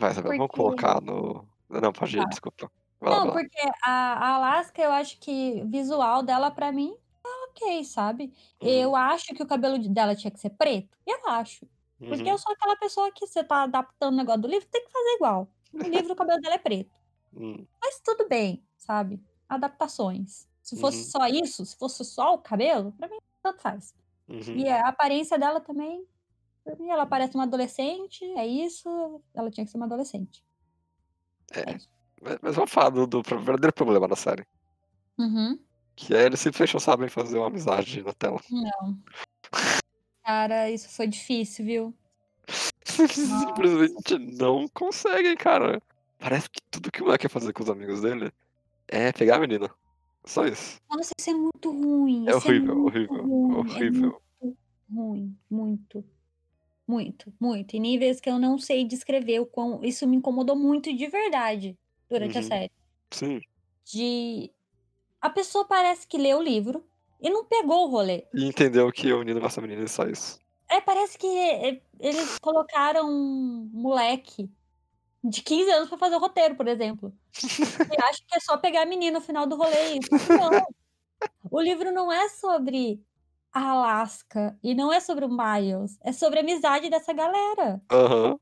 Vai 0.00 0.12
saber, 0.14 0.32
vamos 0.34 0.52
Porque 0.52 0.58
colocar 0.58 1.00
no 1.02 1.46
não, 1.68 1.92
pode 1.92 2.18
ir, 2.18 2.26
Tá. 2.26 2.28
desculpa. 2.28 2.70
Vai 3.00 3.18
Não, 3.18 3.30
lá. 3.30 3.32
porque 3.32 3.58
a 3.84 3.90
a 4.14 4.36
Alaska, 4.36 4.82
eu 4.82 4.92
acho 4.92 5.20
que 5.20 5.64
visual 5.66 6.22
dela 6.22 6.50
pra 6.50 6.72
mim 6.72 6.96
tá 7.22 7.30
ok, 7.50 7.84
sabe. 7.84 8.34
Uhum, 8.60 8.92
Eu 8.92 8.96
acho 8.96 9.34
que 9.34 9.42
o 9.42 9.46
cabelo 9.46 9.78
de 9.78 9.88
dela 9.90 10.16
tinha 10.16 10.30
que 10.32 10.40
ser 10.40 10.50
preto, 10.52 10.96
eu 11.06 11.28
acho. 11.28 11.68
Porque 12.08 12.30
eu 12.30 12.36
uhum, 12.36 12.38
sou 12.38 12.52
aquela 12.52 12.76
pessoa 12.78 13.12
que 13.12 13.26
você 13.26 13.44
tá 13.44 13.64
adaptando 13.64 14.14
o 14.14 14.18
negócio 14.18 14.42
do 14.42 14.48
livro, 14.48 14.68
tem 14.70 14.84
que 14.84 14.92
fazer 14.92 15.14
igual. 15.16 15.52
No 15.72 15.88
livro 15.88 16.12
o 16.14 16.16
cabelo 16.16 16.40
dela 16.40 16.56
é 16.56 16.58
preto. 16.58 17.00
hum, 17.32 17.68
Mas 17.82 18.00
tudo 18.04 18.28
bem, 18.28 18.66
sabe, 18.78 19.22
adaptações. 19.48 20.47
Se 20.68 20.76
fosse 20.76 20.98
uhum, 20.98 21.04
só 21.04 21.26
isso, 21.28 21.64
se 21.64 21.74
fosse 21.78 22.04
só 22.04 22.34
o 22.34 22.38
cabelo, 22.38 22.92
pra 22.92 23.08
mim 23.08 23.18
tanto 23.42 23.62
faz. 23.62 23.94
uhum. 24.28 24.42
E 24.54 24.68
a 24.68 24.88
aparência 24.88 25.38
dela 25.38 25.60
também, 25.62 26.06
pra 26.62 26.76
mim 26.76 26.90
ela 26.90 27.06
parece 27.06 27.34
uma 27.36 27.44
adolescente, 27.44 28.22
é 28.36 28.46
isso, 28.46 29.22
ela 29.32 29.50
tinha 29.50 29.64
que 29.64 29.70
ser 29.72 29.78
uma 29.78 29.86
adolescente. 29.86 30.44
É 31.54 31.60
É, 32.30 32.38
mas 32.42 32.54
vamos 32.54 32.70
falar 32.70 32.90
do 32.90 33.06
do 33.06 33.22
verdadeiro 33.22 33.72
problema 33.72 34.06
da 34.06 34.16
série, 34.16 34.46
Uhum. 35.18 35.58
que 35.96 36.14
é 36.14 36.26
eles 36.26 36.40
simplesmente 36.40 36.74
não 36.74 36.80
sabem 36.80 37.08
fazer 37.08 37.38
uma 37.38 37.46
amizade 37.46 38.02
na 38.02 38.12
tela. 38.12 38.40
Não. 38.50 38.98
Cara, 40.24 40.70
isso 40.70 40.88
foi 40.90 41.06
difícil, 41.06 41.64
viu. 41.64 41.94
Simplesmente 43.14 44.18
não 44.18 44.68
conseguem, 44.68 45.36
cara. 45.36 45.80
Parece 46.18 46.50
que 46.50 46.60
tudo 46.70 46.90
que 46.92 47.00
o 47.00 47.04
moleque 47.06 47.22
quer 47.22 47.28
fazer 47.32 47.52
com 47.52 47.62
os 47.62 47.70
amigos 47.70 48.02
dele 48.02 48.32
é 48.88 49.12
pegar 49.12 49.36
a 49.36 49.40
menina. 49.40 49.70
Só 50.26 50.44
isso. 50.46 50.78
Nossa, 50.90 51.12
isso 51.18 51.30
é 51.30 51.34
muito 51.34 51.70
ruim, 51.70 52.26
É 52.26 52.30
isso 52.30 52.48
é 52.48 52.50
horrível, 52.50 52.74
muito 52.74 52.86
horrível, 52.86 53.28
ruim, 53.28 53.70
é 53.74 53.80
muito 53.82 54.14
horrível. 54.14 54.20
ruim, 54.90 55.38
muito, 55.50 56.04
muito, 56.88 57.34
muito. 57.40 57.74
Em 57.76 57.80
níveis 57.80 58.20
que 58.20 58.30
eu 58.30 58.38
não 58.38 58.58
sei 58.58 58.84
descrever 58.86 59.40
o 59.40 59.46
quão 59.46 59.84
isso 59.84 60.06
me 60.08 60.16
incomodou 60.16 60.56
muito 60.56 60.94
de 60.96 61.06
verdade, 61.08 61.78
durante 62.10 62.38
a 62.38 62.42
Uhum. 62.42 62.42
série. 62.42 62.70
Sim. 63.12 63.40
De 63.86 64.52
a 65.20 65.30
pessoa 65.30 65.66
parece 65.68 66.06
que 66.08 66.18
leu 66.18 66.38
o 66.38 66.42
livro 66.42 66.88
e 67.20 67.30
não 67.30 67.46
pegou 67.46 67.86
o 67.86 67.90
rolê. 67.90 68.28
E 68.34 68.44
entendeu 68.44 68.90
que 68.92 69.10
o 69.12 69.18
menino 69.20 69.40
gosta 69.40 69.60
menina 69.60 69.84
e 69.84 69.88
só 69.88 70.04
isso. 70.06 70.38
É, 70.70 70.80
parece 70.82 71.16
que 71.18 71.26
e 71.26 71.82
eles 71.98 72.38
colocaram 72.38 73.08
um 73.10 73.70
moleque 73.72 74.50
de 75.22 75.42
15 75.42 75.70
anos 75.70 75.88
pra 75.88 75.98
fazer 75.98 76.16
o 76.16 76.20
roteiro, 76.20 76.54
por 76.56 76.68
exemplo. 76.68 77.12
E 77.32 77.32
acha 78.02 78.22
que 78.26 78.36
é 78.36 78.40
só 78.40 78.56
pegar 78.56 78.82
a 78.82 78.86
menina 78.86 79.18
no 79.18 79.24
final 79.24 79.46
do 79.46 79.56
rolê 79.56 79.98
não. 80.38 80.66
O 81.50 81.60
livro 81.60 81.92
não 81.92 82.12
é 82.12 82.28
sobre 82.28 83.02
a 83.52 83.70
Alaska 83.70 84.58
e 84.62 84.74
não 84.74 84.92
é 84.92 85.00
sobre 85.00 85.24
o 85.24 85.28
Miles, 85.28 85.98
é 86.02 86.12
sobre 86.12 86.38
a 86.38 86.42
amizade 86.42 86.90
dessa 86.90 87.12
galera. 87.12 87.80
Aham. 87.90 88.38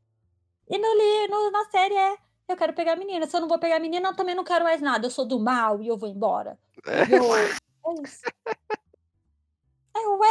E 0.68 0.78
no 0.78 0.94
li 0.94 1.28
no 1.28 1.50
na 1.50 1.64
série 1.70 1.94
é: 1.94 2.16
"Eu 2.48 2.56
quero 2.56 2.72
pegar 2.72 2.94
a 2.94 2.96
menina, 2.96 3.26
se 3.26 3.36
eu 3.36 3.40
não 3.40 3.48
vou 3.48 3.58
pegar 3.58 3.76
a 3.76 3.80
menina, 3.80 4.08
eu 4.08 4.16
também 4.16 4.34
não 4.34 4.44
quero 4.44 4.64
mais 4.64 4.80
nada, 4.80 5.06
eu 5.06 5.10
sou 5.10 5.26
do 5.26 5.38
mal 5.38 5.80
e 5.80 5.88
eu 5.88 5.96
vou 5.96 6.08
embora". 6.08 6.58
É, 6.86 7.02
eu 7.14 7.36
é 7.36 7.44
isso. 8.02 8.20
Eu: 9.96 10.18
"Ué". 10.18 10.28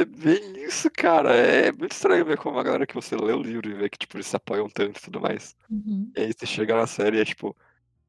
É 0.00 0.04
bem 0.04 0.64
isso, 0.64 0.90
cara. 0.90 1.34
É 1.34 1.72
muito 1.72 1.92
estranho 1.92 2.24
ver 2.24 2.38
como 2.38 2.58
a 2.58 2.62
galera 2.62 2.86
que 2.86 2.94
você 2.94 3.16
lê 3.16 3.32
o 3.32 3.42
livro 3.42 3.68
e 3.70 3.74
vê 3.74 3.88
que, 3.88 3.98
tipo, 3.98 4.16
eles 4.16 4.26
se 4.26 4.36
apoiam 4.36 4.68
tanto 4.68 4.98
e 4.98 5.02
tudo 5.02 5.20
mais. 5.20 5.56
Uhum. 5.70 6.10
E 6.16 6.20
aí 6.20 6.32
você 6.32 6.46
chega 6.46 6.76
na 6.76 6.86
série 6.86 7.18
e 7.18 7.20
é 7.20 7.24
tipo, 7.24 7.56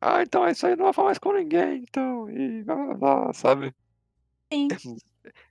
ah, 0.01 0.21
então 0.21 0.45
é 0.45 0.51
isso 0.51 0.65
aí, 0.67 0.75
não 0.75 0.85
vai 0.85 0.93
falar 0.93 1.07
mais 1.07 1.17
com 1.17 1.33
ninguém, 1.33 1.83
então, 1.83 2.29
e 2.29 2.63
blá 2.63 2.93
blá 2.93 3.33
sabe? 3.33 3.73
Sim. 4.51 4.67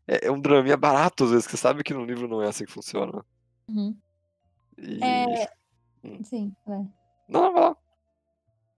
É, 0.07 0.27
é 0.27 0.31
um 0.31 0.41
draminha 0.41 0.77
barato 0.77 1.25
às 1.25 1.31
vezes, 1.31 1.47
que 1.47 1.53
você 1.53 1.57
sabe 1.59 1.83
que 1.85 1.93
no 1.95 2.05
livro 2.05 2.27
não 2.29 2.43
é 2.43 2.49
assim 2.49 2.65
que 2.65 2.73
funciona. 2.73 3.25
Uhum. 3.69 3.97
E. 4.79 5.03
É, 5.03 5.51
Hum. 6.05 6.23
sim, 6.23 6.55
vai. 6.65 6.79
Não, 7.29 7.43
não, 7.43 7.53
vai 7.53 7.63
lá. 7.63 7.77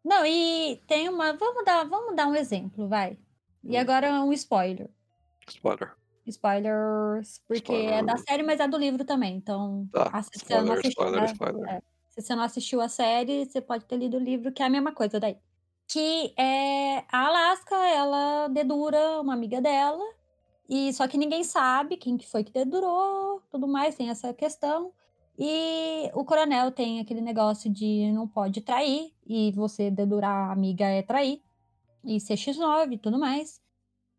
Não, 0.04 0.24
e 0.24 0.80
tem 0.86 1.08
uma 1.10 1.34
vamos 1.34 1.64
dar 1.64 1.84
vamos 1.84 2.16
dar 2.16 2.26
um 2.26 2.34
exemplo, 2.34 2.88
vai. 2.88 3.18
E 3.62 3.76
Hum. 3.76 3.80
agora 3.80 4.22
um 4.22 4.32
spoiler. 4.32 4.88
Spoiler. 5.46 5.92
Spoilers, 6.30 7.40
porque 7.46 7.74
é 7.74 8.02
da 8.02 8.16
Spoiler. 8.16 8.24
série, 8.28 8.42
mas 8.42 8.60
é 8.60 8.68
do 8.68 8.76
livro 8.78 9.04
também, 9.04 9.36
então, 9.36 9.88
Tá. 9.92 10.12
ah, 10.12 10.22
se 10.22 10.30
você 10.38 10.60
não 10.62 10.72
Spoiler, 10.72 10.74
assistiu 10.74 11.02
spoiler, 11.02 11.22
a 11.22 11.32
spoiler. 11.32 11.70
é, 11.70 11.80
se 12.08 12.22
você 12.22 12.34
não 12.34 12.42
assistiu 12.42 12.80
a 12.80 12.88
série, 12.88 13.44
você 13.46 13.60
pode 13.60 13.84
ter 13.86 13.96
lido 13.96 14.16
o 14.16 14.20
livro, 14.20 14.52
que 14.52 14.62
é 14.62 14.66
a 14.66 14.70
mesma 14.70 14.92
coisa 14.94 15.20
daí. 15.20 15.38
Que, 15.88 16.34
é 16.38 16.98
a 17.10 17.26
Alaska, 17.28 17.74
ela 17.88 18.48
dedura 18.48 19.20
uma 19.20 19.34
amiga 19.34 19.60
dela, 19.60 20.02
e 20.68 20.92
só 20.94 21.08
que 21.08 21.18
ninguém 21.18 21.44
sabe 21.44 21.96
quem 21.96 22.16
que 22.18 22.28
foi 22.28 22.44
que 22.44 22.52
dedurou, 22.52 23.42
tudo 23.50 23.68
mais, 23.68 23.96
tem 23.96 24.10
essa 24.10 24.34
questão. 24.34 24.92
E 25.38 26.10
o 26.14 26.24
coronel 26.24 26.72
tem 26.72 27.00
aquele 27.00 27.20
negócio 27.22 27.72
de 27.72 28.12
não 28.12 28.28
pode 28.28 28.60
trair, 28.62 29.14
e 29.26 29.52
você 29.52 29.90
dedurar 29.90 30.50
a 30.50 30.52
amiga 30.52 30.86
é 30.86 31.02
trair, 31.02 31.42
e 32.04 32.20
ser 32.20 32.36
X9 32.36 32.94
e 32.94 32.98
tudo 32.98 33.18
mais. 33.18 33.60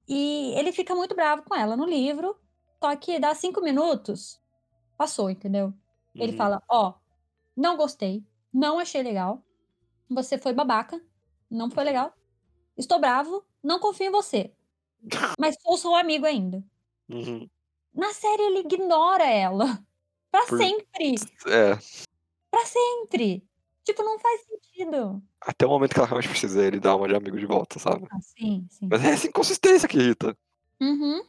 E 0.09 0.53
ele 0.59 0.71
fica 0.73 0.95
muito 0.95 1.15
bravo 1.15 1.43
com 1.43 1.55
ela 1.55 1.77
no 1.77 1.85
livro, 1.85 2.35
só 2.83 2.95
que 2.95 3.19
dá 3.19 3.35
5 3.35 3.61
minutos, 3.61 4.41
passou, 4.97 5.29
entendeu. 5.29 5.73
Ele 6.19 6.31
Uhum. 6.31 6.33
fala: 6.33 6.61
"Ó, 6.69 6.95
não 7.57 7.77
gostei, 7.77 8.25
não 8.53 8.79
achei 8.79 9.03
legal, 9.03 9.45
você 10.09 10.37
foi 10.39 10.53
babaca, 10.53 11.01
não 11.51 11.71
foi 11.71 11.83
legal, 11.85 12.13
estou 12.77 12.99
bravo, 13.01 13.45
não 13.63 13.79
confio 13.79 14.07
em 14.07 14.11
você, 14.11 14.55
mas 15.37 15.55
sou 15.61 15.77
seu 15.77 15.95
amigo 15.95 16.25
ainda". 16.27 16.63
Uhum. 17.09 17.49
Na 17.93 18.13
série 18.13 18.43
ele 18.43 18.59
ignora 18.59 19.25
ela, 19.25 19.65
pra 20.31 20.45
Por 20.47 20.57
sempre, 20.57 21.29
É. 21.47 21.77
pra 22.51 22.65
sempre. 22.65 23.48
Tipo, 23.89 24.03
não 24.03 24.19
faz 24.19 24.41
sentido. 24.41 25.19
Até 25.41 25.65
o 25.65 25.69
momento 25.69 25.93
que 25.93 25.99
ela 25.99 26.07
realmente 26.07 26.29
precisa, 26.29 26.63
ele 26.63 26.79
dá 26.79 26.95
uma 26.95 27.07
de 27.07 27.15
amigo 27.15 27.39
de 27.39 27.45
volta, 27.47 27.79
sabe. 27.79 28.05
Ah, 28.11 28.21
sim, 28.21 28.67
sim. 28.69 28.87
Mas 28.87 29.03
é 29.03 29.09
essa 29.09 29.27
inconsistência 29.27 29.89
que 29.89 29.97
irrita. 29.97 30.37
Uhum. 30.79 31.23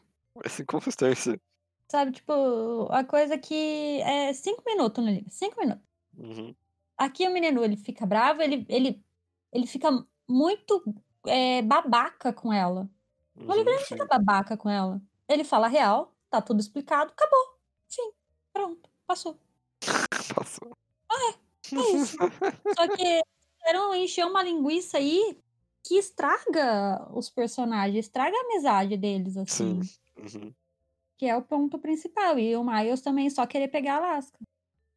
Essa 0.44 0.60
inconsistência. 0.60 1.40
Sabe, 1.88 2.12
tipo, 2.12 2.86
a 2.90 3.02
coisa 3.02 3.38
que 3.38 4.02
é 4.02 4.34
5 4.34 4.62
minutos 4.66 5.02
no 5.02 5.10
livro, 5.10 5.30
5 5.30 5.58
minutos. 5.58 5.82
Uhum. 6.18 6.54
Aqui 6.98 7.26
o 7.26 7.32
menino, 7.32 7.64
ele 7.64 7.78
fica 7.78 8.04
bravo, 8.04 8.42
ele 8.42 8.66
ele 8.68 9.02
ele 9.50 9.66
fica 9.66 9.90
muito, 10.28 10.84
eh, 11.26 11.62
babaca 11.62 12.30
com 12.30 12.52
ela. 12.52 12.90
Livro 13.34 13.54
Uhum, 13.54 13.60
ele 13.60 13.70
não 13.72 13.78
fica 13.80 14.04
babaca 14.04 14.54
com 14.54 14.68
ela. 14.68 15.00
Ele 15.26 15.44
fala 15.44 15.66
a 15.66 15.70
real, 15.70 16.14
tá 16.28 16.42
tudo 16.42 16.60
explicado, 16.60 17.10
acabou. 17.10 17.58
Fim, 17.88 18.12
pronto, 18.52 18.90
passou. 19.06 19.34
Passou. 20.34 20.76
É 21.10 21.49
isso. 21.76 22.16
Só 22.76 22.88
que 22.96 23.22
queiram 23.62 23.94
encher 23.94 24.24
uma 24.26 24.42
linguiça 24.42 24.98
aí 24.98 25.38
que 25.82 25.96
estraga 25.96 27.08
os 27.14 27.30
personagens, 27.30 28.06
estraga 28.06 28.36
a 28.36 28.40
amizade 28.40 28.96
deles, 28.96 29.34
Sim. 29.34 29.80
assim, 29.80 30.38
Uhum. 30.38 30.54
que 31.16 31.26
é 31.26 31.36
o 31.36 31.42
ponto 31.42 31.78
principal. 31.78 32.38
E 32.38 32.54
o 32.56 32.64
Miles 32.64 33.00
também 33.00 33.28
só 33.30 33.46
querer 33.46 33.68
pegar 33.68 33.94
a 33.94 33.96
Alaska. 34.14 34.38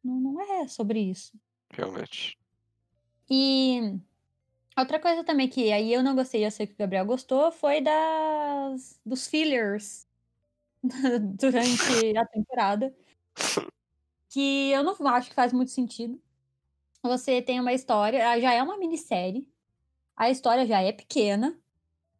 Não 0.02 0.14
não 0.20 0.40
é 0.40 0.68
sobre 0.68 1.00
isso. 1.00 1.32
Realmente. 1.70 2.38
E 3.30 3.98
outra 4.76 5.00
coisa 5.00 5.24
também 5.24 5.48
que 5.48 5.72
aí 5.72 5.92
eu 5.92 6.02
não 6.02 6.14
gostei, 6.14 6.44
eu 6.44 6.50
sei 6.50 6.66
que 6.66 6.74
o 6.74 6.76
Gabriel 6.76 7.06
gostou, 7.06 7.50
foi 7.50 7.80
das 7.80 9.00
dos 9.04 9.26
fillers 9.26 10.06
durante 11.38 12.16
a 12.18 12.26
temporada, 12.26 12.94
que 14.28 14.70
eu 14.70 14.82
não 14.82 14.94
acho 15.08 15.30
que 15.30 15.34
faz 15.34 15.52
muito 15.54 15.70
sentido. 15.70 16.20
Você 17.04 17.42
tem 17.42 17.60
uma 17.60 17.72
história, 17.74 18.30
ah, 18.30 18.40
já 18.40 18.52
é 18.54 18.62
uma 18.62 18.78
minissérie, 18.78 19.46
a 20.16 20.30
história 20.30 20.66
já 20.66 20.80
é 20.82 20.92
pequena. 20.92 21.58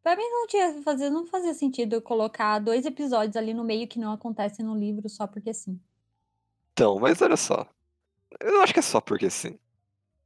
Pra 0.02 0.16
mim 0.16 0.22
não 0.30 0.46
tinha 0.46 0.82
fazer 0.82 1.10
não 1.10 1.26
fazia 1.26 1.54
sentido 1.54 1.94
eu 1.94 2.02
colocar 2.02 2.58
2 2.60 2.86
episódios 2.86 3.36
ali 3.36 3.54
no 3.54 3.64
meio 3.64 3.88
que 3.88 3.98
não 3.98 4.12
acontecem 4.12 4.64
no 4.64 4.76
livro 4.76 5.08
só 5.08 5.26
porque 5.26 5.54
sim. 5.54 5.80
Então, 6.72 6.98
mas 6.98 7.22
olha 7.22 7.36
só, 7.36 7.66
eu 8.40 8.52
não 8.52 8.62
acho 8.62 8.72
que 8.74 8.80
é 8.80 8.82
só 8.82 9.00
porque 9.00 9.30
sim. 9.30 9.58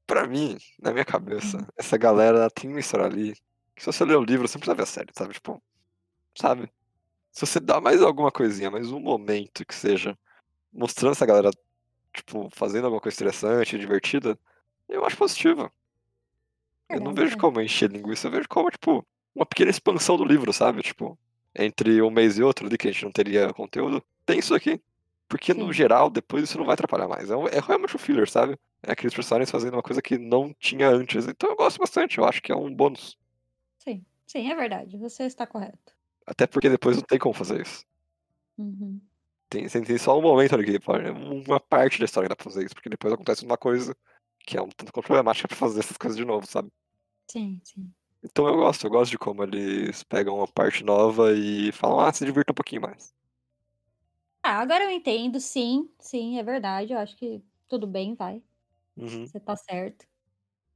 Pra 0.07 0.27
mim, 0.29 0.59
na 0.81 0.93
minha 0.93 1.05
cabeça, 1.05 1.59
Uhum. 1.59 1.67
essa 1.77 1.97
galera 1.99 2.51
tem 2.51 2.71
uma 2.71 2.81
história 2.81 3.07
ali, 3.07 3.35
que 3.77 3.83
se 3.83 3.87
você 3.87 4.05
ler 4.05 4.17
o 4.17 4.25
livro, 4.25 4.49
você 4.49 4.57
não 4.59 4.61
precisa 4.61 4.77
ver 4.77 4.83
a 4.85 4.87
série, 4.87 5.13
sabe, 5.17 5.35
tipo, 5.35 5.63
sabe. 6.39 6.71
Se 7.33 7.47
você 7.47 7.61
dá 7.61 7.81
mais 7.81 8.03
alguma 8.03 8.33
coisinha, 8.33 8.71
mais 8.71 8.93
um 8.93 9.01
momento 9.01 9.67
que 9.67 9.75
seja 9.75 10.19
mostrando 10.73 11.13
essa 11.13 11.27
galera, 11.27 11.51
tipo, 12.13 12.49
fazendo 12.53 12.85
alguma 12.85 13.01
coisa 13.01 13.17
interessante, 13.17 13.79
divertida, 13.79 14.39
eu 14.89 15.05
acho 15.05 15.17
positivo. 15.17 15.71
Eu 16.89 17.01
não 17.01 17.13
vejo 17.13 17.35
é. 17.35 17.39
como 17.39 17.61
encher 17.61 17.91
linguiça, 17.91 18.29
eu 18.29 18.33
vejo 18.33 18.49
como, 18.49 18.71
tipo, 18.71 19.07
uma 19.35 19.45
pequena 19.45 19.71
expansão 19.71 20.17
do 20.17 20.25
livro, 20.25 20.53
sabe, 20.53 20.83
tipo, 20.83 21.19
entre 21.55 22.01
um 22.01 22.11
mês 22.11 22.39
e 22.39 22.43
outro 22.43 22.67
ali 22.67 22.79
que 22.79 22.89
a 22.89 22.93
gente 22.93 23.05
não 23.05 23.13
teria 23.13 23.53
conteúdo, 23.53 24.03
tem 24.25 24.39
isso 24.39 24.55
aqui. 24.55 24.81
Porque 25.29 25.53
no 25.53 25.67
Sim. 25.67 25.73
geral, 25.75 26.09
depois 26.09 26.45
isso 26.45 26.57
não 26.57 26.65
vai 26.65 26.73
atrapalhar 26.73 27.07
mais, 27.07 27.29
é 27.29 27.37
um 27.37 27.47
é 27.47 27.61
realmente 27.61 27.95
um 27.95 27.99
filler, 27.99 28.29
sabe. 28.29 28.59
É 28.83 28.93
aqueles 28.93 29.13
personagens 29.13 29.51
fazendo 29.51 29.75
uma 29.75 29.83
coisa 29.83 30.01
que 30.01 30.17
não 30.17 30.55
tinha 30.59 30.89
antes, 30.89 31.27
então 31.27 31.51
eu 31.51 31.57
gosto 31.57 31.79
bastante, 31.79 32.17
eu 32.17 32.25
acho 32.25 32.41
que 32.41 32.51
é 32.51 32.57
um 32.57 32.75
bônus. 32.75 33.19
Sim, 33.77 34.03
sim, 34.27 34.51
é 34.51 34.55
verdade, 34.55 34.97
você 34.97 35.25
está 35.25 35.47
correto. 35.47 35.95
Até 36.27 36.47
porque 36.47 36.71
depois 36.71 36.97
não 36.97 37.05
tem 37.05 37.19
como 37.19 37.35
fazer 37.35 37.61
isso. 37.61 37.85
Uhum. 38.57 38.99
Tem 39.51 39.67
tem 39.69 39.97
só 39.99 40.19
um 40.19 40.23
momento 40.23 40.55
ali 40.55 40.79
que 40.79 40.91
uma 40.91 41.59
parte 41.59 41.99
da 41.99 42.05
história 42.05 42.29
que 42.29 42.31
dá 42.31 42.37
pra 42.37 42.45
fazer 42.45 42.65
isso, 42.67 42.75
porque 42.75 42.91
depois 42.91 43.13
acontece 43.15 43.45
uma 43.45 43.57
coisa 43.57 43.95
que 44.41 44.57
é 44.59 44.63
um 44.63 44.69
tanto 44.69 44.93
problemática 44.93 45.49
pra 45.49 45.57
fazer 45.57 45.81
essas 45.81 45.97
coisas 45.97 46.17
de 46.17 46.25
novo, 46.25 46.47
sabe. 46.47 46.71
Sim, 47.31 47.61
sim. 47.65 47.95
Então 48.23 48.49
eu 48.49 48.57
gosto, 48.57 48.85
eu 48.87 48.91
gosto 48.91 49.11
de 49.13 49.19
como 49.19 49.43
eles 49.45 50.03
pegam 50.05 50.37
uma 50.39 50.49
parte 50.49 50.83
nova 50.85 51.33
e 51.33 51.71
falam: 51.73 52.01
"Ah, 52.01 52.13
se 52.13 52.25
divirta 52.25 52.53
um 52.53 52.55
pouquinho 52.55 52.83
mais". 52.83 53.13
Ah, 54.43 54.61
agora 54.61 54.85
eu 54.85 54.91
entendo, 54.91 55.41
sim, 55.41 55.91
sim, 55.99 56.39
é 56.39 56.43
verdade, 56.43 56.93
eu 56.93 56.99
acho 56.99 57.17
que 57.17 57.43
tudo 57.67 57.87
bem, 57.87 58.15
vai, 58.15 58.43
Uhum. 58.97 59.33
você 59.33 59.41
tá 59.41 59.57
certo. 59.57 60.07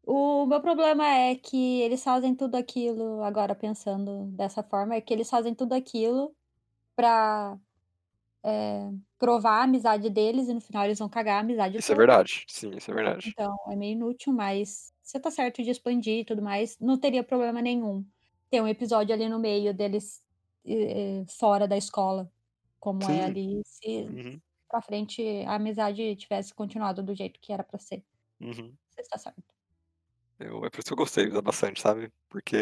O 0.07 0.47
meu 0.47 0.61
problema 0.62 1.07
é 1.07 1.37
que 1.37 1.81
eles 1.83 2.03
fazem 2.05 2.35
tudo 2.37 2.57
aquilo 2.57 3.23
agora 3.25 3.55
pensando 3.55 4.27
dessa 4.33 4.62
forma, 4.62 4.95
é 4.97 5.01
que 5.03 5.14
eles 5.14 5.31
fazem 5.31 5.55
tudo 5.55 5.75
aquilo 5.75 6.37
pra, 6.97 7.59
eh, 8.45 8.90
provar 9.18 9.61
a 9.61 9.64
amizade 9.64 10.11
deles 10.11 10.49
e 10.49 10.55
no 10.55 10.61
final 10.61 10.84
eles 10.84 10.99
vão 10.99 11.09
cagar 11.09 11.38
a 11.38 11.40
amizade 11.40 11.78
Isso 11.78 11.93
é 11.93 11.95
toda. 11.95 11.97
verdade, 11.97 12.45
sim, 12.49 12.70
isso 12.76 12.90
é 12.90 12.95
verdade. 12.95 13.34
Então 13.38 13.55
é 13.70 13.76
meio 13.76 13.93
inútil, 13.93 14.32
mas 14.32 14.93
você 15.03 15.20
tá 15.20 15.30
certo 15.30 15.62
de 15.62 15.70
expandir 15.70 16.20
e 16.20 16.24
tudo 16.24 16.43
mais, 16.43 16.78
não 16.80 16.99
teria 16.99 17.22
problema 17.24 17.62
nenhum 17.62 18.05
ter 18.51 18.61
um 18.61 18.68
episódio 18.68 19.14
ali 19.14 19.28
no 19.28 19.38
meio 19.38 19.72
deles, 19.74 20.22
eh, 20.66 21.24
fora 21.28 21.66
da 21.68 21.76
escola, 21.76 22.30
como 22.80 23.09
é 23.09 23.22
Sim. 23.22 23.24
ali, 23.24 23.62
se 23.64 24.09
Uhum. 24.09 24.43
pra 24.68 24.82
frente 24.82 25.22
a 25.47 25.55
amizade 25.57 26.16
tivesse 26.16 26.55
continuado 26.55 27.03
do 27.03 27.14
jeito 27.14 27.40
que 27.40 27.53
era 27.53 27.64
pra 27.64 27.78
ser. 27.78 28.05
Uhum. 28.40 28.78
Você 28.90 29.03
está 29.03 29.18
certo. 29.18 29.53
Eu 30.38 30.64
é 30.64 30.70
por 30.70 30.80
isso 30.80 30.86
que 30.88 30.93
eu 30.93 30.97
gostei 30.97 31.28
bastante, 31.43 31.80
sabe, 31.80 32.11
porque 32.28 32.57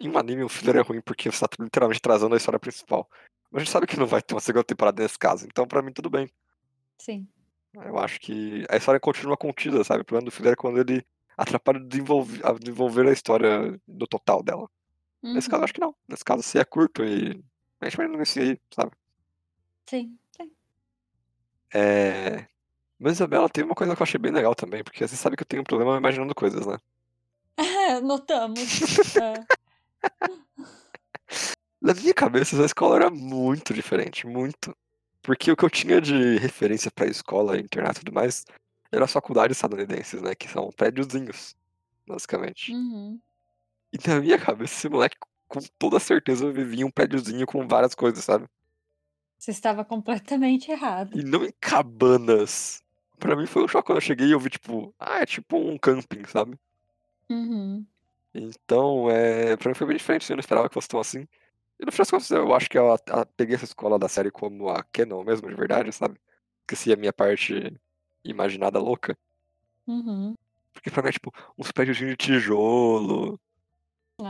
em 0.00 0.10
um 0.10 0.18
anime 0.18 0.44
o 0.44 0.48
filler 0.48 0.76
é 0.76 0.80
ruim, 0.82 1.02
porque 1.02 1.30
você 1.30 1.46
tá 1.46 1.56
literalmente 1.62 1.98
atrasando 1.98 2.34
a 2.34 2.38
história 2.38 2.60
principal. 2.60 3.08
A 3.56 3.58
gente 3.58 3.70
sabe 3.70 3.86
que 3.86 3.96
não 3.98 4.06
vai 4.06 4.20
ter 4.20 4.34
uma 4.34 4.40
segunda 4.40 4.64
temporada 4.64 5.02
nesse 5.02 5.18
caso, 5.18 5.46
então 5.46 5.66
pra 5.66 5.80
mim 5.80 5.90
tudo 5.90 6.10
bem. 6.10 6.28
Sim. 6.98 7.26
Eu 7.74 7.98
acho 7.98 8.20
que 8.20 8.64
a 8.68 8.76
história 8.76 9.00
continua 9.00 9.36
contida, 9.36 9.82
sabe, 9.82 10.02
o 10.02 10.04
problema 10.04 10.26
do 10.26 10.30
filler 10.30 10.52
é 10.52 10.56
quando 10.56 10.78
ele 10.78 11.04
atrapalha 11.36 11.78
o 11.78 11.84
desenvolv 11.88 12.38
a 12.44 12.52
desenvolver 12.52 13.06
a 13.08 13.12
história 13.12 13.80
no 13.88 14.06
total 14.06 14.42
dela. 14.42 14.68
Nesse 15.22 15.48
caso 15.48 15.56
eu 15.56 15.58
Uhum. 15.60 15.64
acho 15.64 15.74
que 15.74 15.80
não, 15.80 15.94
nesse 16.06 16.24
caso 16.24 16.42
se 16.42 16.58
é 16.58 16.64
curto 16.64 17.02
e 17.02 17.42
a 17.80 17.84
gente 17.86 17.96
vai 17.96 18.08
nesse 18.08 18.40
aí, 18.40 18.60
sabe. 18.74 18.92
Sim, 19.88 20.18
sim. 20.36 20.52
Eh, 21.74 22.46
mas 22.98 23.14
Isabela 23.14 23.48
tem 23.48 23.64
uma 23.64 23.74
coisa 23.74 23.94
que 23.96 24.02
eu 24.02 24.04
achei 24.04 24.20
bem 24.20 24.32
legal 24.32 24.54
também, 24.54 24.84
porque 24.84 25.06
você 25.06 25.16
sabe 25.16 25.34
que 25.36 25.42
eu 25.42 25.46
tenho 25.46 25.62
um 25.62 25.64
problema 25.64 25.96
imaginando 25.96 26.34
coisas, 26.34 26.66
né. 26.66 26.76
Notamos. 28.02 29.16
Hã. 29.16 29.32
Na 31.86 31.94
minha 31.94 32.12
cabeça 32.12 32.56
essa 32.56 32.64
escola 32.64 32.96
era 32.96 33.10
muito 33.10 33.72
diferente, 33.72 34.26
muito. 34.26 34.76
Porque 35.22 35.52
o 35.52 35.56
que 35.56 35.64
eu 35.64 35.70
tinha 35.70 36.00
de 36.00 36.36
referência 36.36 36.90
pra 36.90 37.06
escola, 37.06 37.60
internato 37.60 38.00
e 38.00 38.04
tudo 38.04 38.12
mais, 38.12 38.44
eram 38.90 39.04
as 39.04 39.12
faculdades 39.12 39.56
estadunidenses, 39.56 40.20
né, 40.20 40.34
que 40.34 40.48
são 40.48 40.68
prédiozinhos, 40.72 41.54
basicamente. 42.04 42.72
Uhum. 42.72 43.20
E 43.92 44.08
na 44.08 44.20
minha 44.20 44.36
cabeça 44.36 44.74
esse 44.74 44.88
moleque 44.88 45.16
com 45.46 45.60
toda 45.78 46.00
certeza 46.00 46.50
vivia 46.50 46.84
um 46.84 46.90
prédiozinho 46.90 47.46
com 47.46 47.68
várias 47.68 47.94
coisas, 47.94 48.24
sabe. 48.24 48.46
Você 49.38 49.52
estava 49.52 49.84
completamente 49.84 50.72
errado. 50.72 51.16
E 51.16 51.22
não 51.22 51.44
em 51.44 51.52
cabanas. 51.60 52.82
Pra 53.16 53.36
mim 53.36 53.46
foi 53.46 53.62
um 53.62 53.68
choque 53.68 53.86
quando 53.86 53.98
eu 53.98 54.02
cheguei 54.02 54.26
e 54.26 54.32
eu 54.32 54.40
vi 54.40 54.50
tipo, 54.50 54.92
ah, 54.98 55.20
é 55.20 55.26
tipo 55.26 55.56
um 55.56 55.78
camping, 55.78 56.24
sabe. 56.26 56.58
Uhum. 57.30 57.86
Então, 58.34 59.08
eh, 59.08 59.56
pra 59.56 59.68
mim 59.68 59.74
foi 59.76 59.86
bem 59.86 59.96
diferente, 59.96 60.28
eu 60.28 60.36
não 60.36 60.40
esperava 60.40 60.68
que 60.68 60.74
fosse 60.74 60.88
tão 60.88 60.98
assim. 60.98 61.28
E 61.80 61.84
no 61.84 61.92
fim 61.92 61.98
das 61.98 62.10
contas 62.10 62.30
eu 62.30 62.54
acho 62.54 62.68
que 62.70 62.78
eu 62.78 62.94
peguei 63.36 63.54
essa 63.54 63.64
escola 63.64 63.98
da 63.98 64.08
série 64.08 64.30
como 64.30 64.68
a 64.70 64.82
canon 64.84 65.22
mesmo 65.24 65.48
de 65.48 65.54
verdade, 65.54 65.92
sabe. 65.92 66.18
Esqueci 66.62 66.92
a 66.92 66.96
minha 66.96 67.12
parte 67.12 67.78
imaginada 68.24 68.78
louca. 68.78 69.16
Uhum. 69.86 70.36
Porque 70.74 70.90
pra 70.90 71.02
mim 71.02 71.08
é 71.08 71.12
tipo, 71.12 71.32
uns 71.58 71.72
prédiozinho 71.72 72.10
de 72.10 72.16
tijolo 72.16 73.38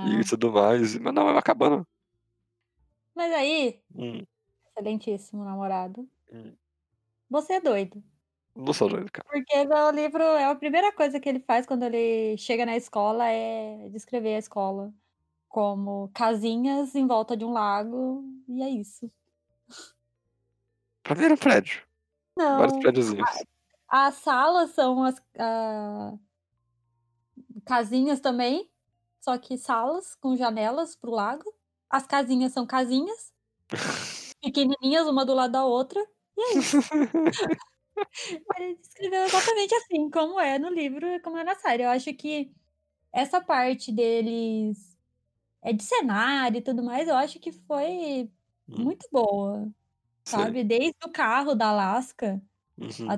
e 0.02 0.20
Ah. 0.20 0.24
tudo 0.28 0.52
mais, 0.52 0.96
mas 0.98 1.14
não, 1.14 1.28
é 1.28 1.32
uma 1.32 1.42
cabana. 1.42 1.86
Mas 3.14 3.32
aí, 3.32 3.82
Hum. 3.94 4.26
excelentíssimo 4.66 5.44
namorado 5.44 6.08
Hum. 6.32 6.56
você 7.30 7.54
é 7.54 7.60
doido. 7.60 8.02
Não 8.54 8.72
sou 8.72 8.88
doido, 8.88 9.10
cara. 9.12 9.26
Porque 9.28 9.64
no 9.64 9.90
livro 9.90 10.22
é 10.22 10.44
a 10.44 10.54
primeira 10.54 10.92
coisa 10.92 11.18
que 11.18 11.28
ele 11.28 11.40
faz 11.40 11.66
quando 11.66 11.82
ele 11.84 12.36
chega 12.38 12.64
na 12.64 12.76
escola 12.76 13.26
é 13.28 13.88
descrever 13.90 14.36
a 14.36 14.38
escola 14.38 14.94
como 15.56 16.10
casinhas 16.12 16.94
em 16.94 17.06
volta 17.06 17.34
de 17.34 17.42
um 17.42 17.50
lago, 17.50 18.22
e 18.46 18.62
é 18.62 18.68
isso. 18.68 19.10
Pra 21.02 21.22
era 21.24 21.32
um 21.32 21.36
prédio. 21.38 21.82
Vários 22.56 22.74
Não, 22.74 22.80
prédiozinhos. 22.80 23.30
a 23.88 24.06
as 24.08 24.16
salas 24.16 24.70
são 24.72 25.02
as 25.04 25.16
a 25.38 26.12
casinhas 27.64 28.20
também, 28.20 28.70
só 29.20 29.38
que 29.38 29.56
salas 29.56 30.14
com 30.16 30.36
janelas 30.36 30.94
para 30.94 31.10
o 31.10 31.14
lago. 31.14 31.44
As 31.90 32.06
casinhas 32.06 32.52
são 32.52 32.66
casinhas 32.66 33.32
pequenininhas 34.42 35.06
uma 35.08 35.24
do 35.24 35.34
lado 35.34 35.52
da 35.52 35.64
outra, 35.64 36.00
e 36.36 36.42
é 36.42 36.58
isso. 36.58 36.78
Ele 38.56 38.76
descreveu 38.76 39.24
exatamente 39.24 39.74
assim, 39.74 40.10
como 40.10 40.40
é 40.40 40.58
no 40.58 40.68
livro 40.68 41.06
como 41.22 41.38
é 41.38 41.44
na 41.44 41.54
série. 41.56 41.82
Eu 41.84 41.90
acho 41.90 42.12
que 42.14 42.52
essa 43.12 43.40
parte 43.40 43.92
deles, 43.92 44.95
eh, 45.68 45.72
de 45.72 45.82
cenário 45.82 46.58
e 46.58 46.62
tudo 46.62 46.82
mais, 46.82 47.08
eu 47.08 47.16
acho 47.16 47.38
que 47.40 47.52
foi 47.52 48.30
Hum. 48.68 48.84
muito 48.84 49.06
boa, 49.12 49.68
sabe. 50.26 50.64
Desde 50.64 50.96
o 51.04 51.10
carro 51.12 51.54
da 51.54 51.68
Alaska, 51.68 52.40
Uhum. 52.78 53.08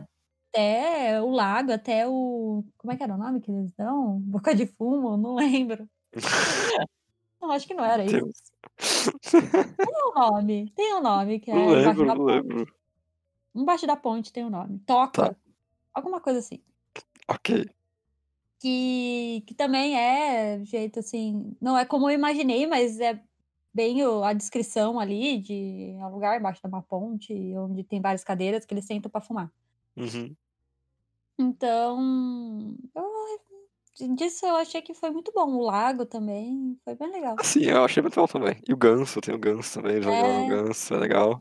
até 0.52 1.20
o 1.22 1.30
lago, 1.30 1.72
até 1.72 2.06
o 2.08 2.64
como 2.78 2.92
é 2.92 2.96
que 2.96 3.02
era 3.02 3.14
o 3.14 3.18
nome 3.18 3.40
que 3.40 3.50
eles 3.50 3.72
dão? 3.74 4.20
Boca 4.20 4.54
de 4.54 4.66
fumo? 4.66 5.16
Não 5.16 5.34
lembro. 5.36 5.88
Não, 7.40 7.52
acho 7.52 7.66
que 7.68 7.74
não 7.74 7.84
era 7.84 8.04
isso. 8.04 8.52
Tem 9.30 9.94
um 10.06 10.14
nome, 10.14 10.72
tem 10.74 10.94
um 10.94 11.00
nome 11.00 11.40
que 11.40 11.50
Não 11.52 11.74
é 11.74 11.82
embaixo 11.82 12.04
lembro, 12.04 12.06
da 12.06 12.14
não 12.16 12.26
ponte. 12.26 12.32
lembro. 12.48 12.74
Embaixo 13.54 13.86
da 13.86 13.96
ponte 13.96 14.32
tem 14.32 14.44
um 14.44 14.50
nome, 14.50 14.78
Tá. 14.80 15.06
toca, 15.06 15.36
alguma 15.94 16.20
coisa 16.20 16.40
assim. 16.40 16.62
Ok. 17.28 17.66
Que 18.60 19.42
que 19.46 19.54
também 19.54 19.96
é 19.96 20.64
jeito, 20.64 20.98
assim, 20.98 21.56
não 21.60 21.78
é 21.78 21.84
como 21.86 22.10
eu 22.10 22.14
imaginei, 22.14 22.66
mas 22.66 22.98
é 22.98 23.22
bem 23.72 24.04
o 24.04 24.24
a 24.24 24.32
descrição 24.32 24.98
ali 24.98 25.38
de 25.40 25.92
é 25.96 26.04
um 26.06 26.10
lugar 26.10 26.38
embaixo 26.40 26.60
de 26.62 26.66
uma 26.68 26.82
ponte, 26.82 27.32
onde 27.56 27.84
tem 27.84 28.00
várias 28.00 28.24
cadeiras 28.24 28.64
que 28.66 28.74
eles 28.74 28.84
sentam 28.86 29.08
pra 29.10 29.20
fumar. 29.20 29.52
Uhum. 29.96 30.36
Então, 31.40 32.76
eu 32.94 34.14
disso 34.16 34.46
eu 34.46 34.56
achei 34.56 34.82
que 34.82 34.94
foi 34.94 35.10
muito 35.10 35.32
bom. 35.32 35.54
O 35.56 35.62
lago 35.64 36.06
também 36.06 36.78
foi 36.84 36.94
bem 36.96 37.10
legal. 37.12 37.40
Assim, 37.40 37.64
eu 37.64 37.84
achei 37.84 38.02
muito 38.02 38.14
bom 38.20 38.26
também. 38.26 38.60
E 38.68 38.72
o 38.72 38.76
ganso, 38.76 39.20
tem 39.20 39.34
o 39.34 39.38
ganso 39.38 39.74
também, 39.80 40.02
jogando 40.02 40.40
o 40.40 40.44
É. 40.44 40.44
ganso, 40.44 40.94
é 40.94 40.98
legal. 40.98 41.40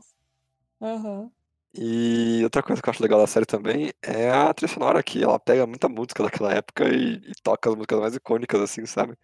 Aham. 0.80 1.32
E 1.74 2.40
outra 2.44 2.62
coisa 2.62 2.80
que 2.80 2.88
eu 2.88 2.90
acho 2.90 3.02
legal 3.02 3.20
da 3.20 3.26
série 3.26 3.44
também 3.46 3.92
é 4.02 4.30
a 4.30 4.52
trilha 4.54 4.72
sonora, 4.72 5.02
que 5.02 5.22
ela 5.22 5.38
pega 5.38 5.66
muita 5.66 5.88
música 5.88 6.22
daquela 6.22 6.52
época 6.54 6.88
e 6.88 7.16
e 7.30 7.32
toca 7.42 7.68
as 7.70 7.74
músicas 7.76 8.00
mais 8.00 8.14
icônicas, 8.16 8.60
assim, 8.60 8.86
sabe. 8.86 9.14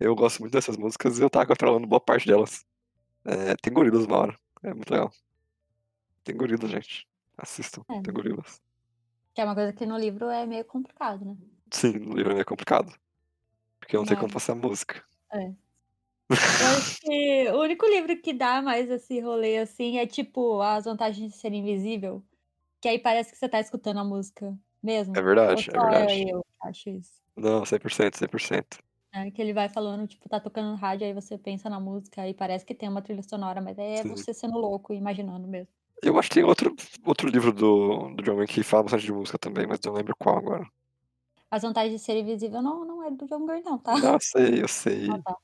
Eu 0.00 0.14
gosto 0.16 0.40
muito 0.40 0.52
dessas 0.52 0.76
músicas 0.76 1.18
e 1.18 1.22
eu 1.22 1.28
estava 1.28 1.46
controlando 1.46 1.86
boa 1.86 2.00
parte 2.00 2.26
delas. 2.26 2.64
Eh, 3.26 3.54
tem 3.62 3.72
Gorillaz 3.72 4.06
uma 4.06 4.18
hora, 4.18 4.38
é 4.64 4.74
muito 4.74 4.90
legal. 4.90 5.10
Tem 6.24 6.36
Gorillaz, 6.36 6.70
gente. 6.70 7.06
Assistam, 7.38 7.82
É. 7.88 8.00
tem 8.02 8.12
Gorillaz. 8.12 8.60
Que 9.34 9.40
é 9.40 9.44
uma 9.44 9.54
coisa 9.54 9.72
que 9.72 9.86
no 9.86 9.96
livro 9.98 10.28
é 10.28 10.44
meio 10.46 10.64
complicado, 10.64 11.24
né. 11.24 11.36
Sim, 11.72 11.92
no 11.98 12.14
livro 12.16 12.32
é 12.32 12.34
meio 12.34 12.46
complicado. 12.46 12.92
Porque 13.80 13.96
não 13.96 14.04
tem 14.04 14.16
como 14.16 14.32
passar 14.32 14.54
música. 14.54 15.02
É. 15.32 15.52
Eu 16.58 16.66
acho 16.68 16.90
que 17.00 17.48
o 17.50 17.60
único 17.60 17.86
livro 17.86 18.20
que 18.20 18.32
dá 18.32 18.60
mais 18.62 18.90
esse 18.90 19.20
rolê, 19.20 19.58
assim, 19.58 19.98
é 19.98 20.06
tipo 20.06 20.60
As 20.60 20.84
Vantagens 20.84 21.32
de 21.32 21.38
Ser 21.38 21.52
Invisível, 21.52 22.24
que 22.80 22.88
aí 22.88 22.98
parece 22.98 23.32
que 23.32 23.38
você 23.38 23.48
tá 23.48 23.60
escutando 23.60 24.00
a 24.00 24.04
música 24.04 24.58
mesmo, 24.82 25.16
É 25.16 25.22
verdade, 25.22 25.68
é 25.72 25.78
verdade. 25.78 26.26
eu 26.30 26.44
que 26.44 26.68
acho 26.68 26.90
isso? 26.90 27.22
Não, 27.36 27.64
100%, 27.64 28.18
100%. 28.18 28.78
É, 29.12 29.28
que 29.30 29.42
ele 29.42 29.52
vai 29.52 29.68
falando, 29.68 30.06
tipo, 30.06 30.28
tá 30.28 30.38
tocando 30.40 30.70
no 30.70 30.76
rádio, 30.76 31.04
aí 31.06 31.12
você 31.12 31.36
pensa 31.36 31.68
na 31.68 31.80
música 31.80 32.28
e 32.28 32.34
parece 32.34 32.64
que 32.64 32.74
tem 32.74 32.88
uma 32.88 33.02
trilha 33.02 33.22
sonora, 33.24 33.60
mas 33.60 33.76
é 33.78 34.02
Sim. 34.02 34.14
você 34.14 34.32
sendo 34.32 34.56
louco 34.56 34.92
e 34.92 34.96
imaginando 34.96 35.48
mesmo. 35.48 35.72
Eu 36.02 36.18
acho 36.18 36.28
que 36.28 36.34
tem 36.36 36.44
outro 36.44 36.74
outro 37.06 37.26
livro 37.28 37.52
do 37.52 38.14
do 38.14 38.22
John 38.22 38.36
Green 38.36 38.46
que 38.46 38.62
fala 38.62 38.82
bastante 38.84 39.04
de 39.06 39.12
música 39.12 39.38
também, 39.38 39.66
mas 39.66 39.80
não 39.84 39.92
lembro 39.94 40.14
qual 40.18 40.36
agora. 40.38 40.66
As 41.50 41.62
Vantagens 41.62 41.92
de 42.00 42.04
Ser 42.04 42.16
Invisível 42.16 42.62
não 42.62 42.84
não 42.84 43.04
é 43.04 43.10
do 43.10 43.26
John 43.26 43.44
Green 43.46 43.62
não, 43.62 43.78
tá. 43.78 43.94
Não, 43.94 44.14
eu 44.14 44.20
sei, 44.20 44.62
eu 44.62 44.68
Ah, 45.08 45.18
sei. 45.18 45.22
tá. 45.24 45.36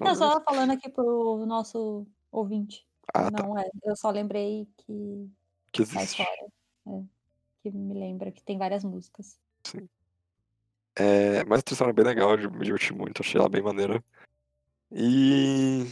Não, 0.00 0.14
só 0.14 0.42
falando 0.42 0.72
aqui 0.72 0.88
para 0.90 1.04
o 1.04 1.46
nosso 1.46 2.06
ouvinte, 2.30 2.86
Ah, 3.14 3.30
tá. 3.30 3.42
não 3.42 3.58
é, 3.58 3.68
eu 3.84 3.96
só 3.96 4.10
lembrei 4.10 4.68
que 4.76 5.30
Que 5.72 5.82
existe. 5.82 6.20
história 6.22 6.52
é, 6.88 7.02
que 7.62 7.70
me 7.70 7.94
lembra 7.94 8.30
que 8.30 8.42
tem 8.42 8.58
várias 8.58 8.84
músicas. 8.84 9.38
Sim. 9.64 9.88
Eh, 10.96 11.44
mas 11.44 11.60
a 11.60 11.62
trilha 11.62 11.78
sonora 11.78 11.92
é 11.92 11.96
bem 11.96 12.04
legal, 12.04 12.38
eu 12.38 12.50
me 12.50 12.64
diverti 12.64 12.92
muito, 12.92 13.22
achei 13.22 13.40
ela 13.40 13.48
bem 13.48 13.62
maneira. 13.62 14.04
E 14.92 15.86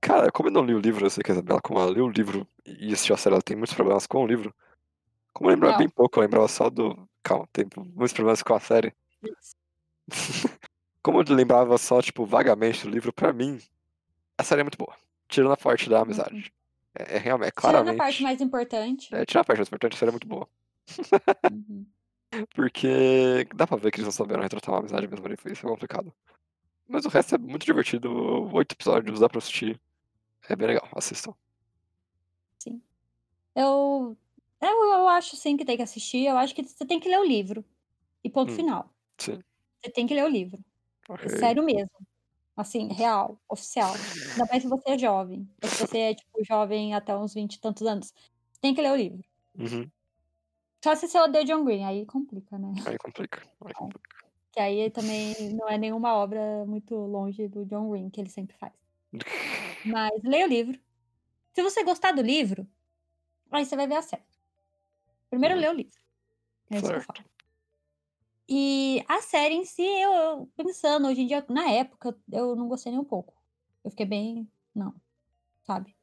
cara, 0.00 0.30
como 0.30 0.48
eu 0.48 0.52
não 0.52 0.64
li 0.64 0.74
o 0.74 0.78
livro, 0.78 1.04
eu 1.04 1.10
sei 1.10 1.22
que 1.22 1.30
a 1.30 1.34
Isabela, 1.34 1.60
como 1.60 1.80
ela 1.80 1.90
leu 1.90 2.06
o 2.06 2.10
livro 2.10 2.46
e 2.64 2.92
assistiu 2.92 3.14
a 3.14 3.18
série, 3.18 3.34
ela 3.34 3.42
tem 3.42 3.56
muitos 3.56 3.74
problemas 3.74 4.06
com 4.06 4.22
o 4.22 4.26
livro. 4.26 4.54
Como 5.32 5.50
eu 5.50 5.54
lembrava 5.54 5.78
bem 5.78 5.88
Não. 5.88 5.94
pouco, 5.94 6.18
eu 6.18 6.22
lembrava 6.22 6.46
só 6.48 6.70
do 6.70 7.08
calma, 7.22 7.48
tem 7.52 7.66
muitos 7.76 8.12
problemas 8.12 8.42
com 8.42 8.54
a 8.54 8.60
série. 8.60 8.94
Como 11.02 11.20
eu 11.20 11.34
lembrava 11.34 11.76
só, 11.78 12.00
tipo, 12.00 12.24
vagamente 12.24 12.84
do 12.84 12.90
livro, 12.90 13.12
pra 13.12 13.32
mim, 13.32 13.58
a 14.38 14.44
série 14.44 14.60
é 14.60 14.64
muito 14.64 14.78
boa. 14.78 14.94
Tirando 15.28 15.52
a 15.52 15.56
parte 15.56 15.88
da 15.88 16.00
amizade. 16.00 16.52
É, 16.94 17.16
é 17.16 17.18
realmente, 17.18 17.48
é 17.48 17.50
Tirando 17.52 17.66
a 17.68 17.72
claramente. 17.72 17.98
parte 17.98 18.22
mais 18.22 18.40
importante. 18.40 19.14
É, 19.14 19.24
tirando 19.24 19.42
a 19.42 19.44
parte 19.44 19.58
mais 19.58 19.68
importante, 19.68 19.94
a 19.94 19.98
série 19.98 20.10
é 20.10 20.12
muito 20.12 20.28
boa. 20.28 20.48
Uhum. 21.50 21.86
Porque 22.54 23.46
dá 23.54 23.66
pra 23.66 23.76
ver 23.76 23.90
que 23.90 23.96
eles 23.98 24.06
não 24.06 24.12
souberam 24.12 24.42
retratar 24.42 24.72
uma 24.74 24.80
amizade 24.80 25.06
mesmo 25.08 25.26
ali, 25.26 25.36
foi 25.36 25.52
isso 25.52 25.66
é 25.66 25.68
complicado. 25.68 26.12
Mas 26.88 27.04
o 27.04 27.08
resto 27.08 27.34
é 27.34 27.38
muito 27.38 27.64
divertido, 27.66 28.10
oito 28.54 28.72
episódios, 28.72 29.20
dá 29.20 29.28
pra 29.28 29.38
assistir. 29.38 29.80
É 30.48 30.56
bem 30.56 30.66
legal, 30.68 30.88
assistam. 30.94 31.34
Eu, 33.54 34.16
eu, 34.62 34.82
eu 34.92 35.08
acho 35.08 35.36
sim 35.36 35.56
que 35.56 35.64
tem 35.64 35.76
que 35.76 35.82
assistir. 35.82 36.24
Eu 36.26 36.38
acho 36.38 36.54
que 36.54 36.62
você 36.64 36.86
tem 36.86 36.98
que 36.98 37.08
ler 37.08 37.18
o 37.18 37.24
livro. 37.24 37.64
E 38.24 38.30
ponto 38.30 38.52
Hum. 38.52 38.56
final. 38.56 38.90
Sim. 39.18 39.40
Você 39.82 39.90
tem 39.90 40.06
que 40.06 40.14
ler 40.14 40.24
o 40.24 40.28
livro. 40.28 40.58
É 41.08 41.28
sério 41.28 41.62
mesmo. 41.62 41.90
Assim, 42.56 42.92
real, 42.92 43.40
oficial. 43.48 43.92
Ainda 44.32 44.46
mais 44.50 44.62
se 44.62 44.68
você 44.68 44.90
é 44.90 44.98
jovem. 44.98 45.48
Ou 45.62 45.68
se 45.68 45.86
você 45.86 45.98
é, 45.98 46.14
tipo, 46.14 46.44
jovem 46.44 46.94
até 46.94 47.16
uns 47.16 47.34
20 47.34 47.54
e 47.54 47.60
tantos 47.60 47.86
anos. 47.86 48.12
Tem 48.60 48.74
que 48.74 48.82
ler 48.82 48.92
o 48.92 48.96
livro. 48.96 49.24
Uhum. 49.58 49.90
Só 50.84 50.94
se 50.94 51.08
você 51.08 51.18
odeia 51.18 51.44
John 51.44 51.64
Green, 51.64 51.84
aí 51.84 52.04
complica, 52.04 52.58
né? 52.58 52.74
Aí 52.86 52.98
complica. 52.98 53.42
Aí 53.64 53.72
complica. 53.72 54.26
Que 54.52 54.60
aí 54.60 54.90
também 54.90 55.34
não 55.54 55.68
é 55.68 55.78
nenhuma 55.78 56.14
obra 56.14 56.64
muito 56.66 56.94
longe 56.94 57.48
do 57.48 57.64
John 57.64 57.90
Green, 57.90 58.10
que 58.10 58.20
ele 58.20 58.28
sempre 58.28 58.56
faz. 58.56 58.72
Mas 59.86 60.10
leia 60.22 60.44
o 60.44 60.48
livro. 60.48 60.78
Se 61.54 61.62
você 61.62 61.82
gostar 61.84 62.12
do 62.12 62.22
livro, 62.22 62.66
aí 63.50 63.64
você 63.64 63.76
vai 63.76 63.86
ver 63.86 63.96
a 63.96 64.02
série. 64.02 64.22
Primeiro 65.30 65.56
Hum. 65.56 65.58
lê 65.58 65.68
o 65.68 65.72
livro. 65.72 65.98
É 66.70 66.76
isso 66.76 66.86
que 66.88 66.94
eu 66.94 67.00
falo. 67.00 67.24
E 68.48 69.04
a 69.08 69.20
série 69.22 69.54
em 69.54 69.64
si, 69.64 69.82
eu, 69.82 70.12
eu 70.12 70.52
pensando, 70.56 71.08
hoje 71.08 71.22
em 71.22 71.26
dia, 71.26 71.44
na 71.48 71.70
época, 71.70 72.16
eu 72.30 72.56
não 72.56 72.68
gostei 72.68 72.92
nem 72.92 73.00
um 73.00 73.04
pouco. 73.04 73.34
Eu 73.84 73.90
fiquei 73.90 74.06
bem. 74.06 74.50
Não. 74.74 74.94
Sabe? 75.64 75.96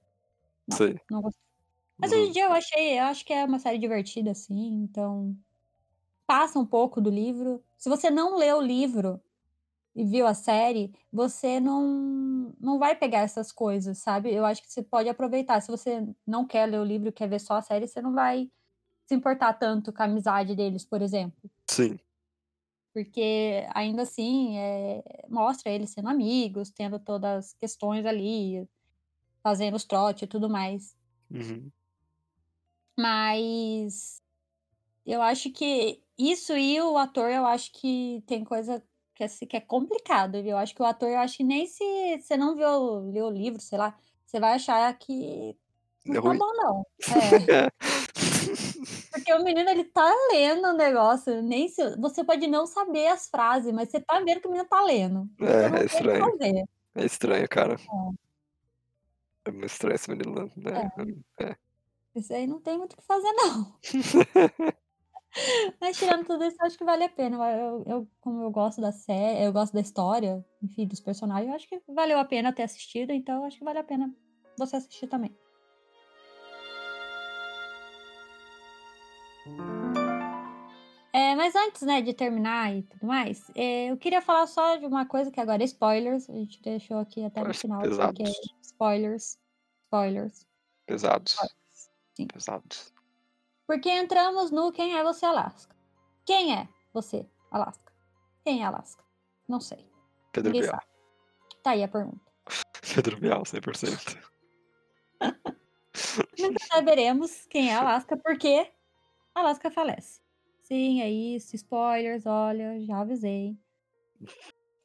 Não, 0.67 0.77
Sei. 0.77 0.99
não 1.09 1.21
gostei. 1.21 1.41
Mas 2.01 2.11
hoje 2.13 2.21
em 2.23 2.27
Uhum. 2.27 2.33
dia 2.33 2.45
eu 2.45 2.53
achei, 2.53 2.99
eu 2.99 3.05
acho 3.05 3.25
que 3.25 3.33
é 3.33 3.45
uma 3.45 3.59
série 3.59 3.79
divertida, 3.79 4.31
assim, 4.31 4.55
então. 4.83 5.37
Passa 6.27 6.59
um 6.59 6.65
pouco 6.65 7.01
do 7.01 7.09
livro. 7.09 7.63
Se 7.77 7.89
você 7.89 8.09
não 8.11 8.37
leu 8.37 8.57
o 8.59 8.61
livro 8.61 9.21
e 9.95 10.05
viu 10.05 10.27
a 10.27 10.33
série, 10.35 10.93
você 11.11 11.59
não, 11.59 12.53
não 12.59 12.79
vai 12.79 12.95
pegar 12.95 13.19
essas 13.21 13.51
coisas, 13.51 13.99
sabe? 13.99 14.33
Eu 14.33 14.45
acho 14.45 14.61
que 14.63 14.71
você 14.71 14.83
pode 14.83 15.09
aproveitar. 15.09 15.61
Se 15.61 15.69
você 15.71 16.07
não 16.27 16.45
quer 16.47 16.67
ler 16.67 16.79
o 16.79 16.83
livro 16.85 17.09
e 17.09 17.11
quer 17.13 17.29
ver 17.29 17.39
só 17.39 17.55
a 17.55 17.61
série, 17.63 17.87
você 17.87 18.01
não 18.01 18.13
vai 18.13 18.51
se 19.07 19.15
importar 19.15 19.53
tanto 19.55 19.93
com 19.93 20.01
a 20.03 20.05
amizade 20.05 20.55
deles, 20.55 20.85
por 20.85 21.01
exemplo. 21.01 21.49
Sim. 21.67 21.99
Porque 22.93 23.65
ainda 23.73 24.01
assim 24.01 24.57
é, 24.57 25.03
mostra 25.29 25.71
eles 25.71 25.91
sendo 25.91 26.09
amigos, 26.09 26.71
tendo 26.71 26.99
todas 26.99 27.45
as 27.45 27.53
questões 27.53 28.05
ali, 28.05 28.67
fazendo 29.43 29.75
os 29.75 29.85
trotes 29.85 30.23
e 30.23 30.27
tudo 30.27 30.49
mais. 30.49 30.95
Uhum. 31.31 31.69
Mas 32.97 34.21
eu 35.05 35.21
acho 35.21 35.51
que 35.51 36.01
isso 36.17 36.55
e 36.57 36.81
o 36.81 36.97
ator, 36.97 37.29
eu 37.29 37.45
acho 37.45 37.71
que 37.73 38.23
tem 38.27 38.43
coisa 38.43 38.83
que, 39.15 39.23
assim, 39.23 39.45
que 39.45 39.57
é 39.57 39.61
complicado, 39.61 40.41
viu? 40.41 40.51
Eu 40.51 40.57
acho 40.57 40.75
que 40.75 40.81
o 40.81 40.85
ator, 40.85 41.09
eu 41.09 41.19
acho 41.19 41.37
que 41.37 41.43
nem 41.43 41.65
se 41.65 41.83
você 42.19 42.35
não 42.37 42.55
viu, 42.55 43.09
leu 43.11 43.25
o 43.27 43.31
livro, 43.31 43.61
sei 43.61 43.77
lá, 43.77 43.97
você 44.25 44.39
vai 44.39 44.53
achar 44.53 44.93
que 44.97 45.55
não 46.05 46.15
É 46.15 46.21
tá 46.21 46.27
ruim. 46.27 46.37
bom, 46.37 46.53
não. 46.53 46.85
É. 47.49 48.28
É. 48.79 49.11
Porque 49.11 49.33
o 49.33 49.43
menino, 49.43 49.69
ele 49.69 49.83
tá 49.83 50.11
lendo 50.31 50.67
o 50.67 50.73
negócio. 50.73 51.41
Nem 51.41 51.67
se, 51.67 51.95
você 51.97 52.23
pode 52.23 52.47
não 52.47 52.65
saber 52.65 53.07
as 53.07 53.27
frases, 53.29 53.73
mas 53.73 53.89
você 53.89 53.99
tá 53.99 54.19
vendo 54.19 54.41
que 54.41 54.47
o 54.47 54.51
menino 54.51 54.67
tá 54.67 54.83
lendo. 54.83 55.29
É, 55.39 55.69
não 55.69 55.77
é 55.77 55.85
estranho. 55.85 56.67
É 56.95 57.05
estranho, 57.05 57.49
cara. 57.49 57.75
É. 57.75 58.29
É 59.45 59.51
muito 59.51 59.67
estranho 59.67 59.95
esse 59.95 60.09
menino 60.09 60.51
né? 60.57 60.91
É. 61.39 61.55
Isso 62.15 62.33
aí 62.33 62.45
não 62.45 62.59
tem 62.59 62.77
muito 62.77 62.93
o 62.93 62.97
que 62.97 63.03
fazer, 63.03 63.31
não. 63.33 63.73
Mas 65.79 65.97
tirando 65.97 66.25
tudo 66.25 66.43
isso, 66.43 66.57
eu 66.59 66.65
acho 66.65 66.77
que 66.77 66.83
vale 66.83 67.03
a 67.03 67.09
pena. 67.09 67.37
Eu, 67.51 67.83
eu, 67.85 68.07
como 68.19 68.43
eu 68.43 68.51
gosto 68.51 68.81
da 68.81 68.91
série, 68.91 69.45
eu 69.45 69.53
gosto 69.53 69.73
da 69.73 69.81
história, 69.81 70.43
enfim, 70.61 70.87
dos 70.87 70.99
personagens, 70.99 71.49
eu 71.49 71.55
acho 71.55 71.67
que 71.67 71.81
valeu 71.87 72.17
a 72.19 72.25
pena 72.25 72.51
ter 72.51 72.63
assistido, 72.63 73.11
então 73.11 73.45
acho 73.45 73.57
que 73.57 73.63
vale 73.63 73.79
a 73.79 73.83
pena 73.83 74.13
você 74.57 74.75
assistir 74.75 75.07
também. 75.07 75.35
É, 81.11 81.35
mas 81.35 81.55
antes, 81.55 81.81
né, 81.81 82.01
de 82.01 82.13
terminar 82.13 82.73
e 82.75 82.83
tudo 82.83 83.07
mais, 83.07 83.49
é, 83.55 83.91
eu 83.91 83.97
queria 83.97 84.21
falar 84.21 84.45
só 84.47 84.75
de 84.75 84.85
uma 84.85 85.05
coisa 85.05 85.31
que 85.31 85.39
agora 85.39 85.63
é 85.63 85.65
spoilers. 85.65 86.29
A 86.29 86.33
gente 86.33 86.61
deixou 86.61 86.97
aqui 86.97 87.25
até 87.25 87.43
no 87.43 87.51
Spoilers 87.51 87.61
final, 87.61 87.81
porque 87.81 88.23
pesados. 88.23 88.53
spoilers, 88.61 89.39
spoilers. 89.85 90.47
Pesados. 90.85 91.35
Sim. 92.15 92.27
Pesados. 92.27 92.93
Porque 93.65 93.89
entramos 93.89 94.51
no 94.51 94.71
Quem 94.71 94.97
é 94.97 95.03
você, 95.03 95.25
Alaska? 95.25 95.75
Quem 96.25 96.55
é 96.57 96.67
você, 96.93 97.27
Alaska? 97.51 97.91
Quem 98.43 98.61
é 98.61 98.65
Alaska? 98.65 99.03
Não 99.47 99.59
sei. 99.59 99.87
Pedro 100.31 100.51
Ninguém 100.51 100.69
Bial. 100.69 100.75
sabe. 100.79 100.91
Tá 101.63 101.71
aí 101.71 101.83
a 101.83 101.87
pergunta. 101.87 102.31
Pedro 102.95 103.19
Bial, 103.19 103.43
100%. 103.43 104.17
Nunca 106.39 106.65
saberemos 106.65 107.45
quem 107.47 107.69
é 107.69 107.75
Alaska, 107.75 108.15
porque 108.17 108.71
Alaska 109.33 109.71
falece. 109.71 110.21
Sim, 110.63 111.01
é 111.01 111.09
isso. 111.09 111.55
Spoilers, 111.55 112.25
olha, 112.25 112.79
já 112.81 112.99
avisei. 112.99 113.57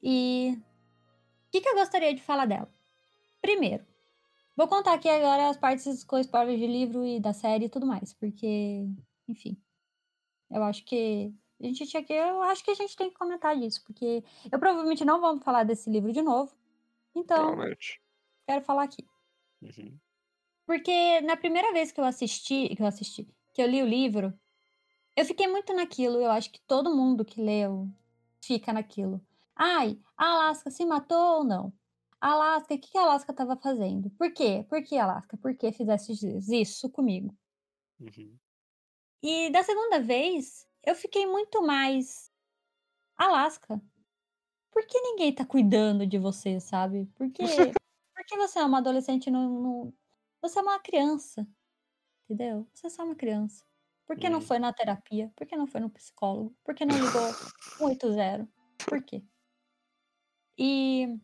E 0.02 0.56
o 0.56 1.50
que, 1.50 1.60
que 1.60 1.68
eu 1.68 1.74
gostaria 1.74 2.14
de 2.14 2.22
falar 2.22 2.46
dela? 2.46 2.72
Primeiro, 3.40 3.84
vou 4.56 4.66
contar 4.66 4.94
aqui 4.94 5.08
agora 5.08 5.48
as 5.48 5.56
partes 5.56 6.04
com 6.04 6.18
spoilers 6.18 6.58
de 6.58 6.66
livro 6.66 7.04
e 7.04 7.20
da 7.20 7.32
série 7.32 7.66
e 7.66 7.68
tudo 7.68 7.86
mais, 7.86 8.14
porque, 8.14 8.86
enfim, 9.28 9.60
eu 10.50 10.62
acho 10.62 10.84
que 10.84 11.32
a 11.60 11.66
gente 11.66 11.86
tinha 11.86 12.02
que, 12.02 12.12
eu 12.12 12.42
acho 12.42 12.64
que 12.64 12.70
a 12.70 12.74
gente 12.74 12.96
tem 12.96 13.10
que 13.10 13.16
comentar 13.16 13.56
disso, 13.58 13.82
porque 13.84 14.24
eu 14.50 14.58
provavelmente 14.58 15.04
não 15.04 15.20
vou 15.20 15.38
falar 15.40 15.64
desse 15.64 15.90
livro 15.90 16.12
de 16.12 16.22
novo, 16.22 16.54
então 17.14 17.56
quero 18.46 18.64
falar 18.64 18.84
aqui. 18.84 19.06
Uhum. 19.62 19.98
Porque 20.66 21.20
na 21.20 21.36
primeira 21.36 21.72
vez 21.72 21.92
que 21.92 22.00
eu 22.00 22.04
assisti, 22.04 22.74
que 22.74 22.82
eu 22.82 22.86
assisti, 22.86 23.28
que 23.54 23.62
eu 23.62 23.66
li 23.66 23.82
o 23.82 23.86
livro, 23.86 24.38
eu 25.16 25.24
fiquei 25.24 25.46
muito 25.48 25.72
naquilo. 25.72 26.20
Eu 26.20 26.30
acho 26.30 26.50
que 26.50 26.60
todo 26.60 26.94
mundo 26.94 27.24
que 27.24 27.40
leu 27.40 27.88
fica 28.42 28.72
naquilo. 28.72 29.24
Ai, 29.56 29.98
a 30.16 30.26
Alaska 30.26 30.70
se 30.70 30.84
matou 30.84 31.38
ou 31.38 31.44
não? 31.44 31.72
A 32.20 32.32
Alaska, 32.32 32.74
o 32.74 32.78
que 32.78 32.98
a 32.98 33.02
Alaska 33.02 33.30
estava 33.32 33.56
fazendo? 33.56 34.10
Por 34.10 34.32
quê? 34.32 34.66
Por 34.68 34.82
que 34.82 34.96
Alaska? 34.98 35.36
Por 35.36 35.54
que 35.56 35.70
fizesse 35.72 36.12
isso 36.60 36.90
comigo? 36.90 37.34
Uhum. 38.00 38.36
E 39.22 39.50
da 39.50 39.62
segunda 39.62 40.00
vez, 40.00 40.66
eu 40.82 40.94
fiquei 40.94 41.26
muito 41.26 41.62
mais 41.62 42.32
Alaska. 43.16 43.80
Por 44.72 44.86
que 44.86 45.00
ninguém 45.00 45.32
tá 45.32 45.46
cuidando 45.46 46.06
de 46.06 46.18
você, 46.18 46.58
sabe? 46.58 47.06
Por 47.14 47.30
que, 47.30 47.42
por 48.14 48.24
que 48.26 48.36
você 48.36 48.58
é 48.58 48.64
uma 48.64 48.78
adolescente 48.78 49.30
no- 49.30 49.94
Você 50.42 50.58
é 50.58 50.62
uma 50.62 50.80
criança. 50.80 51.46
Entendeu? 52.28 52.66
Você 52.72 52.86
é 52.86 52.90
só 52.90 53.04
uma 53.04 53.14
criança. 53.14 53.64
Por 54.06 54.16
que 54.18 54.28
não 54.28 54.38
Hum. 54.38 54.42
foi 54.42 54.58
na 54.58 54.72
terapia? 54.72 55.32
Por 55.36 55.46
que 55.46 55.56
não 55.56 55.66
foi 55.66 55.80
no 55.80 55.90
psicólogo? 55.90 56.54
Por 56.64 56.74
que 56.74 56.84
não 56.84 56.96
ligou 56.96 57.22
180? 57.78 58.48
Por 58.86 59.02
quê? 59.02 59.22
E 60.58 61.18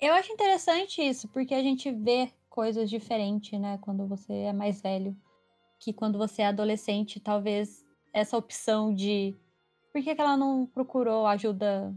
eu 0.00 0.12
acho 0.14 0.32
interessante 0.32 1.00
isso, 1.02 1.28
porque 1.28 1.54
a 1.54 1.62
gente 1.62 1.90
vê 1.90 2.32
coisas 2.48 2.88
diferentes, 2.88 3.58
né? 3.58 3.78
Quando 3.78 4.06
você 4.06 4.32
é 4.32 4.52
mais 4.52 4.80
velho. 4.80 5.16
Que 5.78 5.92
quando 5.92 6.16
você 6.18 6.42
é 6.42 6.46
adolescente, 6.46 7.20
talvez 7.20 7.84
essa 8.12 8.36
opção 8.36 8.94
de. 8.94 9.36
Por 9.92 10.02
que, 10.02 10.14
que 10.14 10.20
ela 10.20 10.36
não 10.36 10.66
procurou 10.66 11.26
ajuda 11.26 11.94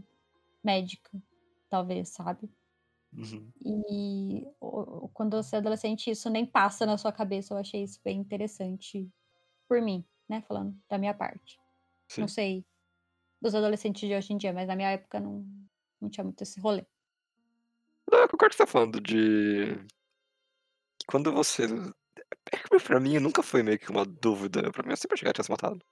médica? 0.62 1.10
Talvez, 1.68 2.10
sabe? 2.10 2.50
Uhum. 3.20 3.52
E 3.62 4.46
quando 5.12 5.36
você 5.36 5.56
é 5.56 5.58
adolescente, 5.58 6.10
isso 6.10 6.30
nem 6.30 6.46
passa 6.46 6.86
na 6.86 6.96
sua 6.96 7.12
cabeça. 7.12 7.54
Eu 7.54 7.58
achei 7.58 7.82
isso 7.82 8.00
bem 8.02 8.18
interessante 8.18 9.08
por 9.68 9.80
mim, 9.82 10.04
né? 10.28 10.42
Falando 10.42 10.74
da 10.88 10.98
minha 10.98 11.14
parte. 11.14 11.60
Sim. 12.08 12.22
Não 12.22 12.28
sei 12.28 12.64
dos 13.40 13.54
adolescentes 13.54 14.08
de 14.08 14.14
hoje 14.14 14.32
em 14.32 14.36
dia, 14.36 14.52
mas 14.52 14.68
na 14.68 14.76
minha 14.76 14.90
época 14.90 15.18
não, 15.20 15.46
não 16.00 16.10
tinha 16.10 16.24
muito 16.24 16.42
esse 16.42 16.60
rolê. 16.60 16.84
Não, 18.10 18.18
eu 18.18 18.28
concordo 18.28 18.38
com 18.38 18.46
o 18.46 18.48
que 18.48 18.54
você 18.56 18.64
tá 18.64 18.66
falando 18.66 19.00
de. 19.00 19.76
Quando 21.06 21.32
você. 21.32 21.64
É 22.52 22.56
que 22.56 22.78
pra 22.80 23.00
mim 23.00 23.18
nunca 23.18 23.42
foi 23.42 23.62
meio 23.62 23.78
que 23.78 23.90
uma 23.90 24.04
dúvida. 24.04 24.70
Pra 24.72 24.82
mim 24.82 24.90
eu 24.90 24.96
sempre 24.96 25.14
achei 25.14 25.24
que 25.24 25.26
ela 25.26 25.34
tinha 25.34 25.44
se 25.44 25.50
matado. 25.50 25.84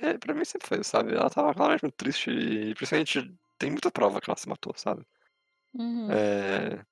É, 0.00 0.16
pra 0.18 0.34
mim 0.34 0.44
sempre 0.44 0.68
foi, 0.68 0.84
sabe? 0.84 1.14
Ela 1.14 1.30
tava 1.30 1.54
claramente 1.54 1.82
muito 1.82 1.96
triste 1.96 2.30
e 2.30 2.74
principalmente 2.74 3.34
tem 3.58 3.70
muita 3.70 3.90
prova 3.90 4.20
que 4.20 4.30
ela 4.30 4.36
se 4.36 4.48
matou, 4.48 4.72
sabe? 4.76 5.04
Uhum, 5.74 6.10
É... 6.10 6.84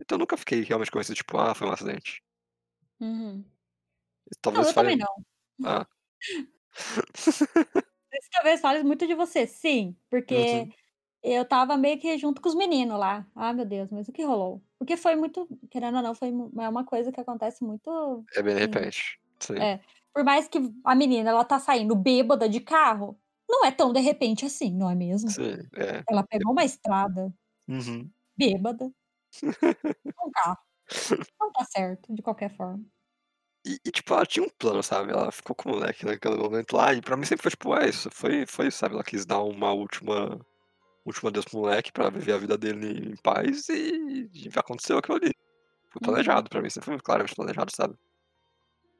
Então 0.00 0.16
eu 0.16 0.20
nunca 0.20 0.36
fiquei 0.36 0.62
realmente 0.62 0.90
com 0.90 1.00
esse 1.00 1.14
tipo, 1.14 1.38
ah, 1.38 1.54
foi 1.54 1.68
um 1.68 1.72
acidente. 1.72 2.22
uhum. 3.00 3.44
E 4.32 4.34
Não, 4.48 4.62
Talvez 4.62 4.68
eu 4.68 4.74
fale. 4.74 4.90
também 4.90 4.96
não. 4.96 5.24
Ah. 5.64 5.86
Isso 8.12 8.28
talvez 8.32 8.60
fale 8.60 8.82
muito 8.82 9.06
de 9.06 9.14
você, 9.14 9.46
sim, 9.46 9.96
porque 10.10 10.68
Uhum. 10.68 10.72
Eu 11.24 11.42
estava 11.42 11.76
meio 11.78 12.00
que 12.00 12.18
junto 12.18 12.42
com 12.42 12.48
os 12.50 12.54
meninos 12.56 12.98
lá. 12.98 13.26
Ah, 13.34 13.52
meu 13.52 13.64
Deus, 13.66 13.90
mas 13.92 14.08
o 14.08 14.12
que 14.12 14.24
rolou? 14.24 14.62
Porque 14.78 14.96
foi 14.96 15.16
muito 15.16 15.48
querendo 15.70 15.96
ou 15.98 16.02
não, 16.02 16.14
foi 16.14 16.30
é 16.30 16.68
uma 16.68 16.84
coisa 16.84 17.12
que 17.12 17.20
acontece 17.20 17.64
muito, 17.64 18.26
É 18.36 18.42
bem 18.42 18.54
de 18.54 18.60
repente, 18.60 19.18
sim. 19.40 19.54
é, 19.60 19.80
por 20.14 20.24
mais 20.24 20.48
que 20.48 20.58
a 20.84 20.94
menina 20.96 21.30
ela 21.30 21.44
tá 21.44 21.58
saindo 21.60 21.96
bêbada 21.96 22.48
de 22.48 22.60
carro, 22.60 23.20
não 23.48 23.64
é 23.66 23.72
tão 23.72 23.92
de 23.92 24.00
repente 24.00 24.46
assim, 24.46 24.74
não 24.76 24.90
é 24.90 24.94
mesmo? 24.96 25.30
Sim, 25.30 25.68
é. 25.76 26.04
Ela 26.08 26.24
pegou 26.26 26.52
uma 26.52 26.64
estrada 26.64 27.34
Uhum. 27.68 28.12
Bêbada 28.40 28.92
com 30.16 30.30
carro. 30.30 30.58
Não 31.40 31.52
tá 31.52 31.64
certo, 31.66 32.14
de 32.14 32.22
qualquer 32.22 32.50
forma. 32.56 32.84
E 33.66 33.78
e 33.84 33.90
tipo, 33.90 34.14
ela 34.14 34.24
tinha 34.24 34.44
um 34.44 34.48
plano, 34.48 34.82
sabe, 34.82 35.12
ela 35.12 35.30
ficou 35.30 35.54
com 35.54 35.68
o 35.68 35.72
moleque 35.74 36.04
naquele 36.06 36.36
momento 36.36 36.72
lá 36.74 36.94
e 36.94 37.02
pra 37.02 37.16
mim 37.16 37.24
sempre 37.26 37.42
foi 37.42 37.50
tipo, 37.50 37.74
é 37.76 37.88
isso, 37.88 38.10
foi 38.10 38.46
foi 38.46 38.70
sabe, 38.70 38.94
ela 38.94 39.04
quis 39.04 39.26
dar 39.26 39.42
uma 39.42 39.70
última 39.72 40.40
último 41.06 41.28
adeus 41.30 41.46
para 41.46 41.58
o 41.58 41.60
moleque 41.62 41.92
pra 41.92 42.10
viver 42.10 42.34
a 42.34 42.38
vida 42.38 42.58
dele 42.58 43.12
em 43.12 43.16
paz 43.22 43.68
e 43.70 44.30
e 44.34 44.50
aconteceu 44.56 44.98
aquilo 44.98 45.18
ali. 45.18 45.32
Foi 45.90 46.00
Uhum. 46.00 46.02
planejado 46.02 46.50
pra 46.50 46.62
mim, 46.62 46.70
sempre 46.70 46.90
foi 46.92 47.00
claramente 47.00 47.34
planejado, 47.36 47.72
sabe. 47.74 47.96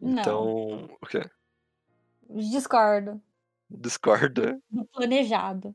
Não. 0.01 0.51
Então 0.51 0.85
o 1.01 1.07
quê? 1.07 1.21
Discordo. 2.29 3.21
Discorda? 3.69 4.61
Planejado. 4.93 5.75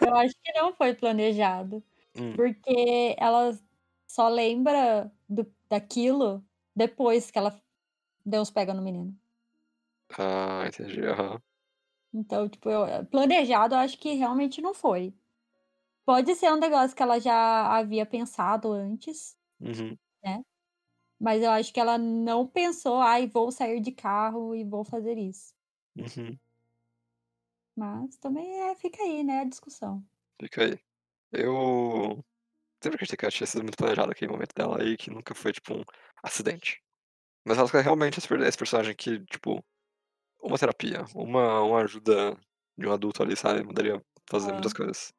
Eu 0.00 0.14
acho 0.16 0.34
que 0.42 0.52
não 0.52 0.74
foi 0.74 0.94
planejado, 0.94 1.82
Hum. 2.16 2.38
porque 2.38 3.16
ela 3.18 3.58
só 4.08 4.28
lembra 4.28 5.12
do 5.28 5.52
daquilo 5.68 6.44
depois 6.76 7.30
que 7.30 7.38
ela 7.38 7.60
deu 8.26 8.42
uns 8.42 8.50
pega 8.50 8.74
no 8.74 8.82
menino. 8.82 9.18
Ah, 10.10 10.64
entendi, 10.66 11.00
aham. 11.06 11.40
Então, 12.12 12.48
tipo, 12.48 12.68
eu 12.70 13.06
planejado 13.06 13.74
eu 13.74 13.78
acho 13.78 13.98
que 13.98 14.12
realmente 14.14 14.60
não 14.60 14.74
foi. 14.74 15.14
Pode 16.06 16.34
ser 16.36 16.52
um 16.52 16.56
negócio 16.58 16.96
que 16.96 17.02
ela 17.02 17.20
já 17.20 17.76
havia 17.78 18.06
pensado 18.06 18.72
antes, 18.72 19.36
Uhum. 19.60 19.98
né, 20.24 20.42
mas 21.20 21.42
eu 21.42 21.50
acho 21.52 21.72
que 21.72 21.80
ela 21.80 21.98
não 21.98 22.46
pensou: 22.48 22.96
"Ai, 23.00 23.26
vou 23.28 23.52
sair 23.52 23.80
de 23.80 23.92
carro 23.92 24.54
e 24.54 24.64
vou 24.64 24.84
fazer 24.84 25.18
isso". 25.18 25.54
Uhum. 25.96 26.38
Mas 27.76 28.16
também, 28.18 28.52
eh, 28.70 28.74
fica 28.76 29.02
aí, 29.02 29.22
né, 29.24 29.40
a 29.40 29.44
discussão. 29.44 30.04
Fica 30.40 30.64
aí. 30.64 30.78
Eu 31.36 32.24
sempre 32.82 32.96
acreditei 32.96 33.16
que 33.18 33.24
ela 33.26 33.32
tinha 33.32 33.46
sido 33.46 33.62
muito 33.62 33.76
planejado 33.78 34.12
aquele 34.12 34.32
momento 34.32 34.52
dela 34.56 34.82
aí, 34.82 34.96
que 34.96 35.10
nunca 35.10 35.34
foi 35.34 35.52
tipo 35.52 35.74
um 35.74 35.84
acidente. 36.24 36.82
Mas 37.46 37.58
ela 37.58 37.68
realmente 37.82 38.18
esse 38.18 38.28
per 38.28 38.40
esse 38.42 38.58
personagem 38.58 38.94
que, 38.96 39.20
tipo, 39.26 39.64
uma 40.42 40.58
terapia, 40.58 41.04
uma 41.14 41.62
uma 41.62 41.82
ajuda 41.82 42.36
de 42.78 42.86
um 42.88 42.92
adulto 42.92 43.22
ali, 43.22 43.36
sabe, 43.36 43.64
poderia 43.66 44.02
fazer 44.30 44.52
muitas 44.52 44.72
Hã. 44.72 44.74
coisas. 44.74 45.12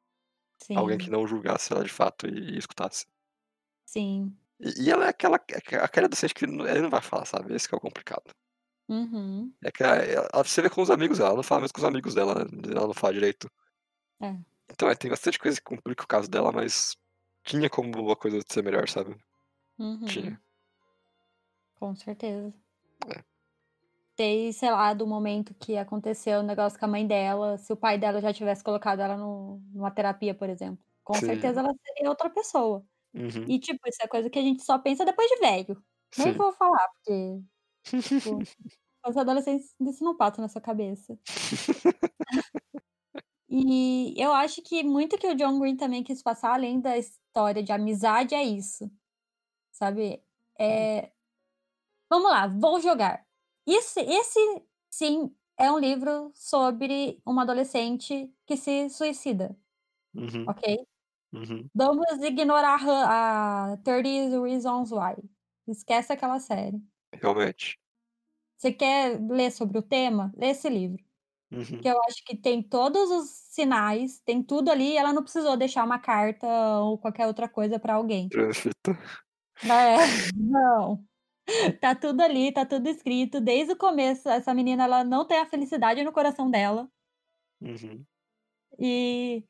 Alguém 0.74 0.98
que 0.98 1.10
Sim. 1.10 1.12
não 1.12 1.26
julgasse 1.28 1.72
ela 1.72 1.84
de 1.84 1.90
fato 1.92 2.26
e 2.28 2.58
escutasse. 2.58 3.06
Sim. 3.86 4.38
E 4.60 4.68
e 4.84 4.90
ela 4.90 5.06
é 5.06 5.08
aquela 5.10 5.36
aque 5.36 5.74
aquele 5.76 6.06
adolescente 6.06 6.34
que 6.34 6.44
ele 6.44 6.80
não 6.82 6.90
vai 6.90 7.02
falar, 7.02 7.24
sabe, 7.26 7.54
esse 7.54 7.68
que 7.68 7.74
é 7.74 7.78
o 7.78 7.80
complicado. 7.80 8.32
Uhum. 8.88 9.56
É 9.64 9.70
que 9.70 9.82
a 9.84 9.96
ela 9.96 10.28
você 10.44 10.60
vê 10.62 10.68
com 10.70 10.82
os 10.82 10.90
amigos 10.90 11.18
dela, 11.18 11.30
ela 11.30 11.36
não 11.36 11.42
fala 11.42 11.62
mesmo 11.62 11.74
com 11.74 11.80
os 11.80 11.84
amigos 11.84 12.14
dela, 12.14 12.34
né, 12.34 12.44
ela 12.72 12.86
não 12.86 12.94
fala 12.94 13.14
direito. 13.14 13.48
É. 14.20 14.46
Então 14.70 14.88
é, 14.88 14.94
tem 14.94 15.10
bastante 15.10 15.38
coisa 15.38 15.58
que 15.58 15.64
complica 15.64 16.04
o 16.04 16.08
caso 16.08 16.28
dela, 16.28 16.52
mas 16.52 16.96
tinha 17.44 17.70
como 17.70 18.10
a 18.10 18.16
coisa 18.16 18.40
ser 18.46 18.62
melhor, 18.62 18.88
sabe. 18.88 19.16
Uhum. 19.78 20.04
Tinha. 20.04 20.40
Com 21.78 21.94
certeza. 21.94 22.52
É. 23.06 23.22
Desde, 24.16 24.58
sei 24.60 24.70
lá, 24.70 24.94
do 24.94 25.06
momento 25.06 25.54
que 25.54 25.76
aconteceu 25.76 26.40
o 26.40 26.42
negócio 26.42 26.78
com 26.78 26.86
a 26.86 26.88
mãe 26.88 27.06
dela, 27.06 27.58
se 27.58 27.72
o 27.72 27.76
pai 27.76 27.98
dela 27.98 28.20
já 28.20 28.32
tivesse 28.32 28.64
colocado 28.64 29.00
ela 29.00 29.16
no 29.16 29.60
numa 29.72 29.90
terapia, 29.90 30.34
por 30.34 30.48
exemplo, 30.48 30.82
com 31.04 31.14
certeza 31.14 31.60
Sim. 31.60 31.66
ela 31.66 31.74
seria 31.84 32.08
outra 32.08 32.30
pessoa. 32.30 32.82
Uhum. 33.14 33.44
E, 33.48 33.58
tipo, 33.58 33.80
isso 33.88 33.98
é 34.02 34.08
coisa 34.08 34.30
que 34.30 34.38
a 34.38 34.42
gente 34.42 34.62
só 34.62 34.78
pensa 34.78 35.04
depois 35.04 35.28
de 35.28 35.36
velho. 35.38 35.82
Nem 36.18 36.32
vou 36.32 36.52
falar, 36.52 36.88
porque, 36.94 37.42
tipo, 38.08 38.38
as 39.04 39.16
adolescentes 39.16 39.74
isso 39.80 40.04
não 40.04 40.16
passa 40.16 40.40
na 40.40 40.48
sua 40.48 40.60
cabeça. 40.60 41.18
E 43.48 44.14
eu 44.20 44.32
acho 44.32 44.60
que 44.62 44.82
muito 44.82 45.16
que 45.18 45.26
o 45.28 45.34
John 45.36 45.58
Green 45.60 45.76
também 45.76 46.02
quis 46.02 46.20
passar, 46.22 46.54
além 46.54 46.80
da 46.80 46.98
história 46.98 47.62
de 47.62 47.70
amizade, 47.72 48.34
é 48.34 48.42
isso, 48.42 48.90
sabe, 49.72 50.22
eh 50.58 51.12
vamos 52.10 52.30
lá, 52.30 52.46
vou 52.48 52.80
jogar. 52.80 53.26
Esse 53.66 54.00
esse 54.00 54.40
sim 54.90 55.34
é 55.58 55.70
um 55.72 55.78
livro 55.78 56.30
sobre 56.34 57.20
uma 57.26 57.42
adolescente 57.42 58.32
que 58.46 58.56
se 58.56 58.88
suicida, 58.90 59.56
Uhum. 60.14 60.48
ok? 60.48 60.86
Uhum. 61.32 61.70
Vamos 61.74 62.06
ignorar 62.22 62.80
a 62.88 63.72
a 63.74 63.78
30 63.78 64.40
Reasons 64.42 64.92
Why. 64.92 65.16
Esquece 65.68 66.12
aquela 66.12 66.40
série. 66.40 66.80
Realmente. 67.12 67.76
Você 68.60 68.72
quer 68.72 69.20
ler 69.20 69.50
sobre 69.52 69.78
o 69.78 69.82
tema? 69.82 70.32
Lê 70.36 70.48
esse 70.48 70.68
livro. 70.68 71.05
Uhum. 71.50 71.82
Que 71.82 71.88
eu 71.88 71.96
acho 72.08 72.24
que 72.24 72.36
tem 72.36 72.62
todos 72.62 73.10
os 73.10 73.28
sinais, 73.30 74.20
tem 74.20 74.42
tudo 74.42 74.70
ali 74.70 74.92
e 74.92 74.96
ela 74.96 75.12
não 75.12 75.22
precisou 75.22 75.56
deixar 75.56 75.84
uma 75.84 75.98
carta 75.98 76.46
ou 76.80 76.98
qualquer 76.98 77.26
outra 77.26 77.48
coisa 77.48 77.78
pra 77.78 77.94
alguém. 77.94 78.34
É, 79.64 79.96
não. 80.34 81.04
Tá 81.80 81.94
tudo 81.94 82.22
ali, 82.22 82.52
tá 82.52 82.66
tudo 82.66 82.88
escrito 82.88 83.40
desde 83.40 83.72
o 83.74 83.76
começo, 83.78 84.28
essa 84.28 84.54
menina 84.54 84.84
ela 84.84 85.04
não 85.04 85.26
tem 85.26 85.40
a 85.40 85.46
felicidade 85.46 86.04
no 86.04 86.12
coração 86.12 86.50
dela. 86.50 86.90
Uhum. 87.60 88.06
E 88.78 89.44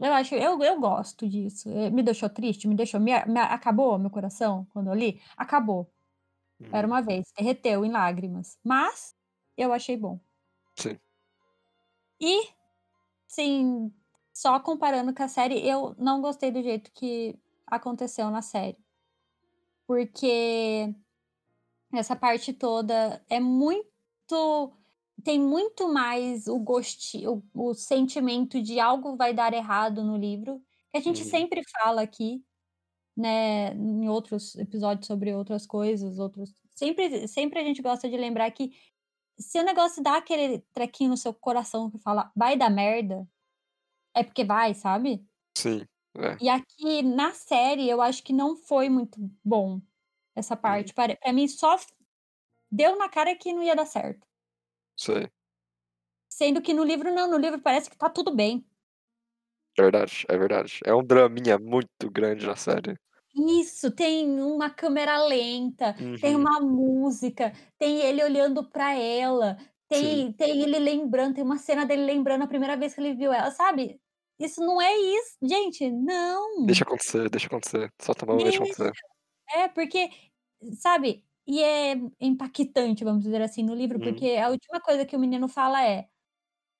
eu 0.00 0.12
acho 0.14 0.34
eu 0.36 0.62
eu 0.62 0.80
gosto 0.80 1.28
disso. 1.28 1.68
Eh, 1.70 1.90
me 1.90 2.02
deixou 2.02 2.30
triste? 2.30 2.68
Me 2.68 2.76
deixou. 2.76 3.00
Me 3.00 3.12
me 3.26 3.40
acabou 3.40 3.98
meu 3.98 4.10
coração 4.10 4.66
quando 4.72 4.88
eu 4.90 4.94
li? 4.94 5.22
Acabou. 5.36 5.92
Era 6.72 6.86
Uhum. 6.86 6.88
uma 6.88 7.02
vez, 7.02 7.26
derreteu 7.38 7.84
em 7.84 7.90
lágrimas, 7.92 8.58
mas 8.64 9.14
eu 9.56 9.72
achei 9.72 9.96
bom. 9.96 10.20
Sim. 10.76 10.98
E, 12.24 12.48
sim, 13.28 13.92
só 14.34 14.60
comparando 14.60 15.14
com 15.14 15.22
a 15.24 15.28
série, 15.28 15.66
eu 15.68 15.94
não 15.98 16.20
gostei 16.22 16.50
do 16.52 16.62
jeito 16.62 16.92
que 16.92 17.38
aconteceu 17.66 18.30
na 18.30 18.42
série. 18.42 18.78
Porque 19.86 20.94
essa 21.92 22.16
parte 22.16 22.52
toda 22.52 23.24
é 23.28 23.40
muito 23.40 23.88
tem 25.22 25.38
muito 25.40 25.88
mais 25.92 26.46
o 26.48 26.58
gosti 26.58 27.26
o 27.28 27.42
o 27.54 27.74
sentimento 27.74 28.60
de 28.62 28.80
algo 28.80 29.16
vai 29.16 29.32
dar 29.34 29.52
errado 29.54 30.02
no 30.04 30.16
livro, 30.16 30.60
que 30.90 30.98
a 30.98 31.00
gente 31.00 31.20
Uhum. 31.20 31.24
sempre 31.24 31.62
fala 31.82 32.02
aqui, 32.02 32.44
né, 33.16 33.72
em 33.74 34.08
outros 34.08 34.56
episódios 34.56 35.06
sobre 35.08 35.34
outras 35.34 35.66
coisas, 35.66 36.18
outros 36.18 36.50
sempre 36.76 37.28
sempre 37.28 37.60
a 37.60 37.64
gente 37.64 37.82
gosta 37.82 38.08
de 38.10 38.16
lembrar 38.18 38.50
que 38.52 38.72
se 39.38 39.58
o 39.60 39.64
negócio 39.64 40.02
dá 40.02 40.16
aquele 40.18 40.60
trequinho 40.72 41.10
no 41.10 41.16
seu 41.16 41.34
coração 41.34 41.90
que 41.90 41.98
fala: 41.98 42.32
"Vai 42.36 42.56
dar 42.56 42.70
merda", 42.70 43.28
é 44.14 44.24
porque 44.24 44.44
vai, 44.44 44.74
sabe? 44.74 45.26
Sim, 45.56 45.86
é. 46.18 46.38
E 46.40 46.48
aqui 46.48 47.02
na 47.02 47.32
série 47.32 47.88
eu 47.88 48.00
acho 48.02 48.22
que 48.22 48.32
não 48.32 48.56
foi 48.56 48.88
muito 48.88 49.18
bom 49.44 49.80
essa 50.34 50.56
Uhum. 50.66 50.84
parte, 50.84 50.94
pare 50.94 51.16
pra 51.16 51.32
mim 51.32 51.46
só 51.48 51.76
deu 52.70 52.96
na 52.98 53.08
cara 53.08 53.36
que 53.36 53.52
não 53.52 53.62
ia 53.62 53.76
dar 53.76 53.86
certo. 53.86 54.26
Sei. 54.96 55.28
Sendo 56.32 56.60
que 56.62 56.74
no 56.74 56.84
livro 56.84 57.12
não, 57.14 57.30
no 57.30 57.38
livro 57.38 57.60
parece 57.62 57.88
que 57.90 57.96
tá 57.96 58.10
tudo 58.10 58.34
bem. 58.34 58.64
Verdade, 59.76 60.24
é 60.28 60.36
verdade. 60.36 60.78
É 60.84 60.94
um 60.94 61.02
draminha 61.04 61.58
muito 61.58 62.08
grande 62.10 62.46
na 62.46 62.54
série. 62.56 62.96
Isso, 63.36 63.90
tem 63.90 64.40
uma 64.40 64.70
câmera 64.70 65.18
lenta, 65.26 65.96
tem 66.20 66.36
Uhum. 66.36 66.36
uma 66.36 66.60
música, 66.60 67.52
tem 67.76 67.98
ele 68.00 68.22
olhando 68.22 68.70
pra 68.70 68.94
ela, 68.94 69.56
Sim. 69.92 70.24
tem 70.28 70.32
tem 70.34 70.62
ele 70.62 70.78
lembrando, 70.78 71.34
tem 71.34 71.42
uma 71.44 71.58
cena 71.58 71.84
dele 71.84 72.04
lembrando 72.04 72.42
a 72.42 72.46
primeira 72.46 72.76
vez 72.76 72.94
que 72.94 73.00
ele 73.00 73.14
viu 73.14 73.32
ela, 73.32 73.50
sabe? 73.50 74.00
Isso 74.38 74.60
não 74.64 74.80
é 74.80 74.94
isso 74.96 75.36
gente, 75.42 75.90
Deixa 76.66 76.82
não. 76.82 76.84
acontecer, 76.84 77.28
deixa 77.30 77.46
acontecer. 77.46 77.90
A 78.22 78.26
mão 78.26 78.38
e 78.40 78.42
deixa 78.42 78.58
Deixa. 78.62 78.64
acontecer. 78.64 78.92
É, 79.54 79.68
porque, 79.68 80.10
sabe, 80.78 81.26
e 81.46 81.62
é 81.62 81.94
impactante, 82.20 83.04
vamos 83.04 83.24
dizer 83.24 83.42
assim, 83.42 83.62
no 83.64 83.74
livro, 83.74 84.00
Uhum. 84.00 84.24
porque 84.24 84.36
a 84.36 84.50
última 84.50 84.80
coisa 84.80 85.06
que 85.06 85.16
o 85.16 85.20
menino 85.20 85.48
fala 85.48 85.84
é 85.86 86.08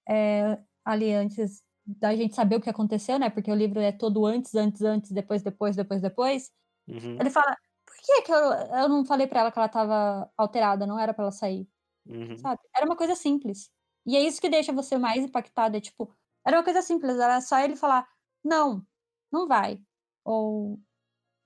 eh, 0.09 0.59
ali 0.85 1.13
antes 1.15 1.64
da 1.87 2.14
gente 2.16 2.35
saber 2.35 2.57
o 2.57 2.61
que 2.61 2.70
aconteceu, 2.70 3.18
né, 3.18 3.30
porque 3.30 3.51
o 3.51 3.55
livro 3.55 3.80
é 3.80 3.93
todo 3.93 4.24
antes, 4.26 4.55
antes, 4.55 4.82
antes, 4.82 5.12
depois, 5.12 5.43
depois, 5.43 5.76
depois, 5.76 6.01
depois. 6.03 6.53
Uhum. 6.89 7.20
Ele 7.20 7.30
fala: 7.30 7.57
"Por 7.87 7.97
que 8.03 8.22
que 8.22 8.32
eu 8.32 8.39
eu 8.82 8.89
não 8.91 9.05
falei 9.07 9.26
pra 9.28 9.41
ela 9.41 9.53
que 9.53 9.59
ela 9.59 9.66
estava 9.66 10.30
alterada, 10.39 10.87
não 10.87 10.99
era 11.01 11.14
pra 11.14 11.24
ela 11.24 11.32
sair?", 11.32 11.68
Uhum. 12.07 12.49
sabe? 12.49 12.61
Era 12.76 12.87
uma 12.87 12.97
coisa 12.97 13.14
simples. 13.16 13.70
E 14.07 14.16
é 14.16 14.20
isso 14.22 14.41
que 14.41 14.51
deixa 14.51 14.72
você 14.72 14.99
mais 14.99 15.24
impactada, 15.24 15.78
é 15.78 15.80
tipo, 15.82 16.14
era 16.47 16.59
uma 16.59 16.64
coisa 16.64 16.82
simples, 16.82 17.18
era 17.18 17.41
só 17.43 17.59
ele 17.61 17.76
falar: 17.76 18.09
"Não, 18.45 18.87
não 19.32 19.49
vai", 19.49 19.80
ou 20.24 20.80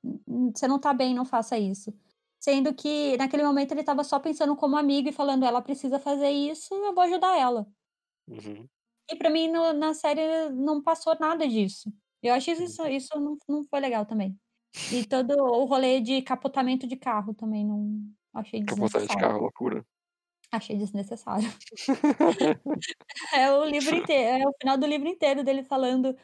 "N 0.04 0.22
n 0.28 0.52
você 0.56 0.68
não 0.68 0.80
tá 0.80 0.94
bem, 0.94 1.14
não 1.14 1.24
faça 1.26 1.58
isso". 1.58 1.94
Sendo 2.40 2.74
que 2.74 3.16
naquele 3.18 3.44
momento 3.44 3.72
ele 3.72 3.80
estava 3.82 4.04
só 4.04 4.20
pensando 4.20 4.56
como 4.56 4.76
amigo 4.78 5.08
e 5.10 5.12
falando: 5.12 5.44
"Ela 5.46 5.62
precisa 5.62 5.98
fazer 6.00 6.30
isso, 6.30 6.74
eu 6.74 6.94
vou 6.94 7.04
ajudar 7.04 7.36
ela". 7.38 7.66
Uhum. 8.26 8.68
E 9.10 9.16
pra 9.16 9.30
mim 9.30 9.48
no 9.50 9.72
na 9.72 9.94
série 9.94 10.50
não 10.50 10.82
passou 10.82 11.16
nada 11.18 11.48
disso. 11.48 11.92
Eu 12.22 12.34
achei 12.34 12.54
isso 12.54 12.86
isso 12.86 13.18
não 13.20 13.36
não 13.48 13.64
foi 13.64 13.80
legal 13.80 14.04
também. 14.06 14.38
E 14.90 15.04
todo 15.04 15.32
o 15.32 15.64
rolê 15.66 16.00
de 16.00 16.22
capotamento 16.22 16.86
de 16.86 16.96
carro 16.96 17.34
também 17.34 17.64
não 17.66 18.02
achei 18.34 18.62
Capotamento 18.66 19.10
de 19.12 19.16
carro, 19.16 19.40
loucura. 19.40 19.84
Achei 20.52 20.76
desnecessário. 20.78 21.48
É 23.32 23.52
o 23.52 23.64
livro 23.64 23.94
inteiro 23.94 24.42
é 24.44 24.48
o 24.48 24.54
final 24.60 24.78
do 24.78 24.86
livro 24.86 25.08
inteiro 25.08 25.44
dele 25.44 25.62
falando: 25.64 26.16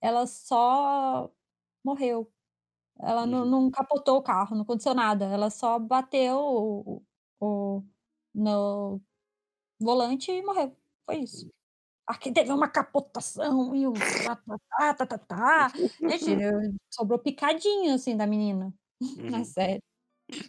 "Ela 0.00 0.26
só 0.26 1.32
morreu. 1.84 2.32
Ela 3.00 3.26
não 3.26 3.44
não 3.46 3.70
capotou 3.70 4.18
o 4.18 4.22
carro, 4.24 4.54
não 4.56 4.62
aconteceu 4.64 4.94
nada, 4.94 5.26
ela 5.26 5.50
só 5.50 5.78
bateu 5.78 6.38
o 6.40 7.04
o 7.40 7.84
no 8.34 9.02
volante 9.80 10.32
e 10.32 10.42
morreu, 10.44 10.76
foi 11.06 11.18
isso. 11.22 11.46
Hum. 12.10 12.14
Aqui 12.14 12.32
teve 12.32 12.52
uma 12.52 12.68
capotação 12.70 13.74
e 13.74 13.86
um 13.86 13.92
tá-tá-tá, 14.22 14.94
tá-tá-tá". 14.94 15.72
Gente, 16.08 16.30
sobrou 16.92 17.18
picadinho, 17.18 17.94
assim, 17.94 18.16
da 18.16 18.26
menina, 18.26 18.74
na 19.28 19.38
Uhum. 19.40 19.44
série. 19.44 19.82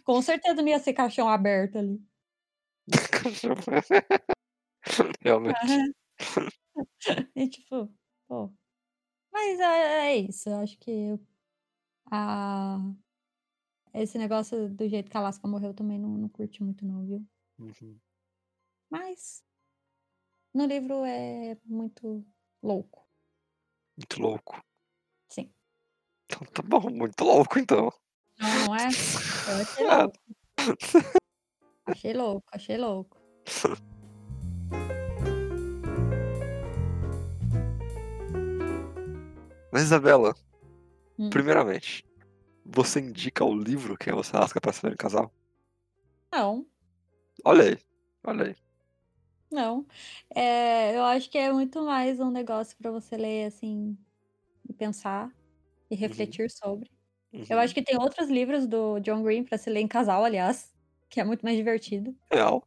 Com 0.04 0.20
certeza 0.22 0.60
não 0.62 0.68
ia 0.68 0.78
ser 0.80 0.92
caixão 0.94 1.28
aberto 1.28 1.78
ali. 1.78 2.00
Realmente. 5.22 5.94
E 7.36 7.48
tipo, 7.48 7.92
pô. 8.28 8.52
Mas 9.32 9.60
é 9.60 9.64
é 10.12 10.16
isso, 10.18 10.48
eu 10.50 10.56
acho 10.58 10.78
que 10.78 11.18
a 12.10 12.78
esse 13.94 14.18
negócio 14.18 14.68
do 14.70 14.88
jeito 14.88 15.10
que 15.10 15.16
a 15.16 15.20
Alaska 15.20 15.46
morreu 15.48 15.74
também 15.74 15.98
não 15.98 16.10
não 16.18 16.28
curti 16.28 16.62
muito 16.64 16.84
não, 16.86 17.04
viu. 17.06 17.26
Uhum. 17.58 18.00
Mas 18.90 19.40
no 20.54 20.66
livro 20.66 21.04
é 21.04 21.56
muito 21.64 22.24
louco. 22.62 23.06
Muito 23.96 24.20
louco. 24.20 24.62
Sim. 25.28 25.52
Então 26.26 26.40
tá 26.52 26.62
bom, 26.62 26.90
muito 26.90 27.22
louco 27.24 27.58
então. 27.58 27.92
Não, 28.38 28.48
não 28.66 28.74
é? 28.74 28.88
Eu 29.48 29.56
achei 29.62 29.84
É. 29.90 30.02
louco. 30.02 30.18
Achei 31.86 32.12
louco, 32.12 32.46
achei 32.52 32.76
louco. 32.78 33.16
Mas 39.72 39.82
Isabela, 39.82 40.34
Hum. 41.18 41.30
primeiramente, 41.30 42.04
você 42.64 42.98
indica 43.00 43.44
o 43.44 43.54
livro 43.54 43.96
Quem 43.96 44.12
é 44.12 44.16
Você, 44.16 44.36
Alaska 44.36 44.60
pra 44.60 44.72
se 44.72 44.84
ler 44.84 44.94
em 44.94 44.96
casal? 44.96 45.32
Não. 46.32 46.66
Olha 47.44 47.64
aí, 47.64 47.78
olha 48.24 48.46
aí. 48.46 48.56
Não. 49.52 49.84
Eh, 50.34 50.96
eu 50.96 51.02
acho 51.04 51.28
que 51.28 51.36
é 51.36 51.52
muito 51.52 51.82
mais 51.84 52.20
um 52.20 52.30
negócio 52.30 52.76
pra 52.78 52.90
você 52.90 53.16
ler, 53.16 53.46
assim, 53.46 53.98
e 54.68 54.74
pensar, 54.74 55.34
e 55.90 55.96
Uhum. 56.04 56.36
refletir 56.36 56.50
sobre. 56.50 56.90
Eu 57.48 57.58
Uhum. 57.58 57.60
acho 57.60 57.74
que 57.74 57.82
tem 57.82 57.96
outros 57.98 58.28
livros 58.30 58.66
do 58.66 59.00
John 59.00 59.22
Green 59.22 59.44
pra 59.44 59.58
se 59.58 59.70
ler 59.70 59.80
em 59.80 59.88
casal, 59.88 60.24
aliás, 60.24 60.74
que 61.10 61.20
é 61.20 61.24
muito 61.24 61.42
mais 61.44 61.56
divertido. 61.56 62.16
Real. 62.30 62.62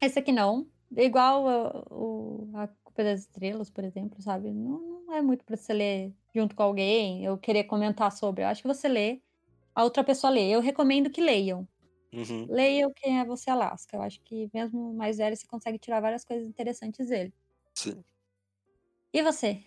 Esse 0.00 0.18
aqui 0.18 0.32
não. 0.32 0.70
Igual 0.96 1.44
o 1.90 2.50
A 2.56 2.68
Culpa 2.68 3.02
é 3.02 3.04
das 3.04 3.20
Estrelas, 3.22 3.70
por 3.70 3.84
exemplo, 3.84 4.20
sabe, 4.22 4.52
não 4.52 4.94
não 5.06 5.12
é 5.14 5.20
muito 5.22 5.44
pra 5.44 5.54
você 5.56 5.72
ler 5.74 6.14
junto 6.34 6.56
com 6.56 6.62
alguém 6.62 7.28
ou 7.28 7.36
querer 7.38 7.64
comentar 7.64 8.10
sobre, 8.10 8.42
eu 8.42 8.48
acho 8.48 8.62
que 8.62 8.68
você 8.68 8.88
lê, 8.88 9.20
a 9.74 9.84
outra 9.84 10.04
pessoa 10.04 10.30
lê. 10.32 10.50
Eu 10.50 10.60
recomendo 10.60 11.10
que 11.10 11.20
leiam. 11.22 11.68
Uhum. 12.14 12.46
Leiam 12.48 12.92
Quem 12.94 13.18
é 13.20 13.24
Você, 13.24 13.50
Alaska. 13.50 13.96
Eu 13.96 14.02
acho 14.02 14.20
que 14.22 14.48
mesmo 14.54 14.94
mais 14.94 15.18
velho 15.18 15.36
você 15.36 15.46
consegue 15.46 15.78
tirar 15.78 16.00
várias 16.00 16.24
coisas 16.24 16.46
interessantes 16.46 17.08
dele. 17.08 17.32
Sim. 17.74 18.04
E 19.12 19.22
você? 19.22 19.62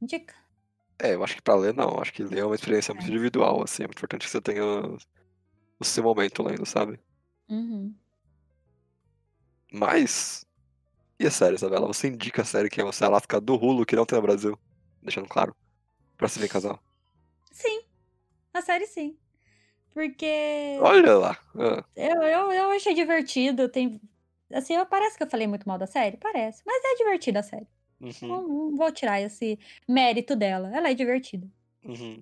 Indica? 0.00 0.34
É, 1.00 1.14
eu 1.14 1.24
acho 1.24 1.34
que 1.36 1.42
pra 1.42 1.54
ler 1.56 1.74
não, 1.74 1.98
acho 2.00 2.12
que 2.12 2.22
ler 2.22 2.38
é 2.40 2.44
uma 2.44 2.54
experiência 2.54 2.94
muito 2.94 3.06
É. 3.06 3.10
individual, 3.10 3.62
assim, 3.62 3.82
é 3.82 3.86
muito 3.86 3.98
importante 3.98 4.24
que 4.24 4.30
você 4.30 4.40
tenha 4.40 4.62
o 5.80 5.84
seu 5.84 6.04
momento 6.04 6.42
lendo, 6.42 6.66
sabe. 6.66 7.00
Uhum. 7.48 7.94
Mas, 9.72 10.44
e 11.20 11.26
a 11.26 11.30
série, 11.30 11.56
Isabela? 11.56 11.86
Você 11.88 12.08
indica 12.08 12.42
a 12.42 12.44
série 12.44 12.70
Quem 12.70 12.82
é 12.82 12.86
Você, 12.86 13.04
Alaska 13.04 13.40
do 13.40 13.54
Hulu, 13.56 13.86
que 13.86 13.96
não 13.96 14.06
tem 14.06 14.16
no 14.16 14.22
Brasil, 14.22 14.58
deixando 15.02 15.28
claro, 15.28 15.54
pra 16.16 16.28
se 16.28 16.38
ver 16.38 16.48
casal? 16.48 16.80
Sim. 17.52 17.82
A 18.54 18.62
série 18.62 18.86
sim. 18.86 19.18
Porque 19.94 20.76
Olha 20.80 21.14
lá. 21.16 21.38
Eu 21.94 22.22
eu 22.22 22.52
eu 22.52 22.70
achei 22.72 22.92
divertido, 22.92 23.68
tem 23.68 24.00
assim, 24.52 24.74
parece 24.86 25.16
que 25.16 25.22
eu 25.22 25.30
falei 25.30 25.46
muito 25.46 25.66
mal 25.68 25.78
da 25.78 25.86
série? 25.86 26.16
Parece, 26.16 26.62
mas 26.66 26.82
é 26.84 26.96
divertida 26.96 27.38
a 27.38 27.42
série. 27.42 27.66
Uhum. 28.00 28.12
Não 28.22 28.48
não 28.48 28.76
vou 28.76 28.90
tirar 28.90 29.20
esse 29.20 29.58
mérito 29.88 30.34
dela, 30.34 30.74
ela 30.76 30.90
é 30.90 30.94
divertida. 30.94 31.48
Uhum. 31.84 32.20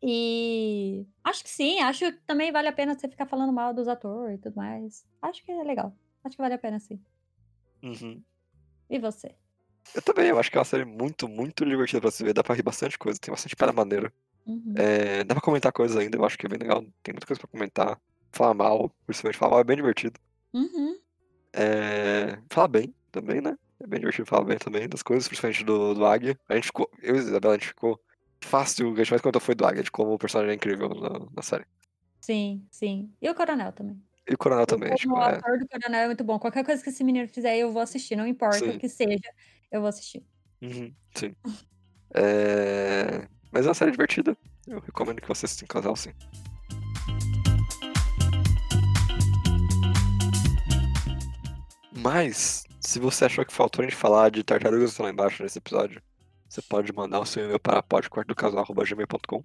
E 0.00 1.04
acho 1.24 1.42
que 1.42 1.50
sim, 1.50 1.80
acho 1.80 2.12
que 2.12 2.18
também 2.26 2.52
vale 2.52 2.68
a 2.68 2.72
pena 2.72 2.96
você 2.96 3.08
ficar 3.08 3.26
falando 3.26 3.52
mal 3.52 3.74
dos 3.74 3.88
ator 3.88 4.30
e 4.30 4.38
tudo 4.38 4.54
mais. 4.54 5.04
Acho 5.20 5.44
que 5.44 5.50
é 5.50 5.64
legal, 5.64 5.92
acho 6.22 6.36
que 6.36 6.42
vale 6.42 6.54
a 6.54 6.58
pena 6.58 6.78
sim. 6.78 7.00
Uhum. 7.82 8.22
E 8.88 8.98
você? 9.00 9.34
Eu 9.94 10.02
também, 10.02 10.28
eu 10.28 10.38
acho 10.38 10.50
que 10.50 10.56
é 10.56 10.60
uma 10.60 10.64
série 10.64 10.84
muito, 10.84 11.26
muito 11.26 11.64
divertida 11.64 12.00
pra 12.00 12.10
se 12.10 12.22
ver, 12.22 12.32
dá 12.32 12.44
pra 12.44 12.54
rir 12.54 12.62
bastante 12.62 12.98
coisa, 12.98 13.18
tem 13.18 13.32
bastante 13.32 13.56
piada 13.56 13.72
maneira. 13.72 14.12
Uhum. 14.46 14.84
Eh, 14.86 15.24
dá 15.24 15.34
pra 15.34 15.42
comentar 15.42 15.72
coisas 15.72 15.96
ainda, 15.96 16.16
eu 16.18 16.24
acho 16.24 16.36
que 16.36 16.46
é 16.46 16.48
bem 16.48 16.58
legal, 16.58 16.82
tem 17.02 17.12
muita 17.14 17.26
coisa 17.26 17.40
pra 17.40 17.48
comentar. 17.48 18.00
Falar 18.32 18.54
mal, 18.54 18.90
principalmente 19.06 19.38
falar 19.38 19.52
mal 19.52 19.60
é 19.60 19.64
bem 19.64 19.76
divertido. 19.76 20.18
Uhum. 20.52 21.04
Eh, 21.52 22.36
falar 22.52 22.68
bem 22.68 22.92
também, 23.12 23.40
né, 23.40 23.54
é 23.80 23.86
bem 23.86 24.00
divertido 24.00 24.26
falar 24.26 24.44
bem 24.44 24.58
também 24.58 24.88
das 24.88 25.02
coisas, 25.02 25.28
principalmente 25.28 25.64
do 25.64 25.94
do 25.94 26.04
Águia. 26.04 26.36
A 26.48 26.54
gente 26.56 26.66
ficou 26.66 26.88
eu 27.00 27.14
e 27.14 27.18
a 27.18 27.22
Isabela, 27.22 27.54
a 27.54 27.58
gente 27.58 27.68
ficou 27.68 28.00
fácil, 28.42 28.88
o 28.90 28.94
que 28.94 29.00
a 29.00 29.04
gente 29.04 29.12
mais 29.12 29.22
comentou 29.22 29.40
foi 29.40 29.54
do 29.54 29.64
Águia, 29.66 29.82
de 29.84 29.90
como 29.90 30.12
o 30.14 30.18
personagem 30.18 30.52
é 30.52 30.54
incrível 30.56 30.88
na 30.88 31.10
na 31.32 31.42
série. 31.42 31.64
Sim, 32.22 32.66
sim. 32.70 33.14
E 33.20 33.28
o 33.28 33.34
Coronel 33.34 33.72
também. 33.72 34.02
E 34.30 34.32
o 34.34 34.38
Coronel 34.38 34.66
também, 34.66 34.92
como 34.92 34.94
tipo, 34.94 35.16
o 35.16 35.22
é 35.22 35.30
ator 35.30 35.58
do 35.58 35.68
Coronel 35.68 36.02
é 36.02 36.06
muito 36.06 36.24
bom, 36.24 36.38
qualquer 36.38 36.64
coisa 36.64 36.82
que 36.82 36.90
esse 36.90 37.04
menino 37.04 37.28
fizer 37.28 37.56
eu 37.58 37.72
vou 37.72 37.82
assistir, 37.82 38.16
não 38.16 38.26
importa 38.26 38.72
o 38.72 38.74
Sim. 38.74 38.78
que 38.78 38.88
seja, 38.88 39.30
eu 39.70 39.80
vou 39.80 39.88
assistir. 39.88 40.26
Uhum, 40.62 40.94
sim. 41.16 41.34
Eh, 42.16 43.28
mas 43.54 43.66
é 43.66 43.68
uma 43.68 43.74
série 43.74 43.92
divertida, 43.92 44.36
eu 44.66 44.80
recomendo 44.80 45.20
que 45.20 45.28
você 45.28 45.46
assista 45.46 45.64
em 45.64 45.68
casal 45.68 45.94
sim. 45.94 46.12
Mas, 51.92 52.64
se 52.80 52.98
você 52.98 53.26
achou 53.26 53.46
que 53.46 53.52
faltou 53.52 53.82
a 53.82 53.88
gente 53.88 53.96
falar 53.96 54.32
de 54.32 54.42
Tartarugas 54.42 54.90
Estão 54.90 55.06
Lá 55.06 55.12
Embaixo 55.12 55.40
nesse 55.40 55.58
episódio, 55.58 56.02
você 56.48 56.60
pode 56.62 56.92
mandar 56.92 57.20
o 57.20 57.24
seu 57.24 57.44
e-mail 57.44 57.60
para 57.60 57.80
podquartodocasal@gmail.com. 57.80 59.44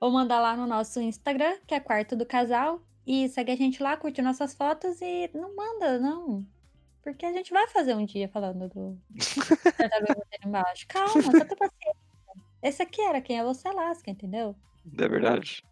Ou 0.00 0.10
mandar 0.10 0.40
lá 0.40 0.56
no 0.56 0.66
nosso 0.66 1.00
Instagram, 1.00 1.56
que 1.64 1.76
é 1.76 1.80
Quarto 1.80 2.16
do 2.16 2.26
Casal, 2.26 2.82
e 3.06 3.28
segue 3.28 3.52
a 3.52 3.56
gente 3.56 3.80
lá, 3.80 3.96
curte 3.96 4.20
nossas 4.20 4.52
fotos 4.52 5.00
e 5.00 5.30
não 5.32 5.54
manda 5.54 6.00
não, 6.00 6.44
porque 7.02 7.26
a 7.26 7.32
gente 7.32 7.52
vai 7.52 7.66
fazer 7.68 7.94
um 7.94 8.04
dia 8.04 8.28
falando 8.28 8.68
do 8.68 8.98
Tartarugas 9.76 10.16
Lá 10.16 10.24
Embaixo. 10.44 10.86
Calma, 10.88 11.22
só 11.22 11.44
ter 11.44 11.56
paciência. 11.56 11.81
Esse 12.62 12.82
aqui 12.82 13.00
era 13.00 13.20
Quem 13.20 13.38
é 13.38 13.44
Você, 13.44 13.66
Alaska, 13.68 14.10
entendeu? 14.10 14.54
É 14.98 15.08
verdade. 15.08 15.62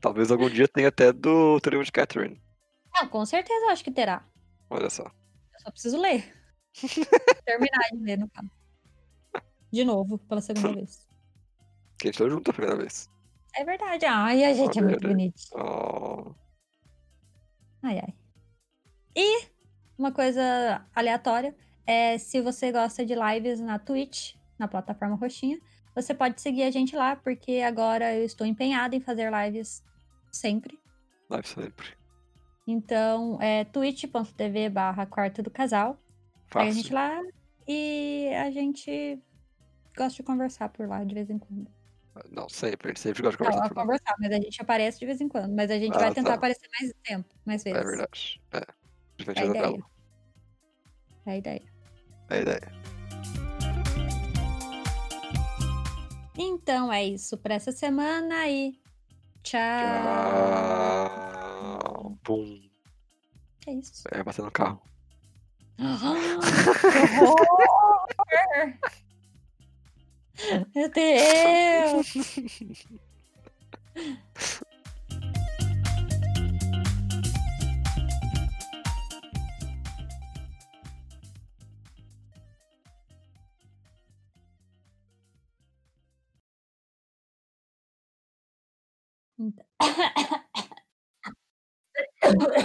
Talvez 0.00 0.30
algum 0.30 0.48
dia 0.48 0.66
tenha 0.68 0.88
até 0.88 1.12
do 1.12 1.60
Teorema 1.60 1.84
de 1.84 1.92
Catherine. 1.92 2.40
Não, 2.94 3.08
com 3.08 3.24
certeza 3.26 3.66
eu 3.66 3.70
acho 3.70 3.84
que 3.84 3.90
terá. 3.90 4.24
Olha 4.70 4.88
só. 4.88 5.02
Eu 5.04 5.60
só 5.60 5.70
preciso 5.70 5.98
ler. 6.00 6.32
Terminar 7.44 7.88
de 7.92 7.98
ler, 7.98 8.18
no 8.18 8.28
caso. 8.30 8.50
De 9.72 9.84
novo, 9.84 10.18
pela 10.18 10.40
segunda 10.40 10.72
vez. 10.74 11.06
Que 11.98 12.08
a 12.08 12.12
gente 12.12 12.20
leu 12.22 12.30
junto 12.30 12.50
a 12.50 12.54
primeira 12.54 12.76
vez. 12.76 13.10
É 13.54 13.64
verdade. 13.64 14.06
Ai, 14.06 14.44
a 14.44 14.54
gente 14.54 14.78
é 14.78 14.82
muito 14.82 15.06
aí. 15.06 15.12
bonitinho. 15.12 15.60
Oh. 15.60 16.34
Ai, 17.82 17.98
ai. 17.98 18.14
E 19.16 19.46
uma 19.98 20.12
coisa 20.12 20.84
aleatória, 20.94 21.54
é 21.86 22.18
se 22.18 22.40
você 22.40 22.72
gosta 22.72 23.04
de 23.04 23.14
lives 23.14 23.60
na 23.60 23.78
Twitch, 23.78 24.34
na 24.58 24.66
plataforma 24.66 25.14
roxinha, 25.16 25.60
você 25.94 26.14
pode 26.14 26.40
seguir 26.40 26.62
a 26.64 26.70
gente 26.70 26.94
lá, 26.96 27.16
porque 27.16 27.60
agora 27.60 28.14
eu 28.14 28.24
estou 28.24 28.46
empenhada 28.46 28.94
em 28.96 29.00
fazer 29.00 29.30
lives 29.32 29.82
sempre. 30.32 30.78
Live 31.30 31.46
sempre. 31.48 31.86
Então, 32.66 33.38
é 33.40 33.64
twitch.tv 33.64 34.68
barra 34.70 35.06
Quarto 35.06 35.42
do 35.42 35.50
Casal. 35.50 35.98
Segue 36.52 36.68
a 36.68 36.72
gente 36.72 36.92
lá 36.92 37.20
e 37.68 38.30
a 38.36 38.50
gente 38.50 39.18
gosta 39.96 40.16
de 40.16 40.22
conversar 40.22 40.68
por 40.70 40.88
lá 40.88 41.04
de 41.04 41.14
vez 41.14 41.28
em 41.30 41.38
quando. 41.38 41.70
Não, 42.30 42.48
sempre, 42.48 42.88
a 42.88 42.90
gente 42.90 43.00
sempre 43.00 43.22
gosta 43.22 43.36
de 43.36 43.42
Não, 43.44 43.50
conversar 43.56 43.74
lá. 43.74 43.82
conversar, 43.82 44.14
mas 44.20 44.30
a 44.32 44.36
gente 44.36 44.62
aparece 44.62 45.00
de 45.00 45.06
vez 45.06 45.20
em 45.20 45.28
quando, 45.28 45.52
mas 45.54 45.70
a 45.70 45.78
gente 45.78 45.96
Ah, 45.96 45.98
vai 46.00 46.14
tentar 46.14 46.30
tá. 46.30 46.34
aparecer 46.36 46.68
mais 46.80 46.92
tempo, 47.02 47.34
mais 47.44 47.64
vezes. 47.64 47.80
É 47.80 47.84
verdade. 47.84 48.42
É. 48.52 48.58
É 48.58 49.40
a 49.40 49.42
a 49.42 49.46
ideia. 49.46 49.84
É 51.26 51.30
a 51.32 51.36
ideia. 51.36 51.62
É 52.30 52.34
a 52.34 52.40
ideia. 52.40 52.93
Então 56.36 56.92
é 56.92 57.04
isso 57.04 57.38
pra 57.38 57.54
essa 57.54 57.70
semana 57.70 58.48
e 58.48 58.74
tchau. 59.42 59.60
É 63.66 63.72
isso. 63.72 64.04
É, 64.10 64.22
bater 64.22 64.42
no 64.42 64.50
carro. 64.50 64.82
Horror! 65.78 66.40
Meu 70.74 70.90
Deus! 70.90 72.12
Então. 89.38 89.64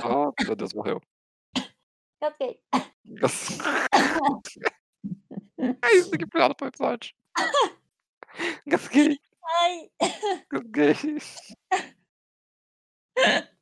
Ah, 0.04 0.32
meu 0.46 0.56
Deus, 0.56 0.74
morreu. 0.74 1.02
Ok. 2.22 2.60
É 5.84 5.94
isso 5.96 6.14
aqui 6.14 6.26
pro 6.26 6.40
pro 6.56 6.68
episódio. 6.68 7.14
Gasguei. 8.68 9.18
Ai. 9.62 9.90
Gasguei. 10.52 10.96